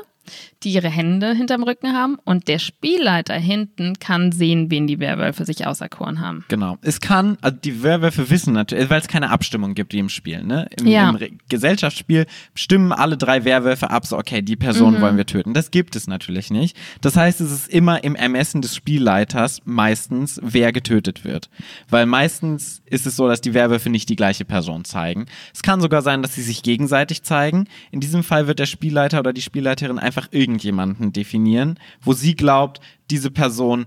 die 0.64 0.72
ihre 0.74 0.90
Hände 0.90 1.34
hinterm 1.34 1.64
Rücken 1.64 1.94
haben 1.94 2.18
und 2.24 2.48
der 2.48 2.60
Spielleiter 2.60 3.36
hinten 3.36 4.00
kann 4.00 4.32
sehen, 4.32 4.72
wen 4.72 4.88
die 4.88 5.00
Werwölfe 5.00 5.46
sich 5.46 5.66
auserkoren 5.68 6.20
haben. 6.20 6.46
Genau. 6.48 6.78
Es 6.82 7.02
kann, 7.02 7.38
also 7.42 7.58
die 7.64 7.84
Werwölfe 7.84 8.30
wissen 8.30 8.54
natürlich, 8.54 8.90
weil 8.90 9.02
es 9.02 9.08
keine 9.08 9.30
Abstimmung 9.30 9.74
gibt 9.76 9.94
wie 9.94 10.00
im 10.00 10.10
Spiel, 10.10 10.44
ne? 10.44 10.68
Im, 10.80 10.88
Ja. 10.88 11.10
im 11.10 11.40
Gesellschaftsspiel 11.50 12.26
stimmen 12.54 12.92
alle 12.92 13.18
drei 13.18 13.44
Werwölfe 13.46 13.90
ab, 13.90 14.06
so, 14.06 14.18
okay, 14.18 14.42
die 14.42 14.56
Person 14.56 15.02
wollen 15.02 15.18
wir 15.18 15.26
töten. 15.26 15.54
Das 15.54 15.72
gibt 15.72 15.96
es 15.96 16.08
natürlich 16.08 16.50
nicht. 16.52 16.78
Das 17.02 17.16
heißt, 17.16 17.42
es 17.42 17.52
ist 17.52 17.68
immer 17.70 18.04
im 18.04 18.16
Ermessen 18.16 18.62
des 18.62 18.76
Spielleiters 18.76 19.62
meistens, 19.66 20.40
wer 20.42 20.72
getötet 20.72 21.24
wird. 21.26 21.50
Weil 21.90 22.06
meistens 22.06 22.82
ist 22.86 23.06
es 23.06 23.16
so, 23.16 23.28
dass 23.28 23.42
die 23.42 23.54
Werwölfe 23.54 23.90
nicht 23.90 24.10
die 24.10 24.16
gleiche 24.16 24.46
Person 24.46 24.86
zeigen. 24.86 25.26
Es 25.54 25.62
kann 25.62 25.82
sogar 25.82 26.02
sein, 26.02 26.22
dass 26.22 26.36
sie 26.36 26.42
sich 26.42 26.64
gegenseitig 26.64 27.24
zeigen. 27.24 27.66
In 27.92 28.00
diesem 28.00 28.24
Fall 28.24 28.48
wird 28.48 28.60
der 28.60 28.66
Spielleiter 28.66 29.20
oder 29.20 29.34
die 29.34 29.42
Spielleiterin 29.42 30.00
einfach 30.00 30.15
irgendjemanden 30.32 31.14
definieren, 31.14 31.80
wo 32.02 32.14
sie 32.14 32.36
glaubt, 32.36 32.82
diese 33.10 33.32
Person 33.32 33.86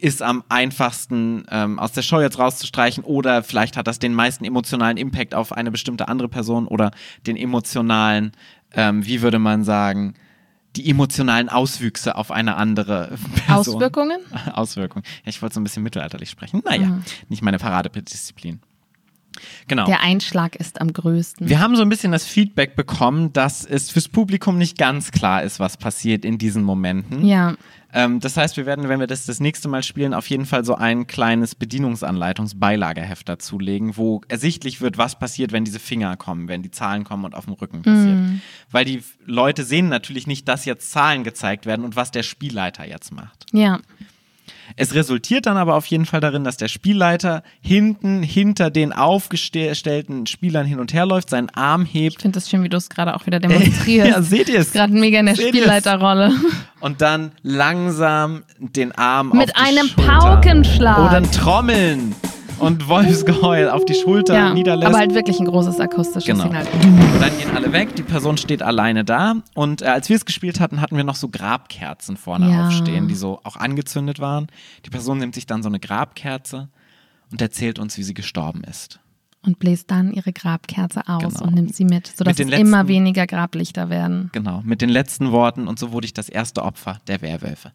ist 0.00 0.22
am 0.22 0.44
einfachsten 0.48 1.46
ähm, 1.50 1.78
aus 1.78 1.92
der 1.92 2.02
Show 2.02 2.20
jetzt 2.20 2.38
rauszustreichen 2.38 3.02
oder 3.02 3.42
vielleicht 3.42 3.76
hat 3.76 3.86
das 3.86 3.98
den 3.98 4.14
meisten 4.14 4.44
emotionalen 4.44 4.96
Impact 4.98 5.34
auf 5.34 5.52
eine 5.52 5.70
bestimmte 5.70 6.08
andere 6.08 6.28
Person 6.28 6.66
oder 6.66 6.90
den 7.26 7.36
emotionalen, 7.36 8.32
ähm, 8.72 9.06
wie 9.06 9.22
würde 9.22 9.38
man 9.38 9.64
sagen, 9.64 10.14
die 10.76 10.90
emotionalen 10.90 11.48
Auswüchse 11.48 12.16
auf 12.16 12.30
eine 12.30 12.56
andere 12.56 13.16
Person. 13.46 13.76
Auswirkungen? 13.76 14.20
Auswirkungen. 14.52 15.04
Ja, 15.24 15.30
ich 15.30 15.40
wollte 15.40 15.54
so 15.54 15.60
ein 15.60 15.64
bisschen 15.64 15.82
mittelalterlich 15.82 16.28
sprechen. 16.28 16.62
Naja, 16.64 16.98
nicht 17.28 17.42
meine 17.42 17.58
Paradedisziplin. 17.58 18.60
Genau. 19.68 19.86
Der 19.86 20.02
Einschlag 20.02 20.56
ist 20.56 20.80
am 20.80 20.92
größten. 20.92 21.48
Wir 21.48 21.60
haben 21.60 21.76
so 21.76 21.82
ein 21.82 21.88
bisschen 21.88 22.12
das 22.12 22.26
Feedback 22.26 22.76
bekommen, 22.76 23.32
dass 23.32 23.64
es 23.64 23.90
fürs 23.90 24.08
Publikum 24.08 24.58
nicht 24.58 24.78
ganz 24.78 25.10
klar 25.10 25.42
ist, 25.42 25.60
was 25.60 25.76
passiert 25.76 26.24
in 26.24 26.38
diesen 26.38 26.62
Momenten. 26.62 27.24
ja. 27.26 27.54
Ähm, 27.96 28.20
das 28.20 28.36
heißt, 28.36 28.58
wir 28.58 28.66
werden, 28.66 28.90
wenn 28.90 29.00
wir 29.00 29.06
das 29.06 29.24
das 29.24 29.40
nächste 29.40 29.68
Mal 29.68 29.82
spielen, 29.82 30.12
auf 30.12 30.28
jeden 30.28 30.44
Fall 30.44 30.66
so 30.66 30.74
ein 30.74 31.06
kleines 31.06 31.54
Bedienungsanleitungs-Beilageheft 31.54 33.26
dazulegen, 33.26 33.96
wo 33.96 34.20
ersichtlich 34.28 34.82
wird, 34.82 34.98
was 34.98 35.18
passiert, 35.18 35.52
wenn 35.52 35.64
diese 35.64 35.78
Finger 35.78 36.16
kommen, 36.18 36.48
wenn 36.48 36.62
die 36.62 36.70
Zahlen 36.70 37.04
kommen 37.04 37.24
und 37.24 37.34
auf 37.34 37.46
dem 37.46 37.54
Rücken 37.54 37.80
passiert. 37.82 38.18
Weil 38.70 38.84
die 38.84 39.02
Leute 39.24 39.64
sehen 39.64 39.88
natürlich 39.88 40.26
nicht, 40.26 40.46
dass 40.46 40.66
jetzt 40.66 40.90
Zahlen 40.90 41.24
gezeigt 41.24 41.64
werden 41.64 41.86
und 41.86 41.96
was 41.96 42.10
der 42.10 42.22
Spielleiter 42.22 42.86
jetzt 42.86 43.12
macht. 43.12 43.46
Ja. 43.52 43.80
Es 44.74 44.94
resultiert 44.94 45.46
dann 45.46 45.56
aber 45.56 45.74
auf 45.76 45.86
jeden 45.86 46.06
Fall 46.06 46.20
darin, 46.20 46.42
dass 46.44 46.56
der 46.56 46.68
Spielleiter 46.68 47.42
hinten 47.60 48.22
hinter 48.22 48.70
den 48.70 48.92
aufgestellten 48.92 50.26
Spielern 50.26 50.66
hin 50.66 50.80
und 50.80 50.92
her 50.92 51.06
läuft, 51.06 51.30
seinen 51.30 51.50
Arm 51.50 51.84
hebt 51.84 52.16
Ich 52.16 52.22
finde 52.22 52.36
das 52.40 52.50
schön, 52.50 52.62
wie 52.64 52.68
du 52.68 52.76
es 52.76 52.88
gerade 52.88 53.14
auch 53.14 53.26
wieder 53.26 53.38
demonstrierst. 53.40 54.10
ja, 54.10 54.22
seht 54.22 54.48
ihr 54.48 54.60
es? 54.60 54.72
Gerade 54.72 54.92
mega 54.92 55.20
in 55.20 55.26
der 55.26 55.36
Seht 55.36 55.46
ihr's? 55.46 55.56
Spielleiterrolle. 55.58 56.32
und 56.80 57.00
dann 57.00 57.32
langsam 57.42 58.42
den 58.58 58.92
Arm 58.92 59.30
Mit 59.34 59.54
auf 59.54 59.62
die 59.62 59.68
einem 59.76 59.86
Schulter. 59.88 60.12
Paukenschlag. 60.18 60.98
Oder 60.98 61.16
ein 61.18 61.30
Trommeln 61.30 62.14
und 62.58 62.88
Wolfsgeheul 62.88 63.68
auf 63.68 63.84
die 63.84 63.94
Schulter 63.94 64.34
Ja, 64.34 64.54
niederlässt. 64.54 64.88
aber 64.88 64.98
halt 64.98 65.14
wirklich 65.14 65.38
ein 65.40 65.46
großes 65.46 65.78
akustisches 65.80 66.24
Genau. 66.24 66.44
Signal. 66.44 66.66
und 66.66 67.20
dann 67.20 67.38
gehen 67.38 67.50
alle 67.54 67.72
weg, 67.72 67.94
die 67.96 68.02
Person 68.02 68.36
steht 68.36 68.62
alleine 68.62 69.04
da. 69.04 69.34
Und 69.54 69.82
äh, 69.82 69.86
als 69.86 70.08
wir 70.08 70.16
es 70.16 70.24
gespielt 70.24 70.60
hatten, 70.60 70.80
hatten 70.80 70.96
wir 70.96 71.04
noch 71.04 71.16
so 71.16 71.28
Grabkerzen 71.28 72.16
vorne 72.16 72.50
Ja. 72.50 72.66
aufstehen, 72.68 73.08
die 73.08 73.14
so 73.14 73.40
auch 73.44 73.56
angezündet 73.56 74.20
waren. 74.20 74.46
Die 74.84 74.90
Person 74.90 75.18
nimmt 75.18 75.34
sich 75.34 75.46
dann 75.46 75.62
so 75.62 75.68
eine 75.68 75.80
Grabkerze 75.80 76.68
und 77.30 77.40
erzählt 77.40 77.78
uns, 77.78 77.98
wie 77.98 78.02
sie 78.02 78.14
gestorben 78.14 78.62
ist. 78.64 79.00
Und 79.44 79.58
bläst 79.60 79.90
dann 79.92 80.12
ihre 80.12 80.32
Grabkerze 80.32 81.02
aus 81.06 81.34
Genau. 81.34 81.44
und 81.46 81.54
nimmt 81.54 81.74
sie 81.74 81.84
mit, 81.84 82.08
sodass 82.08 82.36
Mit 82.38 82.46
es 82.48 82.50
den 82.50 82.60
immer 82.60 82.78
letzten- 82.78 82.88
weniger 82.88 83.26
Grablichter 83.28 83.90
werden. 83.90 84.30
Genau, 84.32 84.60
mit 84.64 84.80
den 84.82 84.88
letzten 84.88 85.30
Worten 85.30 85.68
und 85.68 85.78
so 85.78 85.92
wurde 85.92 86.06
ich 86.06 86.14
das 86.14 86.28
erste 86.28 86.62
Opfer 86.64 86.98
der 87.06 87.22
Werwölfe. 87.22 87.72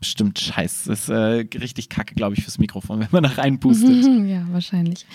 Stimmt, 0.00 0.38
scheiße. 0.38 0.90
Das 0.90 1.00
ist 1.00 1.08
äh, 1.08 1.46
richtig 1.58 1.88
kacke, 1.88 2.14
glaube 2.14 2.34
ich, 2.34 2.42
fürs 2.42 2.58
Mikrofon, 2.58 3.00
wenn 3.00 3.08
man 3.10 3.22
da 3.22 3.30
reinpustet. 3.30 4.04
ja, 4.26 4.46
wahrscheinlich. 4.50 5.06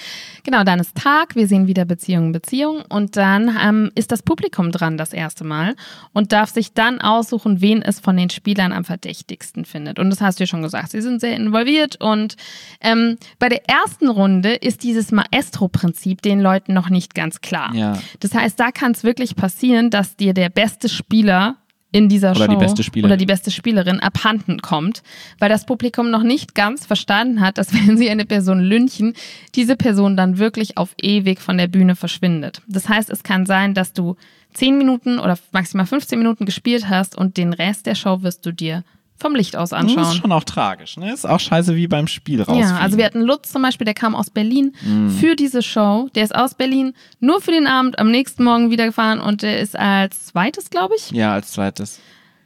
Genau, 0.44 0.64
dann 0.64 0.80
ist 0.80 0.96
Tag, 0.96 1.36
wir 1.36 1.48
sehen 1.48 1.68
wieder 1.68 1.86
Beziehung, 1.86 2.32
Beziehung 2.32 2.84
und 2.90 3.18
dann 3.18 3.56
ähm, 3.62 3.92
ist 3.96 4.12
das 4.12 4.24
Publikum 4.24 4.72
dran 4.72 4.98
das 4.98 5.14
erste 5.14 5.44
Mal 5.44 5.76
und 6.14 6.32
darf 6.32 6.50
sich 6.50 6.74
dann 6.74 7.00
aussuchen, 7.00 7.62
wen 7.62 7.82
es 7.82 8.00
von 8.00 8.18
den 8.18 8.30
Spielern 8.30 8.74
am 8.74 8.84
verdächtigsten 8.84 9.66
findet. 9.66 10.00
Und 10.00 10.10
das 10.10 10.22
hast 10.22 10.40
du 10.40 10.44
ja 10.44 10.48
schon 10.48 10.62
gesagt, 10.62 10.92
sie 10.92 11.02
sind 11.02 11.22
sehr 11.22 11.36
involviert 11.36 11.98
und 12.02 12.36
ähm, 12.82 13.18
bei 13.40 13.50
der 13.50 13.70
ersten 13.70 14.10
Runde 14.10 14.54
ist 14.54 14.84
dieses 14.84 15.12
Maestro-Prinzip 15.12 16.22
den 16.22 16.40
Leuten 16.40 16.74
noch 16.74 16.90
nicht 16.90 17.16
ganz 17.16 17.42
klar. 17.42 17.74
Ja. 17.76 18.00
Das 18.20 18.34
heißt, 18.34 18.60
da 18.60 18.72
kann 18.72 18.92
es 18.92 19.04
wirklich 19.04 19.36
passieren, 19.36 19.90
dass 19.90 20.16
dir 20.16 20.34
der 20.34 20.50
beste 20.50 20.90
Spieler 20.90 21.58
in 21.92 22.08
dieser 22.08 22.32
Oder 22.32 22.46
Show 22.46 22.76
die 22.94 23.04
oder 23.04 23.18
die 23.18 23.26
beste 23.26 23.52
Spielerin 23.52 24.00
abhanden 24.00 24.62
kommt, 24.62 25.04
weil 25.40 25.50
das 25.50 25.66
Publikum 25.66 26.10
noch 26.10 26.24
nicht 26.24 26.56
ganz 26.56 26.86
verstanden 26.86 27.42
hat, 27.42 27.58
dass 27.58 27.74
wenn 27.88 27.98
sie 27.98 28.10
eine 28.10 28.26
Person 28.26 28.60
lynchen, 28.60 29.14
diese 29.56 29.76
Person 29.76 30.16
dann 30.16 30.38
wirklich 30.38 30.78
auf 30.78 30.94
ewig 31.02 31.42
von 31.42 31.58
der 31.58 31.68
Bühne 31.68 31.96
verschwindet. 31.96 32.62
Das 32.68 32.88
heißt, 32.88 33.10
es 33.10 33.24
kann 33.24 33.46
sein, 33.46 33.74
dass 33.74 33.94
du 33.94 34.16
10 34.54 34.78
Minuten 34.78 35.20
oder 35.20 35.38
maximal 35.52 35.86
15 35.86 36.18
Minuten 36.18 36.46
gespielt 36.46 36.90
hast 36.90 37.18
und 37.18 37.38
den 37.38 37.54
Rest 37.54 37.86
der 37.86 37.96
Show 37.96 38.22
wirst 38.22 38.46
du 38.46 38.52
dir 38.52 38.84
vom 39.22 39.36
Licht 39.36 39.56
aus 39.56 39.70
Das 39.70 39.84
ist 39.84 39.98
anschauen. 39.98 40.16
schon 40.18 40.32
auch 40.34 40.44
tragisch, 40.44 40.98
ne? 40.98 41.14
Ist 41.14 41.26
auch 41.28 41.40
scheiße 41.40 41.76
wie 41.76 41.88
beim 41.88 42.08
Spiel 42.08 42.42
raus. 42.42 42.58
Ja, 42.60 42.78
also 42.78 42.98
wir 42.98 43.06
hatten 43.06 43.22
Lutz 43.22 43.52
zum 43.52 43.62
Beispiel, 43.62 43.86
der 43.86 43.94
kam 43.94 44.16
aus 44.16 44.30
Berlin 44.30 44.74
Mhm. 44.84 45.10
für 45.10 45.36
diese 45.36 45.62
Show. 45.62 46.10
Der 46.16 46.24
ist 46.24 46.36
aus 46.36 46.56
Berlin 46.56 46.94
nur 47.20 47.40
für 47.42 47.52
den 47.52 47.68
Abend 47.68 47.98
am 48.00 48.12
nächsten 48.12 48.44
Morgen 48.44 48.72
wieder 48.72 48.86
gefahren 48.86 49.20
und 49.22 49.42
der 49.44 49.60
ist 49.62 49.78
als 49.80 50.26
zweites, 50.26 50.70
glaube 50.70 50.96
ich. 50.98 51.12
Ja, 51.12 51.34
als 51.34 51.52
zweites. 51.52 52.00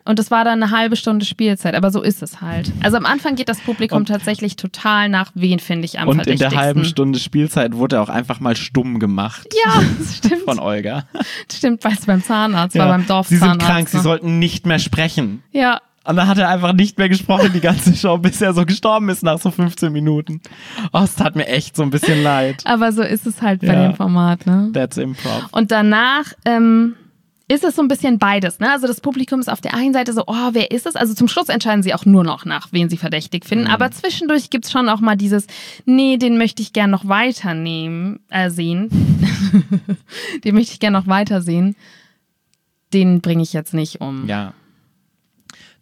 Und 0.08 0.20
das 0.20 0.30
war 0.30 0.44
dann 0.46 0.62
eine 0.62 0.70
halbe 0.72 0.96
Stunde 0.98 1.26
Spielzeit, 1.26 1.74
aber 1.74 1.90
so 1.90 2.04
ist 2.04 2.22
es 2.22 2.40
halt. 2.40 2.72
Also 2.84 2.96
am 2.96 3.08
Anfang 3.08 3.34
geht 3.34 3.50
das 3.50 3.60
Publikum 3.62 3.98
Und- 4.02 4.06
tatsächlich 4.08 4.56
total 4.56 5.10
nach, 5.10 5.32
wen 5.34 5.58
finde 5.58 5.86
ich 5.86 6.00
am 6.00 6.08
Und 6.08 6.28
in 6.28 6.38
der 6.38 6.52
halben 6.52 6.86
Stunde 6.86 7.18
Spielzeit 7.18 7.74
wurde 7.74 7.96
er 7.96 8.04
auch 8.04 8.10
einfach 8.10 8.40
mal 8.40 8.56
stumm 8.56 9.00
gemacht 9.00 9.48
Ja, 9.66 9.82
das 9.98 10.18
stimmt. 10.18 10.44
von 10.44 10.60
Olga. 10.60 11.06
Stimmt, 11.52 11.84
weil 11.84 11.94
es 11.94 12.06
beim 12.06 12.24
Zahnarzt 12.24 12.78
war, 12.78 12.88
beim 12.88 13.02
Sie 13.02 13.08
Dorfzahnarzt. 13.08 13.50
sind 13.62 13.62
krank, 13.68 13.90
sie 13.90 13.98
ne? 13.98 14.04
sollten 14.04 14.38
nicht 14.38 14.68
mehr 14.68 14.78
sprechen. 14.78 15.42
Ja, 15.52 15.82
Und 16.06 16.16
dann 16.18 16.28
hat 16.28 16.38
er 16.38 16.50
einfach 16.50 16.74
nicht 16.74 16.98
mehr 16.98 17.10
gesprochen 17.10 17.52
die 17.54 17.62
ganze 17.62 17.96
Show, 17.96 18.18
bis 18.18 18.40
er 18.42 18.54
so 18.54 18.66
gestorben 18.66 19.10
ist 19.10 19.24
nach 19.24 19.40
so 19.40 19.50
15 19.52 19.92
Minuten. 19.92 20.42
Oh, 20.94 21.00
es 21.04 21.16
tat 21.16 21.36
mir 21.36 21.48
echt 21.48 21.76
so 21.76 21.84
ein 21.84 21.90
bisschen 21.90 22.22
leid. 22.24 22.62
aber 22.66 22.92
so 22.92 23.02
ist 23.02 23.26
es 23.26 23.42
halt 23.42 23.62
bei 23.62 23.68
Ja. 23.74 23.88
dem 23.88 23.96
Format, 23.96 24.46
ne? 24.46 24.70
That's 24.74 24.98
Improv. 24.98 25.48
Und 25.52 25.72
danach 25.72 26.26
ähm, 26.46 26.96
ist 27.48 27.64
es 27.64 27.76
so 27.76 27.82
ein 27.82 27.88
bisschen 27.88 28.18
beides. 28.20 28.60
Ne? 28.60 28.72
Also 28.72 28.86
das 28.88 29.02
Publikum 29.02 29.40
ist 29.40 29.50
auf 29.50 29.62
der 29.62 29.74
einen 29.74 29.94
Seite 29.94 30.14
so, 30.14 30.24
oh, 30.28 30.50
wer 30.54 30.72
ist 30.72 30.86
es? 30.86 30.96
Also 30.96 31.14
zum 31.14 31.28
Schluss 31.28 31.50
entscheiden 31.50 31.84
sie 31.84 31.94
auch 31.94 32.06
nur 32.06 32.24
noch 32.24 32.46
nach, 32.46 32.68
wen 32.72 32.90
sie 32.90 32.98
verdächtig 32.98 33.46
finden. 33.46 33.68
Aber 33.68 33.90
zwischendurch 33.92 34.50
gibt's 34.50 34.72
schon 34.72 34.90
auch 34.90 35.00
mal 35.00 35.16
dieses, 35.16 35.46
nee, 35.86 36.18
den 36.18 36.38
möchte 36.38 36.62
ich 36.62 36.74
gern 36.74 36.90
noch 36.92 37.08
weiternehmen, 37.08 38.20
äh, 38.30 38.50
sehen. 38.50 38.90
den 40.44 40.56
möchte 40.56 40.74
ich 40.74 40.80
gern 40.80 40.94
noch 40.94 41.08
weitersehen. 41.08 41.76
Den 42.94 43.22
bringe 43.22 43.44
ich 43.44 43.54
jetzt 43.54 43.74
nicht 43.74 44.02
um. 44.02 44.28
Ja, 44.28 44.54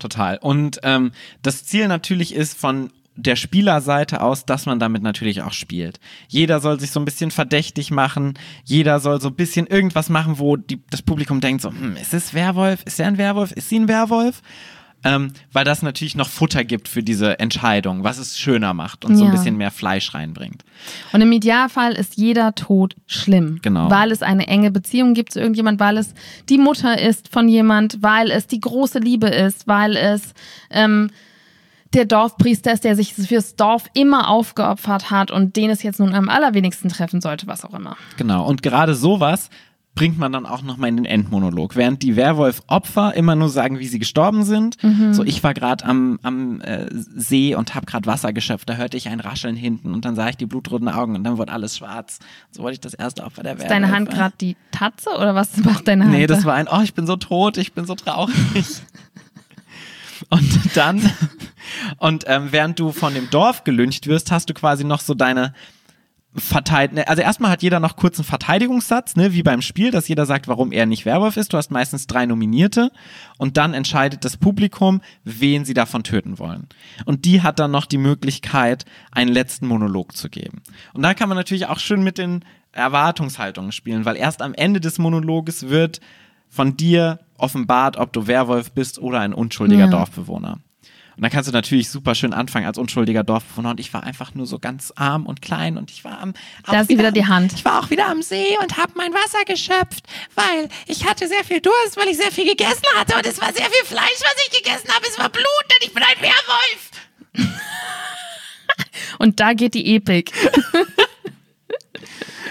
total. 0.03 0.37
Und 0.37 0.79
ähm, 0.83 1.11
das 1.41 1.65
Ziel 1.65 1.87
natürlich 1.87 2.35
ist 2.35 2.57
von 2.57 2.91
der 3.15 3.35
Spielerseite 3.35 4.21
aus, 4.21 4.45
dass 4.45 4.65
man 4.65 4.79
damit 4.79 5.03
natürlich 5.03 5.41
auch 5.43 5.53
spielt. 5.53 5.99
Jeder 6.27 6.59
soll 6.59 6.79
sich 6.79 6.91
so 6.91 6.99
ein 6.99 7.05
bisschen 7.05 7.31
verdächtig 7.31 7.91
machen, 7.91 8.33
jeder 8.63 8.99
soll 8.99 9.21
so 9.21 9.29
ein 9.29 9.35
bisschen 9.35 9.67
irgendwas 9.67 10.09
machen, 10.09 10.39
wo 10.39 10.57
die, 10.57 10.81
das 10.89 11.03
Publikum 11.03 11.39
denkt 11.39 11.61
so, 11.61 11.69
hm, 11.69 11.95
ist 11.95 12.13
es 12.13 12.33
Werwolf? 12.33 12.81
Ist 12.85 12.99
er 12.99 13.07
ein 13.07 13.17
Werwolf? 13.17 13.51
Ist 13.51 13.69
sie 13.69 13.79
ein 13.79 13.87
Werwolf? 13.87 14.41
Ähm, 15.05 15.33
weil 15.51 15.65
das 15.65 15.81
natürlich 15.81 16.15
noch 16.15 16.29
Futter 16.29 16.63
gibt 16.63 16.87
für 16.87 17.03
diese 17.03 17.39
Entscheidung, 17.39 18.03
was 18.03 18.17
es 18.17 18.39
schöner 18.39 18.73
macht 18.73 19.03
und 19.05 19.15
so 19.17 19.23
ein 19.25 19.31
Ja. 19.31 19.35
bisschen 19.35 19.57
mehr 19.57 19.71
Fleisch 19.71 20.13
reinbringt. 20.13 20.63
Und 21.11 21.21
im 21.21 21.31
Idealfall 21.31 21.93
ist 21.93 22.15
jeder 22.17 22.55
Tod 22.55 22.95
schlimm. 23.05 23.59
Genau. 23.61 23.89
Weil 23.91 24.11
es 24.11 24.21
eine 24.21 24.47
enge 24.47 24.71
Beziehung 24.71 25.13
gibt 25.13 25.33
zu 25.33 25.39
irgendjemand, 25.39 25.79
weil 25.79 25.97
es 25.97 26.13
die 26.49 26.57
Mutter 26.57 27.01
ist 27.01 27.27
von 27.29 27.47
jemand, 27.49 27.97
weil 28.01 28.31
es 28.31 28.47
die 28.47 28.59
große 28.61 28.99
Liebe 28.99 29.27
ist, 29.27 29.67
weil 29.67 29.95
es 29.97 30.33
ähm, 30.69 31.09
der 31.93 32.05
Dorfpriester 32.05 32.73
ist, 32.73 32.83
der 32.85 32.95
sich 32.95 33.13
fürs 33.13 33.55
Dorf 33.55 33.85
immer 33.93 34.27
aufgeopfert 34.29 35.11
hat 35.11 35.29
und 35.29 35.55
den 35.55 35.69
es 35.69 35.83
jetzt 35.83 35.99
nun 35.99 36.15
am 36.15 36.27
allerwenigsten 36.27 36.89
treffen 36.89 37.21
sollte, 37.21 37.45
was 37.45 37.63
auch 37.65 37.73
immer. 37.75 37.97
Genau. 38.17 38.45
Und 38.47 38.63
gerade 38.63 38.95
sowas 38.95 39.49
bringt 39.95 40.17
man 40.17 40.31
dann 40.31 40.47
auch 40.47 40.63
nochmal 40.63 40.89
in 40.89 40.95
den 40.97 41.05
Endmonolog. 41.05 41.75
Während 41.75 42.01
die 42.01 42.15
Werwolf-Opfer 42.15 43.13
immer 43.13 43.35
nur 43.35 43.49
sagen, 43.49 43.77
wie 43.77 43.85
sie 43.85 43.99
gestorben 43.99 44.43
sind. 44.43 44.81
Mhm. 44.83 45.13
So, 45.13 45.23
ich 45.23 45.43
war 45.43 45.53
gerade 45.53 45.85
am, 45.85 46.19
am 46.23 46.61
äh, 46.61 46.87
See 46.91 47.53
und 47.53 47.75
habe 47.75 47.85
gerade 47.85 48.07
Wasser 48.07 48.33
geschöpft, 48.33 48.67
da 48.69 48.75
hörte 48.75 48.97
ich 48.97 49.07
ein 49.09 49.19
Rascheln 49.19 49.55
hinten 49.55 49.93
und 49.93 50.03
dann 50.05 50.15
sah 50.15 50.29
ich 50.29 50.37
die 50.37 50.47
blutroten 50.47 50.89
Augen 50.89 51.15
und 51.15 51.23
dann 51.23 51.37
wurde 51.37 51.51
alles 51.51 51.77
schwarz. 51.77 52.19
So 52.49 52.63
wollte 52.63 52.73
ich 52.73 52.79
das 52.81 52.95
erste 52.95 53.23
Opfer 53.23 53.43
der 53.43 53.53
Ist 53.53 53.59
Werwolf. 53.59 53.69
deine 53.69 53.91
Hand 53.91 54.09
gerade 54.09 54.33
die 54.41 54.55
Tatze 54.71 55.11
oder 55.11 55.35
was 55.35 55.57
macht 55.63 55.87
deine 55.87 56.05
Hand? 56.05 56.13
Nee, 56.13 56.25
das 56.25 56.39
da? 56.41 56.45
war 56.45 56.55
ein, 56.55 56.67
oh, 56.67 56.81
ich 56.83 56.95
bin 56.95 57.05
so 57.05 57.15
tot, 57.15 57.57
ich 57.57 57.73
bin 57.73 57.85
so 57.85 57.93
traurig. 57.93 58.33
und 60.29 60.75
dann, 60.75 61.07
und 61.99 62.23
ähm, 62.27 62.47
während 62.49 62.79
du 62.79 62.91
von 62.91 63.13
dem 63.13 63.29
Dorf 63.29 63.63
gelüncht 63.63 64.07
wirst, 64.07 64.31
hast 64.31 64.49
du 64.49 64.55
quasi 64.55 64.83
noch 64.83 65.01
so 65.01 65.13
deine 65.13 65.53
Verteidigung. 66.35 67.03
Also 67.05 67.21
erstmal 67.21 67.51
hat 67.51 67.61
jeder 67.61 67.79
noch 67.79 67.95
kurz 67.95 68.17
einen 68.17 68.25
Verteidigungssatz, 68.25 69.15
ne, 69.15 69.33
wie 69.33 69.43
beim 69.43 69.61
Spiel, 69.61 69.91
dass 69.91 70.07
jeder 70.07 70.25
sagt, 70.25 70.47
warum 70.47 70.71
er 70.71 70.85
nicht 70.85 71.05
Werwolf 71.05 71.37
ist. 71.37 71.53
Du 71.53 71.57
hast 71.57 71.69
meistens 71.71 72.07
drei 72.07 72.25
Nominierte 72.25 72.91
und 73.37 73.57
dann 73.57 73.73
entscheidet 73.73 74.25
das 74.25 74.37
Publikum, 74.37 75.01
wen 75.23 75.63
sie 75.65 75.73
davon 75.75 76.03
töten 76.03 76.39
wollen. 76.39 76.67
Und 77.05 77.25
die 77.25 77.41
hat 77.43 77.59
dann 77.59 77.71
noch 77.71 77.85
die 77.85 77.99
Möglichkeit, 77.99 78.85
einen 79.11 79.31
letzten 79.31 79.67
Monolog 79.67 80.15
zu 80.15 80.29
geben. 80.29 80.61
Und 80.93 81.03
da 81.03 81.13
kann 81.13 81.29
man 81.29 81.37
natürlich 81.37 81.67
auch 81.67 81.79
schön 81.79 82.03
mit 82.03 82.17
den 82.17 82.43
Erwartungshaltungen 82.71 83.71
spielen, 83.71 84.05
weil 84.05 84.17
erst 84.17 84.41
am 84.41 84.53
Ende 84.55 84.79
des 84.81 84.97
Monologes 84.97 85.69
wird 85.69 86.01
von 86.49 86.75
dir 86.77 87.19
offenbart, 87.37 87.97
ob 87.97 88.13
du 88.13 88.25
Werwolf 88.27 88.71
bist 88.71 88.99
oder 88.99 89.19
ein 89.19 89.33
unschuldiger 89.33 89.85
Ja. 89.85 89.91
Dorfbewohner. 89.91 90.59
Und 91.15 91.23
dann 91.23 91.31
kannst 91.31 91.47
du 91.47 91.53
natürlich 91.53 91.89
super 91.89 92.15
schön 92.15 92.33
anfangen 92.33 92.65
als 92.65 92.77
unschuldiger 92.77 93.23
Dorfbewohner 93.23 93.71
und 93.71 93.79
ich 93.79 93.93
war 93.93 94.03
einfach 94.03 94.33
nur 94.33 94.47
so 94.47 94.57
ganz 94.57 94.91
arm 94.95 95.25
und 95.25 95.41
klein 95.41 95.77
und 95.77 95.91
ich 95.91 96.03
war 96.03 96.19
am 96.19 96.33
Da 96.65 96.81
ist 96.81 96.87
sie 96.87 96.97
wieder 96.97 97.11
die 97.11 97.25
Hand. 97.25 97.53
Ich 97.53 97.65
war 97.65 97.79
auch 97.79 97.89
wieder 97.89 98.07
am 98.07 98.21
See 98.21 98.57
und 98.61 98.77
habe 98.77 98.93
mein 98.95 99.13
Wasser 99.13 99.43
geschöpft, 99.45 100.07
weil 100.35 100.69
ich 100.87 101.07
hatte 101.07 101.27
sehr 101.27 101.43
viel 101.43 101.61
Durst, 101.61 101.97
weil 101.97 102.07
ich 102.07 102.17
sehr 102.17 102.31
viel 102.31 102.47
gegessen 102.47 102.85
hatte 102.95 103.15
und 103.15 103.25
es 103.27 103.39
war 103.39 103.53
sehr 103.53 103.65
viel 103.65 103.85
Fleisch, 103.85 104.21
was 104.21 104.35
ich 104.47 104.57
gegessen 104.57 104.89
habe. 104.89 105.05
Es 105.07 105.19
war 105.19 105.29
Blut 105.29 105.45
und 105.45 105.85
ich 105.85 105.93
bin 105.93 106.03
ein 106.03 106.21
Werwolf. 106.21 106.91
Und 109.19 109.39
da 109.39 109.53
geht 109.53 109.73
die 109.73 109.95
Epik. 109.95 110.31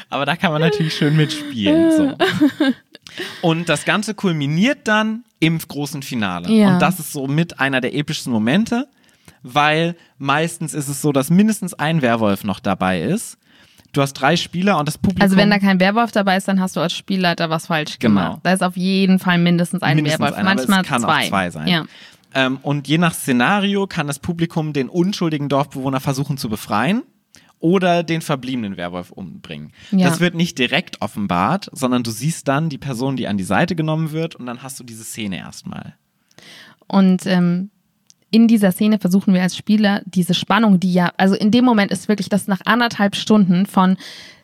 Aber 0.09 0.27
da 0.27 0.37
kann 0.37 0.53
man 0.53 0.61
natürlich 0.61 0.95
schön 0.95 1.17
mitspielen. 1.17 1.91
So. 1.91 2.17
Und 3.43 3.69
das 3.69 3.85
Ganze 3.85 4.15
kulminiert 4.15 4.81
dann 4.85 5.25
im 5.43 5.59
großen 5.59 6.03
Finale. 6.03 6.49
Ja. 6.53 6.75
Und 6.75 6.81
das 6.81 7.01
ist 7.01 7.13
so 7.13 7.27
mit 7.27 7.59
einer 7.59 7.81
der 7.81 7.95
epischsten 7.97 8.33
Momente, 8.33 8.87
weil 9.43 9.97
meistens 10.19 10.73
ist 10.73 10.87
es 10.89 11.03
so, 11.03 11.11
dass 11.11 11.31
mindestens 11.31 11.75
ein 11.75 12.01
Werwolf 12.01 12.45
noch 12.45 12.61
dabei 12.61 13.03
ist. 13.03 13.39
Du 13.93 14.01
hast 14.01 14.13
drei 14.15 14.37
Spieler 14.37 14.79
und 14.79 14.87
das 14.87 14.99
Publikum. 14.99 15.21
Also 15.23 15.37
wenn 15.37 15.51
da 15.51 15.59
kein 15.59 15.81
Werwolf 15.81 16.13
dabei 16.13 16.37
ist, 16.37 16.47
dann 16.47 16.61
hast 16.61 16.77
du 16.77 16.81
als 16.81 16.93
Spielleiter 16.93 17.51
was 17.51 17.67
falsch 17.67 17.99
Genau. 17.99 18.21
gemacht. 18.21 18.41
Da 18.45 18.53
ist 18.53 18.63
auf 18.63 18.77
jeden 18.77 19.19
Fall 19.19 19.39
mindestens 19.39 19.83
ein 19.83 19.97
Mindestens 19.97 20.21
Werwolf. 20.21 20.39
einer, 20.39 20.55
Manchmal 20.55 20.83
es 20.83 20.87
kann 20.89 21.03
zwei. 21.03 21.25
auch 21.25 21.29
zwei 21.29 21.51
sein. 21.51 21.67
Ja. 21.67 21.85
Ähm, 22.35 22.59
und 22.63 22.87
je 22.87 22.99
nach 22.99 23.13
Szenario 23.13 23.89
kann 23.89 24.07
das 24.07 24.21
Publikum 24.21 24.73
den 24.73 24.89
unschuldigen 24.89 25.49
Dorfbewohner 25.49 25.99
versuchen 26.01 26.37
zu 26.39 26.49
befreien 26.49 27.03
oder 27.63 28.03
den 28.03 28.21
verbliebenen 28.21 28.77
Werwolf 28.77 29.13
umbringen. 29.13 29.73
Ja. 29.93 30.09
Das 30.09 30.21
wird 30.21 30.35
nicht 30.35 30.59
direkt 30.59 31.01
offenbart, 31.01 31.71
sondern 31.73 32.03
du 32.03 32.11
siehst 32.11 32.49
dann 32.49 32.69
die 32.69 32.79
Person, 32.79 33.17
die 33.17 33.29
an 33.29 33.39
die 33.39 33.45
Seite 33.45 33.77
genommen 33.77 34.13
wird 34.13 34.35
und 34.35 34.47
dann 34.47 34.63
hast 34.63 34.79
du 34.81 34.85
diese 34.85 35.05
Szene 35.05 35.39
erstmal. 35.39 35.95
Und 36.89 37.25
ähm, 37.27 37.71
in 38.33 38.49
dieser 38.49 38.73
Szene 38.73 38.99
versuchen 38.99 39.33
wir 39.33 39.43
als 39.43 39.57
Spieler 39.57 40.03
diese 40.07 40.35
Spannung, 40.35 40.81
die 40.81 40.93
ja, 40.93 41.13
also 41.17 41.35
in 41.37 41.51
dem 41.51 41.65
Moment 41.65 41.93
ist 41.93 42.09
wirklich 42.09 42.29
das 42.29 42.49
nach 42.49 42.61
anderthalb 42.65 43.15
Stunden 43.15 43.67
von 43.67 43.97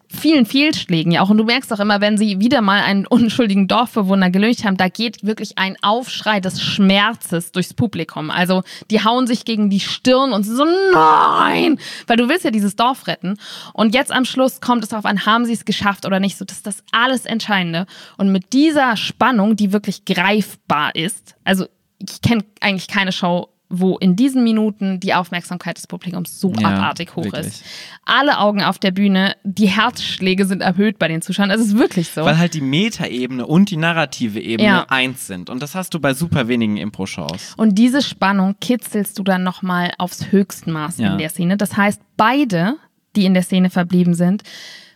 vielen 0.08 0.46
Fehlschlägen 0.46 1.12
ja 1.12 1.22
auch. 1.22 1.30
Und 1.30 1.38
du 1.38 1.44
merkst 1.44 1.72
auch 1.72 1.80
immer, 1.80 2.00
wenn 2.00 2.16
sie 2.16 2.40
wieder 2.40 2.60
mal 2.60 2.82
einen 2.82 3.06
unschuldigen 3.06 3.68
Dorfbewohner 3.68 4.30
gelöst 4.30 4.64
haben, 4.64 4.76
da 4.76 4.88
geht 4.88 5.24
wirklich 5.24 5.58
ein 5.58 5.76
Aufschrei 5.82 6.40
des 6.40 6.62
Schmerzes 6.62 7.52
durchs 7.52 7.74
Publikum. 7.74 8.30
Also 8.30 8.62
die 8.90 9.04
hauen 9.04 9.26
sich 9.26 9.44
gegen 9.44 9.70
die 9.70 9.80
Stirn 9.80 10.32
und 10.32 10.44
sind 10.44 10.56
so, 10.56 10.64
nein! 10.92 11.78
Weil 12.06 12.16
du 12.16 12.28
willst 12.28 12.44
ja 12.44 12.50
dieses 12.50 12.76
Dorf 12.76 13.06
retten. 13.06 13.36
Und 13.74 13.94
jetzt 13.94 14.12
am 14.12 14.24
Schluss 14.24 14.60
kommt 14.60 14.82
es 14.82 14.90
darauf 14.90 15.04
an, 15.04 15.26
haben 15.26 15.44
sie 15.44 15.52
es 15.52 15.64
geschafft 15.64 16.06
oder 16.06 16.20
nicht. 16.20 16.38
So, 16.38 16.44
das 16.44 16.58
ist 16.58 16.66
das 16.66 16.82
alles 16.92 17.26
Entscheidende. 17.26 17.86
Und 18.16 18.32
mit 18.32 18.52
dieser 18.52 18.96
Spannung, 18.96 19.56
die 19.56 19.72
wirklich 19.72 20.04
greifbar 20.04 20.94
ist, 20.94 21.34
also 21.44 21.66
ich 21.98 22.22
kenne 22.22 22.44
eigentlich 22.60 22.88
keine 22.88 23.12
Show, 23.12 23.48
wo 23.70 23.98
in 23.98 24.16
diesen 24.16 24.44
Minuten 24.44 24.98
die 24.98 25.12
Aufmerksamkeit 25.14 25.76
des 25.76 25.86
Publikums 25.86 26.40
so 26.40 26.52
Ja, 26.58 26.68
abartig 26.68 27.14
hoch 27.16 27.24
wirklich. 27.24 27.46
ist. 27.46 27.64
Alle 28.04 28.38
Augen 28.38 28.62
auf 28.62 28.78
der 28.78 28.92
Bühne, 28.92 29.36
die 29.44 29.66
Herzschläge 29.66 30.46
sind 30.46 30.62
erhöht 30.62 30.98
bei 30.98 31.06
den 31.08 31.20
Zuschauern. 31.20 31.50
Es 31.50 31.60
ist 31.60 31.76
wirklich 31.78 32.08
so. 32.08 32.24
Weil 32.24 32.38
halt 32.38 32.54
die 32.54 32.62
Metaebene 32.62 33.46
und 33.46 33.70
die 33.70 33.76
narrative 33.76 34.40
Ebene 34.40 34.68
Ja. 34.68 34.86
eins 34.88 35.26
sind. 35.26 35.50
Und 35.50 35.62
das 35.62 35.74
hast 35.74 35.92
du 35.92 36.00
bei 36.00 36.14
super 36.14 36.48
wenigen 36.48 36.76
Impro-Shows. 36.78 37.54
Und 37.58 37.76
diese 37.78 38.00
Spannung 38.00 38.56
kitzelst 38.60 39.18
du 39.18 39.22
dann 39.22 39.42
nochmal 39.42 39.92
aufs 39.98 40.32
höchsten 40.32 40.72
Maß 40.72 40.98
Ja. 40.98 41.12
in 41.12 41.18
der 41.18 41.28
Szene. 41.28 41.56
Das 41.58 41.76
heißt, 41.76 42.00
beide, 42.16 42.76
die 43.16 43.26
in 43.26 43.34
der 43.34 43.42
Szene 43.42 43.68
verblieben 43.68 44.14
sind, 44.14 44.42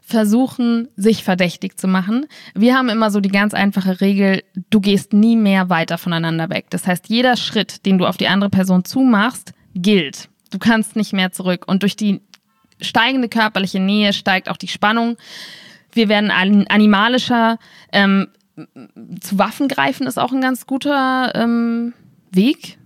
versuchen, 0.04 0.88
sich 0.96 1.24
verdächtig 1.24 1.78
zu 1.78 1.88
machen. 1.88 2.26
Wir 2.54 2.74
haben 2.76 2.88
immer 2.88 3.10
so 3.10 3.20
die 3.20 3.30
ganz 3.30 3.54
einfache 3.54 4.00
Regel, 4.00 4.42
du 4.70 4.80
gehst 4.80 5.12
nie 5.12 5.36
mehr 5.36 5.70
weiter 5.70 5.96
voneinander 5.96 6.50
weg. 6.50 6.66
Das 6.70 6.86
heißt, 6.86 7.08
jeder 7.08 7.36
Schritt, 7.36 7.86
den 7.86 7.98
du 7.98 8.06
auf 8.06 8.16
die 8.16 8.28
andere 8.28 8.50
Person 8.50 8.84
zumachst, 8.84 9.52
gilt. 9.74 10.28
Du 10.50 10.58
kannst 10.58 10.96
nicht 10.96 11.12
mehr 11.12 11.32
zurück. 11.32 11.64
Und 11.66 11.82
durch 11.82 11.96
die 11.96 12.20
steigende 12.80 13.28
körperliche 13.28 13.80
Nähe 13.80 14.12
steigt 14.12 14.50
auch 14.50 14.56
die 14.58 14.68
Spannung. 14.68 15.16
Wir 15.92 16.08
werden 16.08 16.30
an- 16.30 16.66
animalischer. 16.66 17.58
Ähm, 17.92 18.28
zu 19.20 19.38
Waffen 19.38 19.68
greifen 19.68 20.06
ist 20.06 20.18
auch 20.18 20.32
ein 20.32 20.42
ganz 20.42 20.66
guter 20.66 21.32
ähm, 21.34 21.94
Weg. 22.32 22.76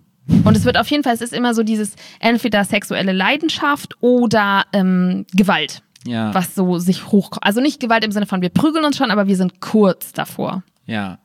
Und 0.44 0.56
es 0.56 0.64
wird 0.64 0.76
auf 0.76 0.88
jeden 0.88 1.02
Fall, 1.02 1.14
es 1.14 1.20
ist 1.20 1.32
immer 1.32 1.54
so 1.54 1.62
dieses 1.62 1.94
entweder 2.20 2.64
sexuelle 2.64 3.12
Leidenschaft 3.12 3.94
oder 4.00 4.64
ähm, 4.72 5.24
Gewalt, 5.32 5.82
Ja. 6.06 6.34
was 6.34 6.54
so 6.54 6.78
sich 6.78 7.08
hoch. 7.08 7.30
Also 7.40 7.60
nicht 7.60 7.80
Gewalt 7.80 8.04
im 8.04 8.12
Sinne 8.12 8.26
von 8.26 8.42
wir 8.42 8.48
prügeln 8.48 8.84
uns 8.84 8.96
schon, 8.96 9.10
aber 9.10 9.26
wir 9.26 9.36
sind 9.36 9.60
kurz 9.60 10.12
davor. 10.12 10.62
Ja. 10.86 11.18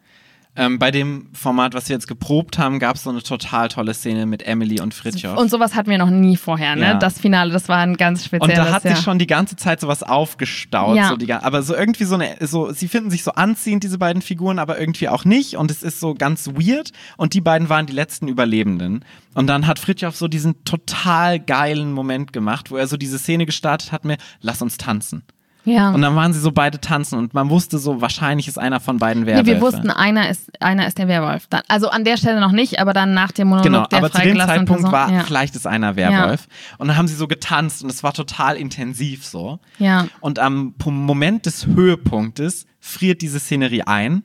Ähm, 0.53 0.79
bei 0.79 0.91
dem 0.91 1.29
Format, 1.31 1.73
was 1.73 1.87
wir 1.87 1.95
jetzt 1.95 2.09
geprobt 2.09 2.57
haben, 2.57 2.79
gab 2.79 2.97
es 2.97 3.03
so 3.03 3.09
eine 3.09 3.23
total 3.23 3.69
tolle 3.69 3.93
Szene 3.93 4.25
mit 4.25 4.45
Emily 4.45 4.81
und 4.81 4.93
Fritjof. 4.93 5.37
Und 5.37 5.49
sowas 5.49 5.75
hatten 5.75 5.89
wir 5.89 5.97
noch 5.97 6.09
nie 6.09 6.35
vorher, 6.35 6.75
ne? 6.75 6.81
Ja. 6.81 6.93
Das 6.95 7.19
Finale, 7.19 7.53
das 7.53 7.69
war 7.69 7.77
ein 7.77 7.95
ganz 7.95 8.25
spezielles. 8.25 8.59
Und 8.59 8.65
da 8.65 8.73
hat 8.73 8.83
ja. 8.83 8.95
sich 8.95 9.03
schon 9.03 9.17
die 9.17 9.27
ganze 9.27 9.55
Zeit 9.55 9.79
sowas 9.79 10.03
aufgestaut. 10.03 10.97
Ja. 10.97 11.07
So 11.07 11.15
die, 11.15 11.31
aber 11.31 11.63
so 11.63 11.73
irgendwie 11.73 12.03
so 12.03 12.15
eine, 12.15 12.35
so, 12.41 12.73
sie 12.73 12.89
finden 12.89 13.09
sich 13.11 13.23
so 13.23 13.31
anziehend, 13.31 13.85
diese 13.85 13.97
beiden 13.97 14.21
Figuren, 14.21 14.59
aber 14.59 14.77
irgendwie 14.77 15.07
auch 15.07 15.23
nicht. 15.23 15.55
Und 15.55 15.71
es 15.71 15.83
ist 15.83 16.01
so 16.01 16.15
ganz 16.15 16.47
weird. 16.47 16.91
Und 17.15 17.33
die 17.33 17.41
beiden 17.41 17.69
waren 17.69 17.85
die 17.85 17.93
letzten 17.93 18.27
Überlebenden. 18.27 19.05
Und 19.33 19.47
dann 19.47 19.67
hat 19.67 19.79
Fritjof 19.79 20.17
so 20.17 20.27
diesen 20.27 20.65
total 20.65 21.39
geilen 21.39 21.93
Moment 21.93 22.33
gemacht, 22.33 22.71
wo 22.71 22.75
er 22.75 22.87
so 22.87 22.97
diese 22.97 23.19
Szene 23.19 23.45
gestartet 23.45 23.93
hat 23.93 24.03
mit, 24.03 24.19
lass 24.41 24.61
uns 24.61 24.75
tanzen. 24.77 25.23
Ja. 25.63 25.91
Und 25.91 26.01
dann 26.01 26.15
waren 26.15 26.33
sie 26.33 26.39
so 26.39 26.51
beide 26.51 26.79
tanzen 26.81 27.17
und 27.19 27.33
man 27.33 27.49
wusste 27.49 27.77
so, 27.77 28.01
wahrscheinlich 28.01 28.47
ist 28.47 28.57
einer 28.57 28.79
von 28.79 28.97
beiden 28.97 29.23
Nee, 29.23 29.27
Werwölfe. 29.27 29.47
wir 29.47 29.61
wussten, 29.61 29.89
einer 29.91 30.29
ist, 30.29 30.51
einer 30.61 30.87
ist 30.87 30.97
der 30.97 31.07
Werwolf. 31.07 31.47
Dann, 31.49 31.61
also 31.67 31.89
an 31.89 32.03
der 32.03 32.17
Stelle 32.17 32.39
noch 32.39 32.51
nicht, 32.51 32.79
aber 32.79 32.93
dann 32.93 33.13
nach 33.13 33.31
dem 33.31 33.49
Monolog 33.49 33.65
Genau, 33.65 33.85
der 33.85 33.99
aber 33.99 34.11
zu 34.11 34.21
dem 34.21 34.37
Zeitpunkt 34.37 34.67
Person. 34.71 34.91
war, 34.91 35.11
ja. 35.11 35.19
vielleicht 35.23 35.55
ist 35.55 35.67
einer 35.67 35.95
Werwolf. 35.95 36.47
Und 36.77 36.87
dann 36.87 36.97
haben 36.97 37.07
sie 37.07 37.15
so 37.15 37.27
getanzt 37.27 37.83
und 37.83 37.89
es 37.91 38.03
war 38.03 38.13
total 38.13 38.55
intensiv 38.57 39.25
so. 39.25 39.59
Ja. 39.77 40.07
Und 40.19 40.39
am 40.39 40.73
Moment 40.85 41.45
des 41.45 41.67
Höhepunktes 41.67 42.65
friert 42.79 43.21
diese 43.21 43.39
Szenerie 43.39 43.83
ein 43.83 44.23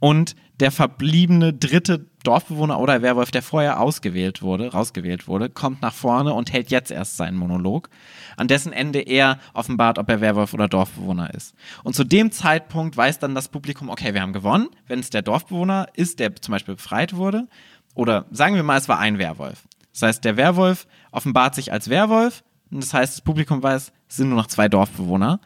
und 0.00 0.34
der 0.60 0.72
verbliebene 0.72 1.52
dritte 1.52 2.06
Dorfbewohner 2.24 2.80
oder 2.80 3.00
Werwolf, 3.00 3.30
der 3.30 3.42
vorher 3.42 3.80
ausgewählt 3.80 4.42
wurde, 4.42 4.72
rausgewählt 4.72 5.28
wurde, 5.28 5.48
kommt 5.48 5.82
nach 5.82 5.94
vorne 5.94 6.34
und 6.34 6.52
hält 6.52 6.70
jetzt 6.70 6.90
erst 6.90 7.16
seinen 7.16 7.36
Monolog, 7.36 7.88
an 8.36 8.48
dessen 8.48 8.72
Ende 8.72 9.00
er 9.00 9.38
offenbart, 9.54 9.98
ob 9.98 10.08
er 10.10 10.20
Werwolf 10.20 10.52
oder 10.54 10.68
Dorfbewohner 10.68 11.32
ist. 11.32 11.54
Und 11.84 11.94
zu 11.94 12.04
dem 12.04 12.32
Zeitpunkt 12.32 12.96
weiß 12.96 13.20
dann 13.20 13.34
das 13.34 13.48
Publikum, 13.48 13.88
okay, 13.88 14.14
wir 14.14 14.20
haben 14.20 14.32
gewonnen, 14.32 14.68
wenn 14.88 14.98
es 14.98 15.10
der 15.10 15.22
Dorfbewohner 15.22 15.86
ist, 15.94 16.18
der 16.18 16.34
zum 16.36 16.52
Beispiel 16.52 16.74
befreit 16.74 17.14
wurde, 17.14 17.46
oder 17.94 18.26
sagen 18.30 18.56
wir 18.56 18.62
mal, 18.62 18.78
es 18.78 18.88
war 18.88 18.98
ein 18.98 19.18
Werwolf. 19.18 19.64
Das 19.92 20.02
heißt, 20.02 20.24
der 20.24 20.36
Werwolf 20.36 20.86
offenbart 21.12 21.54
sich 21.54 21.72
als 21.72 21.88
Werwolf, 21.88 22.42
und 22.70 22.82
das 22.82 22.92
heißt, 22.92 23.14
das 23.14 23.20
Publikum 23.22 23.62
weiß, 23.62 23.92
es 24.08 24.16
sind 24.16 24.28
nur 24.28 24.38
noch 24.38 24.46
zwei 24.46 24.68
Dorfbewohner. 24.68 25.40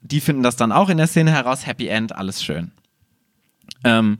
Die 0.00 0.20
finden 0.20 0.42
das 0.42 0.56
dann 0.56 0.72
auch 0.72 0.88
in 0.88 0.98
der 0.98 1.06
Szene 1.06 1.32
heraus, 1.32 1.66
Happy 1.66 1.88
End, 1.88 2.14
alles 2.14 2.42
schön. 2.42 2.72
Ähm, 3.84 4.18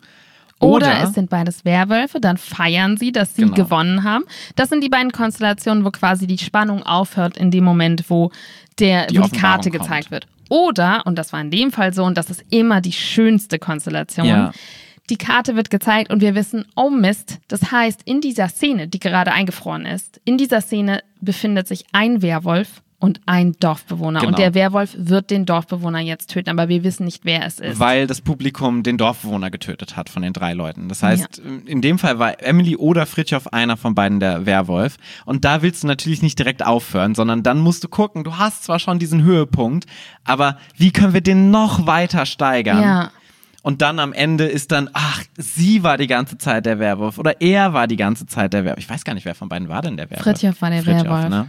Oder, 0.61 0.87
oder, 0.87 1.03
es 1.03 1.15
sind 1.15 1.29
beides 1.31 1.65
Werwölfe, 1.65 2.21
dann 2.21 2.37
feiern 2.39 2.97
sie, 2.97 3.13
dass 3.13 3.35
sie 3.35 3.43
Genau. 3.43 3.55
gewonnen 3.55 4.05
haben. 4.05 4.25
Das 4.57 4.69
sind 4.71 4.83
die 4.83 4.89
beiden 4.89 5.11
Konstellationen, 5.13 5.85
wo 5.85 5.91
quasi 5.91 6.27
die 6.27 6.39
Spannung 6.39 6.83
aufhört 6.85 7.37
in 7.37 7.51
dem 7.51 7.65
Moment, 7.65 8.05
wo, 8.09 8.31
der, 8.79 9.07
Die 9.09 9.19
wo 9.19 9.25
die 9.25 9.37
Karte 9.39 9.71
kommt. 9.71 9.83
gezeigt 9.83 10.11
wird. 10.11 10.27
Oder, 10.49 11.03
und 11.07 11.17
das 11.19 11.33
war 11.33 11.41
in 11.41 11.51
dem 11.51 11.71
Fall 11.73 11.93
so, 11.93 12.05
und 12.05 12.17
das 12.17 12.31
ist 12.31 12.45
immer 12.51 12.81
die 12.81 12.93
schönste 12.93 13.59
Konstellation, 13.59 14.27
Ja. 14.27 14.53
die 15.11 15.17
Karte 15.17 15.57
wird 15.57 15.71
gezeigt 15.71 16.11
und 16.13 16.21
wir 16.23 16.35
wissen, 16.35 16.65
oh 16.77 16.89
Mist, 16.91 17.39
das 17.49 17.71
heißt, 17.73 18.03
in 18.05 18.21
dieser 18.21 18.49
Szene, 18.49 18.87
die 18.89 19.01
gerade 19.01 19.33
eingefroren 19.33 19.85
ist, 19.87 20.21
in 20.25 20.39
dieser 20.39 20.61
Szene 20.61 21.03
befindet 21.21 21.67
sich 21.69 21.85
ein 21.93 22.23
Werwolf 22.23 22.83
und 23.05 23.21
ein 23.27 23.53
Dorfbewohner. 23.61 24.21
Genau. 24.21 24.31
Und 24.31 24.39
der 24.39 24.55
Werwolf 24.55 24.97
wird 24.97 25.31
den 25.31 25.45
Dorfbewohner 25.45 26.01
jetzt 26.01 26.31
töten, 26.31 26.49
aber 26.49 26.71
wir 26.71 26.83
wissen 26.85 27.05
nicht, 27.05 27.27
wer 27.27 27.45
es 27.45 27.61
ist. 27.61 27.79
Weil 27.79 28.07
das 28.07 28.23
Publikum 28.23 28.83
den 28.83 28.97
Dorfbewohner 28.97 29.51
getötet 29.51 29.95
hat 29.95 30.09
von 30.09 30.23
den 30.23 30.33
drei 30.33 30.55
Leuten. 30.55 30.89
Das 30.89 31.03
heißt, 31.03 31.43
in 31.67 31.83
dem 31.83 31.99
Fall 31.99 32.19
war 32.19 32.43
Emily 32.43 32.77
oder 32.77 33.05
Fritjof 33.05 33.49
einer 33.49 33.77
von 33.77 33.95
beiden 33.95 34.21
der 34.21 34.47
Werwolf. 34.47 34.97
Und 35.27 35.45
da 35.45 35.61
willst 35.61 35.83
du 35.83 35.87
natürlich 35.87 36.23
nicht 36.23 36.39
direkt 36.39 36.65
aufhören, 36.65 37.15
sondern 37.15 37.43
dann 37.43 37.61
musst 37.61 37.85
du 37.85 37.89
gucken, 37.89 38.25
du 38.25 38.39
hast 38.39 38.65
zwar 38.65 38.79
schon 38.79 38.99
diesen 38.99 39.23
Höhepunkt, 39.23 39.85
aber 40.25 40.57
wie 40.79 40.91
können 40.91 41.13
wir 41.13 41.21
den 41.21 41.51
noch 41.51 41.87
weiter 41.87 42.25
steigern? 42.25 42.81
Ja. 42.83 43.11
Und 43.65 43.81
dann 43.81 43.99
am 43.99 44.13
Ende 44.13 44.45
ist 44.45 44.73
dann, 44.73 44.91
ach, 44.93 45.23
sie 45.39 45.83
war 45.83 45.97
die 45.97 46.07
ganze 46.07 46.37
Zeit 46.37 46.67
der 46.67 46.79
Werwolf 46.79 47.17
oder 47.17 47.41
er 47.41 47.73
war 47.73 47.87
die 47.87 47.97
ganze 47.97 48.27
Zeit 48.27 48.53
der 48.53 48.67
Werwolf. 48.67 48.79
Ich 48.81 48.91
weiß 48.91 49.05
gar 49.05 49.15
nicht, 49.15 49.25
wer 49.25 49.35
von 49.35 49.49
beiden 49.49 49.71
war 49.71 49.81
denn 49.81 49.97
der 49.97 50.11
Werwolf. 50.11 50.23
Fritjof 50.23 50.61
war 50.61 50.69
der 50.69 50.85
Werwolf. 50.85 51.31
Ne? 51.31 51.49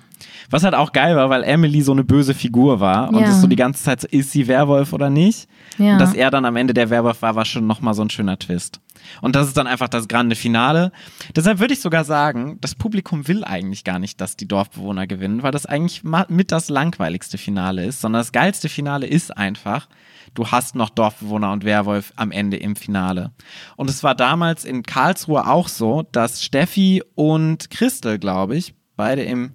Was 0.49 0.63
halt 0.63 0.75
auch 0.75 0.93
geil 0.93 1.17
war, 1.17 1.29
weil 1.29 1.43
Emily 1.43 1.81
so 1.81 1.91
eine 1.91 2.05
böse 2.05 2.33
Figur 2.33 2.79
war 2.79 3.09
und 3.09 3.19
Ja. 3.19 3.27
es 3.27 3.41
so 3.41 3.47
die 3.47 3.57
ganze 3.57 3.83
Zeit 3.83 3.99
so, 3.99 4.07
ist 4.09 4.31
sie 4.31 4.47
Werwolf 4.47 4.93
oder 4.93 5.09
nicht? 5.09 5.49
Ja. 5.77 5.91
Und 5.93 5.99
dass 5.99 6.13
er 6.13 6.31
dann 6.31 6.45
am 6.45 6.55
Ende 6.55 6.73
der 6.73 6.89
Werwolf 6.89 7.21
war, 7.21 7.35
war 7.35 7.43
schon 7.43 7.67
nochmal 7.67 7.93
so 7.93 8.01
ein 8.01 8.09
schöner 8.09 8.39
Twist. 8.39 8.79
Und 9.21 9.35
das 9.35 9.47
ist 9.49 9.57
dann 9.57 9.67
einfach 9.67 9.89
das 9.89 10.07
grande 10.07 10.37
Finale. 10.37 10.93
Deshalb 11.35 11.59
würde 11.59 11.73
ich 11.73 11.81
sogar 11.81 12.05
sagen, 12.05 12.59
das 12.61 12.75
Publikum 12.75 13.27
will 13.27 13.43
eigentlich 13.43 13.83
gar 13.83 13.99
nicht, 13.99 14.21
dass 14.21 14.37
die 14.37 14.47
Dorfbewohner 14.47 15.05
gewinnen, 15.05 15.43
weil 15.43 15.51
das 15.51 15.65
eigentlich 15.65 16.03
mit 16.29 16.53
das 16.53 16.69
langweiligste 16.69 17.37
Finale 17.37 17.83
ist, 17.83 17.99
sondern 17.99 18.21
das 18.21 18.31
geilste 18.31 18.69
Finale 18.69 19.05
ist 19.05 19.35
einfach, 19.35 19.89
du 20.35 20.47
hast 20.47 20.75
noch 20.75 20.89
Dorfbewohner 20.89 21.51
und 21.51 21.63
Werwolf 21.65 22.13
am 22.15 22.31
Ende 22.31 22.57
im 22.57 22.75
Finale. 22.75 23.31
Und 23.75 23.89
es 23.89 24.03
war 24.03 24.13
damals 24.15 24.63
in 24.65 24.83
Karlsruhe 24.83 25.47
auch 25.47 25.67
so, 25.67 26.03
dass 26.11 26.43
Steffi 26.43 27.01
und 27.15 27.69
Christel, 27.71 28.19
glaube 28.19 28.55
ich, 28.55 28.75
beide 28.95 29.23
im 29.23 29.53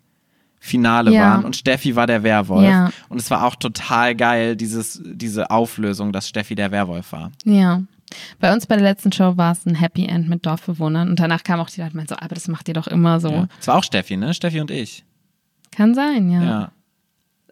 Finale 0.58 1.10
Ja. 1.12 1.22
waren 1.30 1.44
und 1.44 1.56
Steffi 1.56 1.96
war 1.96 2.06
der 2.06 2.22
Werwolf. 2.22 2.68
Ja. 2.68 2.90
Und 3.08 3.18
es 3.18 3.30
war 3.30 3.44
auch 3.46 3.56
total 3.56 4.14
geil, 4.14 4.56
dieses, 4.56 5.00
diese 5.04 5.50
Auflösung, 5.50 6.12
dass 6.12 6.28
Steffi 6.28 6.54
der 6.54 6.70
Werwolf 6.70 7.12
war. 7.12 7.32
Ja. 7.44 7.82
Bei 8.40 8.52
uns 8.52 8.66
bei 8.66 8.74
der 8.74 8.84
letzten 8.84 9.12
Show 9.12 9.36
war 9.36 9.52
es 9.52 9.64
ein 9.64 9.76
Happy 9.76 10.04
End 10.04 10.28
mit 10.28 10.44
Dorfbewohnern 10.44 11.08
und 11.08 11.20
danach 11.20 11.44
kam 11.44 11.60
auch 11.60 11.70
die 11.70 11.80
Leute 11.80 11.92
und 11.92 11.96
meinten 11.96 12.14
so, 12.14 12.20
aber 12.20 12.34
das 12.34 12.48
macht 12.48 12.66
ihr 12.68 12.74
doch 12.74 12.88
immer 12.88 13.20
so. 13.20 13.30
Ja. 13.30 13.48
Es 13.60 13.68
war 13.68 13.76
auch 13.76 13.84
Steffi, 13.84 14.16
ne? 14.16 14.34
Steffi 14.34 14.60
und 14.60 14.70
ich. 14.70 15.04
Kann 15.70 15.94
sein, 15.94 16.28
ja. 16.30 16.42
Ja. 16.42 16.72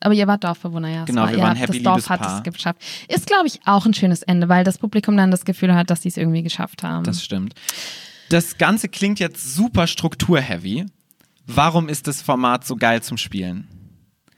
Aber 0.01 0.15
ihr 0.15 0.27
wart 0.27 0.45
Dorfbewohner, 0.45 0.89
ja. 0.89 1.05
Genau, 1.05 1.23
war, 1.23 1.31
wir 1.31 1.39
ihr 1.39 1.43
waren 1.43 1.51
habt- 1.59 1.69
happy 1.69 1.83
Das 1.83 1.93
Dorf 2.07 2.09
hat 2.11 2.27
es 2.27 2.43
geschafft. 2.43 2.81
Ist, 3.09 3.27
glaube 3.27 3.47
ich, 3.47 3.61
auch 3.67 3.85
ein 3.87 3.95
schönes 3.95 4.23
Ende, 4.23 4.49
weil 4.49 4.65
das 4.65 4.79
Publikum 4.79 5.17
dann 5.17 5.31
das 5.31 5.45
Gefühl 5.45 5.75
hat, 5.75 5.91
dass 5.91 6.03
sie 6.03 6.09
es 6.09 6.17
irgendwie 6.17 6.43
geschafft 6.43 6.83
haben. 6.83 7.05
Das 7.05 7.23
stimmt. 7.25 7.55
Das 8.29 8.59
Ganze 8.59 8.89
klingt 8.89 9.19
jetzt 9.21 9.55
super 9.55 9.87
strukturheavy. 9.87 10.87
Warum 11.47 11.89
ist 11.89 12.07
das 12.07 12.21
Format 12.23 12.67
so 12.67 12.77
geil 12.77 13.03
zum 13.03 13.17
Spielen? 13.17 13.67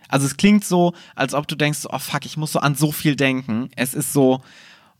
Also 0.09 0.27
es 0.27 0.37
klingt 0.37 0.65
so, 0.65 0.93
als 1.15 1.35
ob 1.35 1.47
du 1.49 1.57
denkst, 1.57 1.81
oh 1.91 1.99
fuck, 1.99 2.25
ich 2.25 2.37
muss 2.37 2.53
so 2.53 2.61
an 2.61 2.75
so 2.75 2.93
viel 2.93 3.17
denken. 3.17 3.69
Es 3.77 3.95
ist 3.95 4.13
so, 4.13 4.41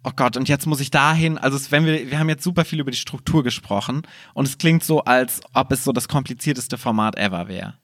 oh 0.05 0.11
Gott, 0.15 0.37
und 0.37 0.49
jetzt 0.49 0.67
muss 0.67 0.81
ich 0.81 0.91
dahin. 0.91 1.39
Also 1.39 1.57
es, 1.57 1.71
wenn 1.73 1.85
wir, 1.85 2.11
wir 2.11 2.19
haben 2.19 2.29
jetzt 2.29 2.45
super 2.45 2.65
viel 2.65 2.81
über 2.81 2.91
die 2.91 2.97
Struktur 2.97 3.43
gesprochen 3.45 4.03
und 4.35 4.47
es 4.47 4.59
klingt 4.59 4.83
so, 4.85 5.03
als 5.05 5.41
ob 5.53 5.73
es 5.73 5.85
so 5.85 5.93
das 5.93 6.09
komplizierteste 6.09 6.79
Format 6.79 7.17
ever 7.17 7.49
wäre. 7.49 7.75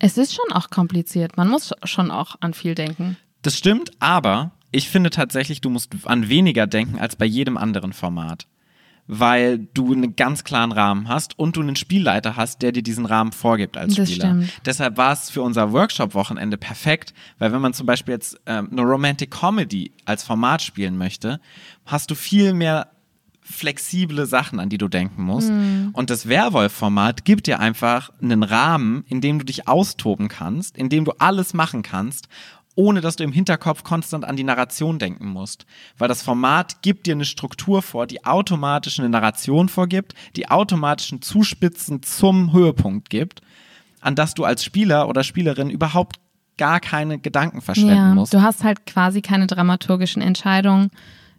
Es 0.00 0.18
ist 0.18 0.34
schon 0.34 0.52
auch 0.52 0.70
kompliziert. 0.70 1.36
Man 1.36 1.48
muss 1.48 1.72
schon 1.84 2.10
auch 2.10 2.36
an 2.40 2.54
viel 2.54 2.74
denken. 2.74 3.16
Das 3.42 3.56
stimmt, 3.58 3.90
aber 4.00 4.52
ich 4.70 4.88
finde 4.88 5.10
tatsächlich, 5.10 5.60
du 5.60 5.70
musst 5.70 5.92
an 6.04 6.28
weniger 6.28 6.66
denken 6.66 6.98
als 6.98 7.16
bei 7.16 7.26
jedem 7.26 7.56
anderen 7.56 7.92
Format. 7.92 8.46
Weil 9.06 9.58
du 9.58 9.92
einen 9.92 10.16
ganz 10.16 10.44
klaren 10.44 10.72
Rahmen 10.72 11.08
hast 11.08 11.38
und 11.38 11.56
du 11.56 11.60
einen 11.60 11.76
Spielleiter 11.76 12.36
hast, 12.36 12.62
der 12.62 12.72
dir 12.72 12.82
diesen 12.82 13.04
Rahmen 13.04 13.32
vorgibt 13.32 13.76
als 13.76 13.94
Das 13.96 14.08
Spieler. 14.10 14.28
stimmt. 14.28 14.52
Deshalb 14.64 14.96
war 14.96 15.12
es 15.12 15.28
für 15.28 15.42
unser 15.42 15.72
Workshop-Wochenende 15.72 16.56
perfekt, 16.56 17.12
weil 17.38 17.52
wenn 17.52 17.60
man 17.60 17.74
zum 17.74 17.84
Beispiel 17.84 18.14
jetzt 18.14 18.40
ähm, 18.46 18.70
eine 18.72 18.80
Romantic 18.80 19.30
Comedy 19.30 19.92
als 20.06 20.24
Format 20.24 20.62
spielen 20.62 20.96
möchte, 20.96 21.38
hast 21.84 22.10
du 22.10 22.14
viel 22.14 22.54
mehr 22.54 22.88
flexible 23.44 24.26
Sachen, 24.26 24.58
an 24.58 24.70
die 24.70 24.78
du 24.78 24.88
denken 24.88 25.22
musst. 25.22 25.50
Mhm. 25.50 25.90
Und 25.92 26.10
das 26.10 26.28
Werwolf-Format 26.28 27.24
gibt 27.24 27.46
dir 27.46 27.60
einfach 27.60 28.10
einen 28.20 28.42
Rahmen, 28.42 29.04
in 29.08 29.20
dem 29.20 29.38
du 29.38 29.44
dich 29.44 29.68
austoben 29.68 30.28
kannst, 30.28 30.76
in 30.76 30.88
dem 30.88 31.04
du 31.04 31.12
alles 31.18 31.52
machen 31.52 31.82
kannst, 31.82 32.28
ohne 32.74 33.00
dass 33.02 33.16
du 33.16 33.22
im 33.22 33.32
Hinterkopf 33.32 33.84
konstant 33.84 34.24
an 34.24 34.36
die 34.36 34.44
Narration 34.44 34.98
denken 34.98 35.28
musst. 35.28 35.66
Weil 35.98 36.08
das 36.08 36.22
Format 36.22 36.82
gibt 36.82 37.06
dir 37.06 37.14
eine 37.14 37.26
Struktur 37.26 37.82
vor, 37.82 38.06
die 38.06 38.24
automatisch 38.24 38.98
eine 38.98 39.10
Narration 39.10 39.68
vorgibt, 39.68 40.14
die 40.36 40.50
automatischen 40.50 41.22
Zuspitzen 41.22 42.02
zum 42.02 42.52
Höhepunkt 42.52 43.10
gibt, 43.10 43.42
an 44.00 44.14
das 44.14 44.34
du 44.34 44.44
als 44.44 44.64
Spieler 44.64 45.08
oder 45.08 45.22
Spielerin 45.22 45.70
überhaupt 45.70 46.16
gar 46.56 46.80
keine 46.80 47.18
Gedanken 47.18 47.60
verschwenden 47.60 47.94
Ja, 47.94 48.14
musst. 48.14 48.32
du 48.32 48.42
hast 48.42 48.64
halt 48.64 48.86
quasi 48.86 49.22
keine 49.22 49.46
dramaturgischen 49.46 50.22
Entscheidungen, 50.22 50.90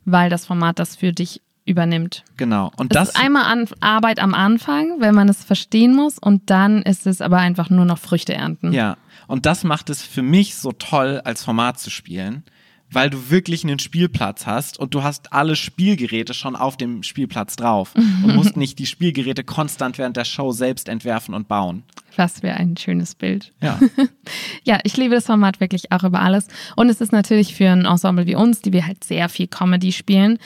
weil 0.05 0.29
das 0.29 0.45
Format 0.45 0.77
das 0.79 0.95
für 0.95 1.13
dich 1.13 1.41
übernimmt. 1.65 2.23
Genau. 2.37 2.71
Und 2.77 2.95
Das 2.95 3.07
das 3.07 3.15
ist 3.15 3.21
einmal 3.23 3.45
an 3.45 3.67
Arbeit 3.79 4.19
am 4.19 4.33
Anfang, 4.33 4.99
wenn 4.99 5.15
man 5.15 5.27
es 5.29 5.43
verstehen 5.43 5.95
muss, 5.95 6.17
und 6.19 6.49
dann 6.49 6.81
ist 6.83 7.07
es 7.07 7.21
aber 7.21 7.37
einfach 7.37 7.69
nur 7.69 7.85
noch 7.85 7.97
Früchte 7.97 8.33
ernten. 8.33 8.71
Ja, 8.71 8.97
und 9.27 9.45
das 9.45 9.63
macht 9.63 9.89
es 9.89 10.01
für 10.01 10.21
mich 10.21 10.55
so 10.55 10.71
toll, 10.71 11.21
als 11.23 11.43
Format 11.43 11.79
zu 11.79 11.89
spielen, 11.89 12.43
weil 12.91 13.09
du 13.09 13.31
wirklich 13.31 13.63
einen 13.63 13.79
Spielplatz 13.79 14.45
hast 14.45 14.79
und 14.79 14.93
du 14.93 15.01
hast 15.03 15.33
alle 15.33 15.55
Spielgeräte 15.55 16.35
schon 16.35 16.55
auf 16.55 16.77
dem 16.77 17.01
Spielplatz 17.01 17.55
drauf 17.55 17.93
und 17.95 18.35
musst 18.35 18.55
nicht 18.57 18.77
die 18.77 18.85
Spielgeräte 18.85 19.43
konstant 19.43 19.97
während 19.97 20.17
der 20.17 20.25
Show 20.25 20.51
selbst 20.51 20.87
entwerfen 20.87 21.33
und 21.33 21.47
bauen. 21.47 21.83
Was 22.15 22.43
wäre 22.43 22.57
ein 22.57 22.77
schönes 22.77 23.15
Bild. 23.15 23.51
Ja, 23.61 23.79
Ja, 24.63 24.79
ich 24.83 24.95
liebe 24.97 25.15
das 25.15 25.25
Format 25.25 25.59
wirklich 25.59 25.91
auch 25.91 26.03
über 26.03 26.21
alles. 26.21 26.47
Und 26.75 26.89
es 26.89 27.01
ist 27.01 27.11
natürlich 27.11 27.55
für 27.55 27.69
ein 27.69 27.85
Ensemble 27.85 28.25
wie 28.27 28.35
uns, 28.35 28.61
die 28.61 28.71
wir 28.71 28.85
halt 28.87 29.03
sehr 29.03 29.29
viel 29.29 29.47
Comedy 29.47 29.91
spielen, 29.91 30.39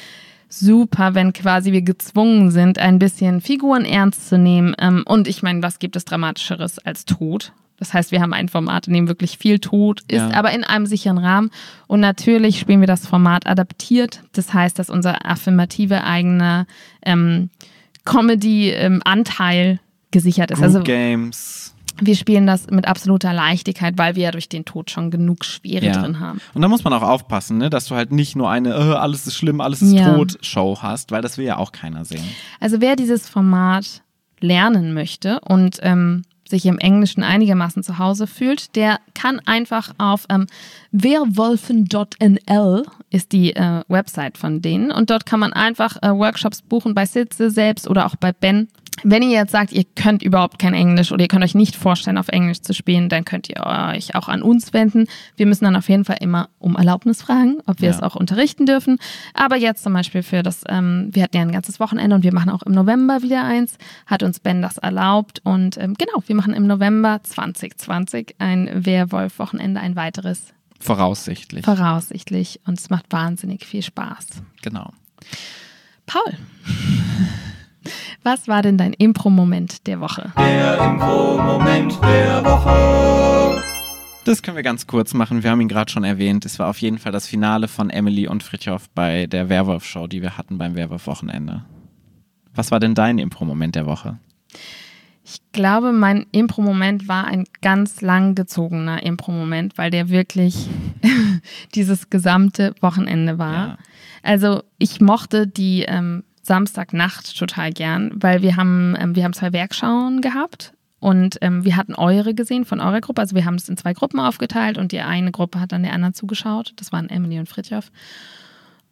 super, 0.49 1.13
wenn 1.15 1.31
quasi 1.31 1.71
wir 1.71 1.83
gezwungen 1.83 2.51
sind, 2.51 2.79
ein 2.79 2.99
bisschen 2.99 3.39
Figuren 3.41 3.85
ernst 3.85 4.27
zu 4.27 4.37
nehmen. 4.37 4.75
Ähm, 4.79 5.03
Und 5.05 5.27
ich 5.27 5.43
meine, 5.43 5.61
was 5.63 5.79
gibt 5.79 5.95
es 5.95 6.05
Dramatischeres 6.05 6.79
als 6.79 7.05
Tod? 7.05 7.53
Das 7.77 7.93
heißt, 7.93 8.11
wir 8.11 8.19
haben 8.19 8.33
ein 8.33 8.49
Format, 8.49 8.87
in 8.87 8.93
dem 8.93 9.07
wirklich 9.07 9.37
viel 9.37 9.59
Tod 9.59 10.01
ist, 10.09 10.17
Ja. 10.17 10.31
aber 10.33 10.51
in 10.51 10.65
einem 10.65 10.85
sicheren 10.85 11.17
Rahmen. 11.17 11.49
Und 11.87 12.01
natürlich 12.01 12.59
spielen 12.59 12.81
wir 12.81 12.87
das 12.87 13.07
Format 13.07 13.47
adaptiert. 13.47 14.21
Das 14.33 14.53
heißt, 14.53 14.77
dass 14.77 14.89
unser 14.89 15.25
affirmative 15.25 16.03
eigener 16.03 16.65
ähm, 17.05 17.49
Comedy-Anteil 18.03 19.79
gesichert 20.11 20.51
ist. 20.51 20.57
Group 20.57 20.65
Also 20.65 20.79
Games. 20.83 21.73
Wir 22.01 22.15
spielen 22.15 22.47
das 22.47 22.67
mit 22.67 22.87
absoluter 22.87 23.33
Leichtigkeit, 23.33 23.97
weil 23.97 24.15
wir 24.15 24.23
ja 24.23 24.31
durch 24.31 24.49
den 24.49 24.65
Tod 24.65 24.89
schon 24.91 25.11
genug 25.11 25.45
Schwere 25.45 25.85
Ja. 25.85 26.01
drin 26.01 26.19
haben. 26.19 26.39
Und 26.53 26.61
da 26.61 26.67
muss 26.67 26.83
man 26.83 26.93
auch 26.93 27.01
aufpassen, 27.03 27.57
ne, 27.57 27.69
dass 27.69 27.85
du 27.85 27.95
halt 27.95 28.11
nicht 28.11 28.35
nur 28.35 28.49
eine 28.49 28.69
äh, 28.69 28.93
alles 28.93 29.27
ist 29.27 29.35
schlimm, 29.35 29.61
alles 29.61 29.81
ist 29.81 29.93
Ja. 29.93 30.15
tot 30.15 30.37
Show 30.41 30.77
hast, 30.81 31.11
weil 31.11 31.21
das 31.21 31.37
will 31.37 31.45
ja 31.45 31.57
auch 31.57 31.71
keiner 31.71 32.05
sehen. 32.05 32.23
Also 32.59 32.81
wer 32.81 32.95
dieses 32.95 33.27
Format 33.29 34.01
lernen 34.39 34.93
möchte 34.93 35.39
und 35.41 35.77
ähm, 35.81 36.23
sich 36.47 36.65
im 36.65 36.79
Englischen 36.79 37.21
einigermaßen 37.21 37.83
zu 37.83 37.99
Hause 37.99 38.25
fühlt, 38.25 38.75
der 38.75 38.99
kann 39.13 39.39
einfach 39.45 39.91
auf 39.99 40.25
ähm, 40.29 40.47
werwolfen.nl 40.91 42.83
ist 43.11 43.31
die 43.31 43.55
äh, 43.55 43.81
Website 43.87 44.37
von 44.37 44.61
denen 44.61 44.91
und 44.91 45.09
dort 45.09 45.25
kann 45.25 45.39
man 45.39 45.53
einfach 45.53 45.97
äh, 46.01 46.09
Workshops 46.09 46.61
buchen 46.61 46.93
bei 46.93 47.05
Sitze 47.05 47.49
selbst 47.49 47.87
oder 47.87 48.05
auch 48.05 48.15
bei 48.15 48.31
Ben. 48.31 48.67
Wenn 49.03 49.23
ihr 49.23 49.29
jetzt 49.29 49.51
sagt, 49.51 49.71
ihr 49.71 49.83
könnt 49.95 50.23
überhaupt 50.23 50.59
kein 50.59 50.73
Englisch 50.73 51.11
oder 51.11 51.21
ihr 51.23 51.27
könnt 51.27 51.43
euch 51.43 51.55
nicht 51.55 51.75
vorstellen, 51.75 52.17
auf 52.17 52.27
Englisch 52.29 52.61
zu 52.61 52.73
spielen, 52.73 53.09
dann 53.09 53.25
könnt 53.25 53.49
ihr 53.49 53.65
euch 53.65 54.15
auch 54.15 54.27
an 54.27 54.41
uns 54.41 54.73
wenden. 54.73 55.07
Wir 55.35 55.45
müssen 55.45 55.65
dann 55.65 55.75
auf 55.75 55.89
jeden 55.89 56.05
Fall 56.05 56.17
immer 56.21 56.49
um 56.59 56.75
Erlaubnis 56.75 57.21
fragen, 57.21 57.57
ob 57.65 57.81
wir 57.81 57.89
Ja. 57.89 57.95
es 57.95 58.01
auch 58.03 58.15
unterrichten 58.15 58.65
dürfen. 58.65 58.97
Aber 59.33 59.55
jetzt 59.57 59.83
zum 59.83 59.93
Beispiel 59.93 60.23
für 60.23 60.43
das, 60.43 60.63
ähm, 60.69 61.09
wir 61.11 61.23
hatten 61.23 61.35
ja 61.37 61.41
ein 61.43 61.51
ganzes 61.51 61.79
Wochenende 61.79 62.15
und 62.15 62.23
wir 62.23 62.33
machen 62.33 62.49
auch 62.49 62.63
im 62.63 62.73
November 62.73 63.21
wieder 63.21 63.43
eins, 63.43 63.77
hat 64.05 64.23
uns 64.23 64.39
Ben 64.39 64.61
das 64.61 64.77
erlaubt. 64.77 65.41
Und 65.43 65.77
ähm, 65.77 65.95
genau, 65.95 66.23
wir 66.27 66.35
machen 66.35 66.53
im 66.53 66.67
November 66.67 67.19
2020 67.23 68.35
ein 68.39 68.69
Werwolf-Wochenende, 68.73 69.79
ein 69.79 69.95
weiteres 69.95 70.53
Voraussichtlich. 70.79 71.65
voraussichtlich. 71.65 72.59
Und 72.65 72.79
es 72.79 72.89
macht 72.89 73.05
wahnsinnig 73.11 73.65
viel 73.65 73.81
Spaß. 73.83 74.27
genau. 74.61 74.91
Paul, 76.05 76.33
was 78.23 78.47
war 78.47 78.61
denn 78.61 78.77
dein 78.77 78.93
Impro-Moment 78.93 79.87
der 79.87 80.01
Woche? 80.01 80.31
Der 80.37 80.77
Info-Moment 80.79 81.99
der 82.03 82.43
Woche. 82.43 83.63
Das 84.25 84.43
können 84.43 84.57
wir 84.57 84.63
ganz 84.63 84.85
kurz 84.85 85.13
machen. 85.13 85.43
Wir 85.43 85.51
haben 85.51 85.61
ihn 85.61 85.67
gerade 85.67 85.91
schon 85.91 86.03
erwähnt. 86.03 86.45
Es 86.45 86.59
war 86.59 86.67
auf 86.67 86.79
jeden 86.79 86.99
Fall 86.99 87.11
das 87.11 87.27
Finale 87.27 87.67
von 87.67 87.89
Emily 87.89 88.27
und 88.27 88.43
Fritjof 88.43 88.89
bei 88.89 89.25
der 89.25 89.49
Werwolf-Show, 89.49 90.07
die 90.07 90.21
wir 90.21 90.37
hatten 90.37 90.57
beim 90.57 90.75
Werwolf-Wochenende. 90.75 91.63
Was 92.53 92.71
war 92.71 92.79
denn 92.79 92.93
dein 92.93 93.17
Impro-Moment 93.17 93.75
der 93.75 93.85
Woche? 93.85 94.19
Ich 95.23 95.39
glaube, 95.51 95.91
mein 95.91 96.25
Impro-Moment 96.31 97.07
war 97.07 97.25
ein 97.25 97.45
ganz 97.61 98.01
lang 98.01 98.35
gezogener 98.35 99.03
Impro-Moment, 99.03 99.77
weil 99.77 99.91
der 99.91 100.09
wirklich 100.09 100.67
dieses 101.75 102.09
gesamte 102.09 102.73
Wochenende 102.81 103.37
war. 103.37 103.67
Ja. 103.67 103.77
Also 104.23 104.63
ich 104.77 105.01
mochte 105.01 105.47
die 105.47 105.83
ähm, 105.83 106.23
Samstagnacht 106.49 107.37
total 107.37 107.71
gern, 107.71 108.11
weil 108.15 108.41
wir 108.41 108.57
haben, 108.57 108.97
ähm, 108.99 109.15
wir 109.15 109.23
haben 109.23 109.33
zwei 109.33 109.53
Werkschauen 109.53 110.19
gehabt 110.19 110.73
Und 110.99 111.37
ähm, 111.41 111.63
wir 111.63 111.77
hatten 111.77 111.93
eure 111.93 112.33
gesehen 112.33 112.65
von 112.65 112.81
eurer 112.81 113.01
Gruppe. 113.01 113.21
Also 113.21 113.35
wir 113.35 113.45
haben 113.45 113.55
es 113.55 113.69
in 113.69 113.77
zwei 113.77 113.93
Gruppen 113.93 114.19
aufgeteilt 114.19 114.77
und 114.79 114.91
die 114.91 114.99
eine 114.99 115.31
Gruppe 115.31 115.59
hat 115.59 115.71
dann 115.71 115.83
der 115.83 115.93
anderen 115.93 116.15
zugeschaut. 116.15 116.73
Das 116.75 116.91
waren 116.91 117.07
Emily 117.07 117.39
und 117.39 117.47
Fritjof. 117.47 117.91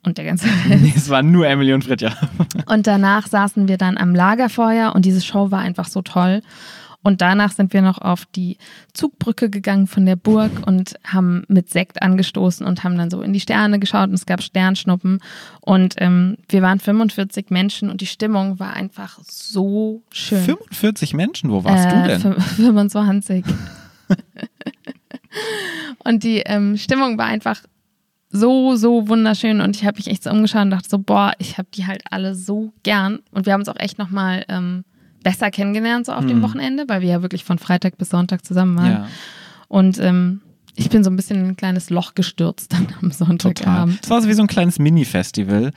Und 0.03 0.17
der 0.17 0.25
ganze 0.25 0.47
Nee, 0.69 0.93
es 0.95 1.09
waren 1.09 1.31
nur 1.31 1.47
Emily 1.47 1.73
und 1.73 1.83
Fritja. 1.83 2.15
Und 2.67 2.85
danach 2.85 3.27
saßen 3.27 3.67
wir 3.67 3.77
dann 3.77 3.97
am 3.97 4.15
Lagerfeuer 4.15 4.93
und 4.95 5.03
diese 5.03 5.21
Show 5.21 5.51
war 5.51 5.59
einfach 5.59 5.87
so 5.87 6.01
toll. 6.01 6.41
Und 7.03 7.21
danach 7.21 7.53
sind 7.53 7.71
wir 7.71 7.81
noch 7.81 7.99
auf 7.99 8.25
die 8.25 8.57
Zugbrücke 8.93 9.49
gegangen 9.49 9.87
von 9.87 10.05
der 10.05 10.17
Burg 10.17 10.51
und 10.65 10.95
haben 11.05 11.43
mit 11.47 11.69
Sekt 11.69 12.01
angestoßen 12.01 12.65
und 12.65 12.83
haben 12.83 12.97
dann 12.97 13.09
so 13.09 13.21
in 13.21 13.31
die 13.31 13.39
Sterne 13.39 13.79
geschaut 13.79 14.09
und 14.09 14.15
es 14.15 14.25
gab 14.25 14.41
Sternschnuppen. 14.43 15.19
Und 15.61 15.95
ähm, 15.99 16.35
wir 16.49 16.61
waren 16.61 16.79
45 16.79 17.49
Menschen 17.49 17.89
und 17.89 18.01
die 18.01 18.07
Stimmung 18.07 18.59
war 18.59 18.73
einfach 18.73 19.19
so 19.23 20.01
schön. 20.11 20.41
45 20.43 21.13
Menschen, 21.13 21.49
wo 21.49 21.63
warst 21.63 21.85
Äh, 21.85 21.89
du 22.01 22.07
denn? 22.07 22.21
fün- 22.21 22.41
25. 22.65 23.45
und 26.03 26.23
die 26.23 26.39
ähm, 26.39 26.77
Stimmung 26.77 27.17
war 27.17 27.25
einfach 27.27 27.61
so, 28.29 28.75
so 28.75 29.07
wunderschön 29.07 29.61
und 29.61 29.75
ich 29.75 29.85
habe 29.85 29.97
mich 29.97 30.07
echt 30.07 30.23
so 30.23 30.29
umgeschaut 30.31 30.63
und 30.63 30.71
dachte 30.71 30.89
so, 30.89 30.99
boah, 30.99 31.31
ich 31.39 31.57
habe 31.57 31.67
die 31.73 31.85
halt 31.87 32.03
alle 32.11 32.35
so 32.35 32.73
gern 32.83 33.19
und 33.31 33.45
wir 33.45 33.53
haben 33.53 33.61
uns 33.61 33.69
auch 33.69 33.79
echt 33.79 33.97
nochmal 33.97 34.43
ähm, 34.49 34.83
besser 35.23 35.51
kennengelernt 35.51 36.05
so 36.05 36.13
auf 36.13 36.25
dem 36.25 36.41
Wochenende, 36.41 36.85
weil 36.87 37.01
wir 37.01 37.09
ja 37.09 37.21
wirklich 37.21 37.43
von 37.43 37.57
Freitag 37.59 37.97
bis 37.97 38.09
Sonntag 38.09 38.45
zusammen 38.45 38.77
waren. 38.77 38.91
Ja, 38.91 39.07
Und 39.67 39.99
ähm, 39.99 40.41
ich 40.75 40.89
bin 40.89 41.03
so 41.03 41.09
ein 41.09 41.15
bisschen 41.15 41.39
in 41.39 41.47
ein 41.47 41.57
kleines 41.57 41.89
Loch 41.89 42.13
gestürzt 42.15 42.71
dann 42.73 42.87
am. 43.01 43.11
Sonntagabend. 43.11 43.99
Es 44.03 44.09
war 44.09 44.21
so 44.21 44.29
wie 44.29 44.33
so 44.33 44.43
ein 44.43 44.47
kleines 44.47 44.79
Mini-Festival, 44.79 45.71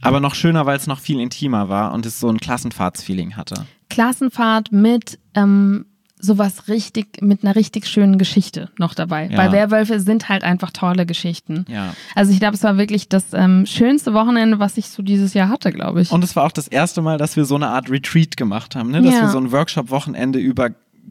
aber 0.00 0.20
noch 0.20 0.34
schöner, 0.34 0.64
weil 0.66 0.76
es 0.76 0.86
noch 0.86 1.00
viel 1.00 1.20
intimer 1.20 1.68
war 1.68 1.92
und 1.92 2.06
es 2.06 2.18
so 2.18 2.28
ein 2.28 2.38
Klassenfahrtsfeeling 2.38 3.36
hatte. 3.36 3.66
Klassenfahrt 3.90 4.72
mit 4.72 5.18
ähm, 5.34 5.86
sowas 6.20 6.68
richtig, 6.68 7.22
mit 7.22 7.44
einer 7.44 7.54
richtig 7.56 7.86
schönen 7.86 8.18
Geschichte 8.18 8.70
noch 8.78 8.94
dabei. 8.94 9.28
Ja. 9.30 9.38
Weil 9.38 9.52
Werwölfe 9.52 10.00
sind 10.00 10.28
halt 10.28 10.42
einfach 10.44 10.70
tolle 10.70 11.06
Geschichten. 11.06 11.64
Ja. 11.68 11.94
Also 12.14 12.32
ich 12.32 12.40
glaube, 12.40 12.54
es 12.54 12.62
war 12.62 12.76
wirklich 12.78 13.08
das 13.08 13.32
ähm, 13.32 13.66
schönste 13.66 14.14
Wochenende, 14.14 14.58
was 14.58 14.76
ich 14.76 14.88
so 14.88 15.02
dieses 15.02 15.34
Jahr 15.34 15.48
hatte, 15.48 15.72
glaube 15.72 16.02
ich. 16.02 16.10
Und 16.10 16.24
es 16.24 16.34
war 16.36 16.44
auch 16.44 16.52
das 16.52 16.68
erste 16.68 17.02
Mal, 17.02 17.18
dass 17.18 17.36
wir 17.36 17.44
so 17.44 17.54
eine 17.54 17.68
Art 17.68 17.90
Retreat 17.90 18.36
gemacht 18.36 18.76
haben, 18.76 18.90
ne? 18.90 19.02
dass 19.02 19.14
Ja. 19.14 19.22
wir 19.22 19.28
so 19.28 19.38
ein 19.38 19.52
Workshop-Wochenende 19.52 20.38
über 20.38 20.70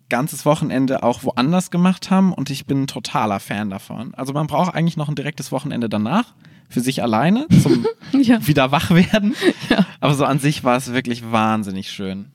ganzes 0.09 0.45
Wochenende 0.45 1.03
auch 1.03 1.23
woanders 1.23 1.71
gemacht 1.71 2.09
haben 2.11 2.31
und 2.33 2.49
ich 2.49 2.65
bin 2.65 2.83
ein 2.83 2.87
totaler 2.87 3.39
Fan 3.39 3.69
davon. 3.69 4.13
Also 4.15 4.33
man 4.33 4.47
braucht 4.47 4.73
eigentlich 4.73 4.95
noch 4.97 5.09
ein 5.09 5.15
direktes 5.15 5.51
Wochenende 5.51 5.89
danach 5.89 6.33
für 6.69 6.79
sich 6.81 7.01
alleine 7.01 7.47
zum 7.63 7.85
ja, 8.21 8.45
wieder 8.45 8.71
wach 8.71 8.89
werden. 8.91 9.35
Ja. 9.69 9.85
Aber 9.99 10.13
so 10.15 10.25
an 10.25 10.39
sich 10.39 10.63
war 10.63 10.77
es 10.77 10.93
wirklich 10.93 11.31
wahnsinnig 11.31 11.89
schön. 11.91 12.25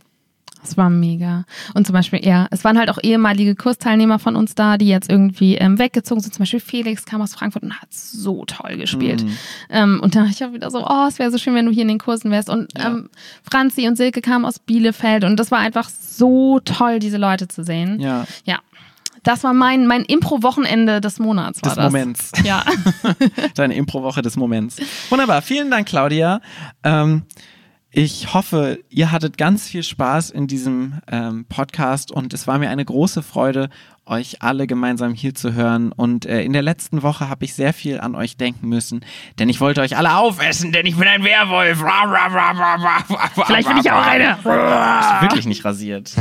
Es 0.64 0.76
war 0.76 0.90
mega. 0.90 1.44
Und 1.74 1.86
zum 1.86 1.94
Beispiel, 1.94 2.24
ja, 2.24 2.46
es 2.50 2.64
waren 2.64 2.78
halt 2.78 2.88
auch 2.90 2.98
ehemalige 3.02 3.54
Kursteilnehmer 3.54 4.18
von 4.18 4.36
uns 4.36 4.54
da, 4.54 4.78
die 4.78 4.86
jetzt 4.88 5.10
irgendwie 5.10 5.56
ähm, 5.56 5.78
weggezogen 5.78 6.20
sind. 6.20 6.32
Zum 6.34 6.42
Beispiel 6.42 6.60
Felix 6.60 7.04
kam 7.04 7.20
aus 7.22 7.34
Frankfurt 7.34 7.62
und 7.64 7.80
hat 7.80 7.92
so 7.92 8.44
toll 8.46 8.76
gespielt. 8.76 9.24
Mhm. 9.24 9.38
Ähm, 9.70 10.00
und 10.02 10.14
dann 10.14 10.24
war 10.24 10.30
ich 10.30 10.44
auch 10.44 10.52
wieder 10.52 10.70
so, 10.70 10.86
oh, 10.86 11.06
es 11.08 11.18
wäre 11.18 11.30
so 11.30 11.38
schön, 11.38 11.54
wenn 11.54 11.66
du 11.66 11.72
hier 11.72 11.82
in 11.82 11.88
den 11.88 11.98
Kursen 11.98 12.30
wärst. 12.30 12.48
Und 12.48 12.72
Ja. 12.78 12.88
ähm, 12.88 13.10
Franzi 13.50 13.88
und 13.88 13.96
Silke 13.96 14.20
kamen 14.20 14.44
aus 14.44 14.58
Bielefeld 14.58 15.24
und 15.24 15.38
das 15.38 15.50
war 15.50 15.58
einfach 15.58 15.88
so 15.88 16.60
toll, 16.60 16.98
diese 16.98 17.16
Leute 17.18 17.48
zu 17.48 17.64
sehen. 17.64 18.00
Ja, 18.00 18.26
Ja. 18.44 18.58
Das 19.24 19.44
war 19.44 19.54
mein, 19.54 19.86
mein 19.86 20.02
Impro-Wochenende 20.04 21.00
des 21.00 21.20
Monats. 21.20 21.62
War 21.62 21.68
des 21.70 21.76
das. 21.76 21.84
Moments. 21.92 22.32
Ja. 22.42 22.64
Deine 23.54 23.74
Impro-Woche 23.74 24.20
des 24.20 24.34
Moments. 24.36 24.78
Wunderbar. 25.10 25.42
Vielen 25.42 25.70
Dank, 25.70 25.86
Claudia. 25.86 26.40
Ähm, 26.82 27.22
ich 27.94 28.32
hoffe, 28.32 28.78
ihr 28.88 29.12
hattet 29.12 29.36
ganz 29.36 29.68
viel 29.68 29.82
Spaß 29.82 30.30
in 30.30 30.46
diesem 30.46 31.00
ähm, 31.10 31.44
Podcast 31.44 32.10
und 32.10 32.32
es 32.32 32.46
war 32.46 32.58
mir 32.58 32.70
eine 32.70 32.86
große 32.86 33.22
Freude, 33.22 33.68
euch 34.06 34.40
alle 34.40 34.66
gemeinsam 34.66 35.12
hier 35.12 35.34
zu 35.34 35.52
hören. 35.52 35.92
Und 35.92 36.24
äh, 36.24 36.42
in 36.42 36.54
der 36.54 36.62
letzten 36.62 37.02
Woche 37.02 37.28
habe 37.28 37.44
ich 37.44 37.52
sehr 37.52 37.74
viel 37.74 38.00
an 38.00 38.14
euch 38.14 38.38
denken 38.38 38.68
müssen, 38.68 39.04
denn 39.38 39.50
ich 39.50 39.60
wollte 39.60 39.82
euch 39.82 39.96
alle 39.96 40.16
aufessen, 40.16 40.72
denn 40.72 40.86
ich 40.86 40.96
bin 40.96 41.06
ein 41.06 41.22
Werwolf. 41.22 41.78
Vielleicht 43.46 43.68
bin 43.68 43.76
ich 43.76 43.92
auch 43.92 44.06
eine. 44.06 44.30
Ist 44.32 45.22
wirklich 45.22 45.46
nicht 45.46 45.62
rasiert. 45.64 46.14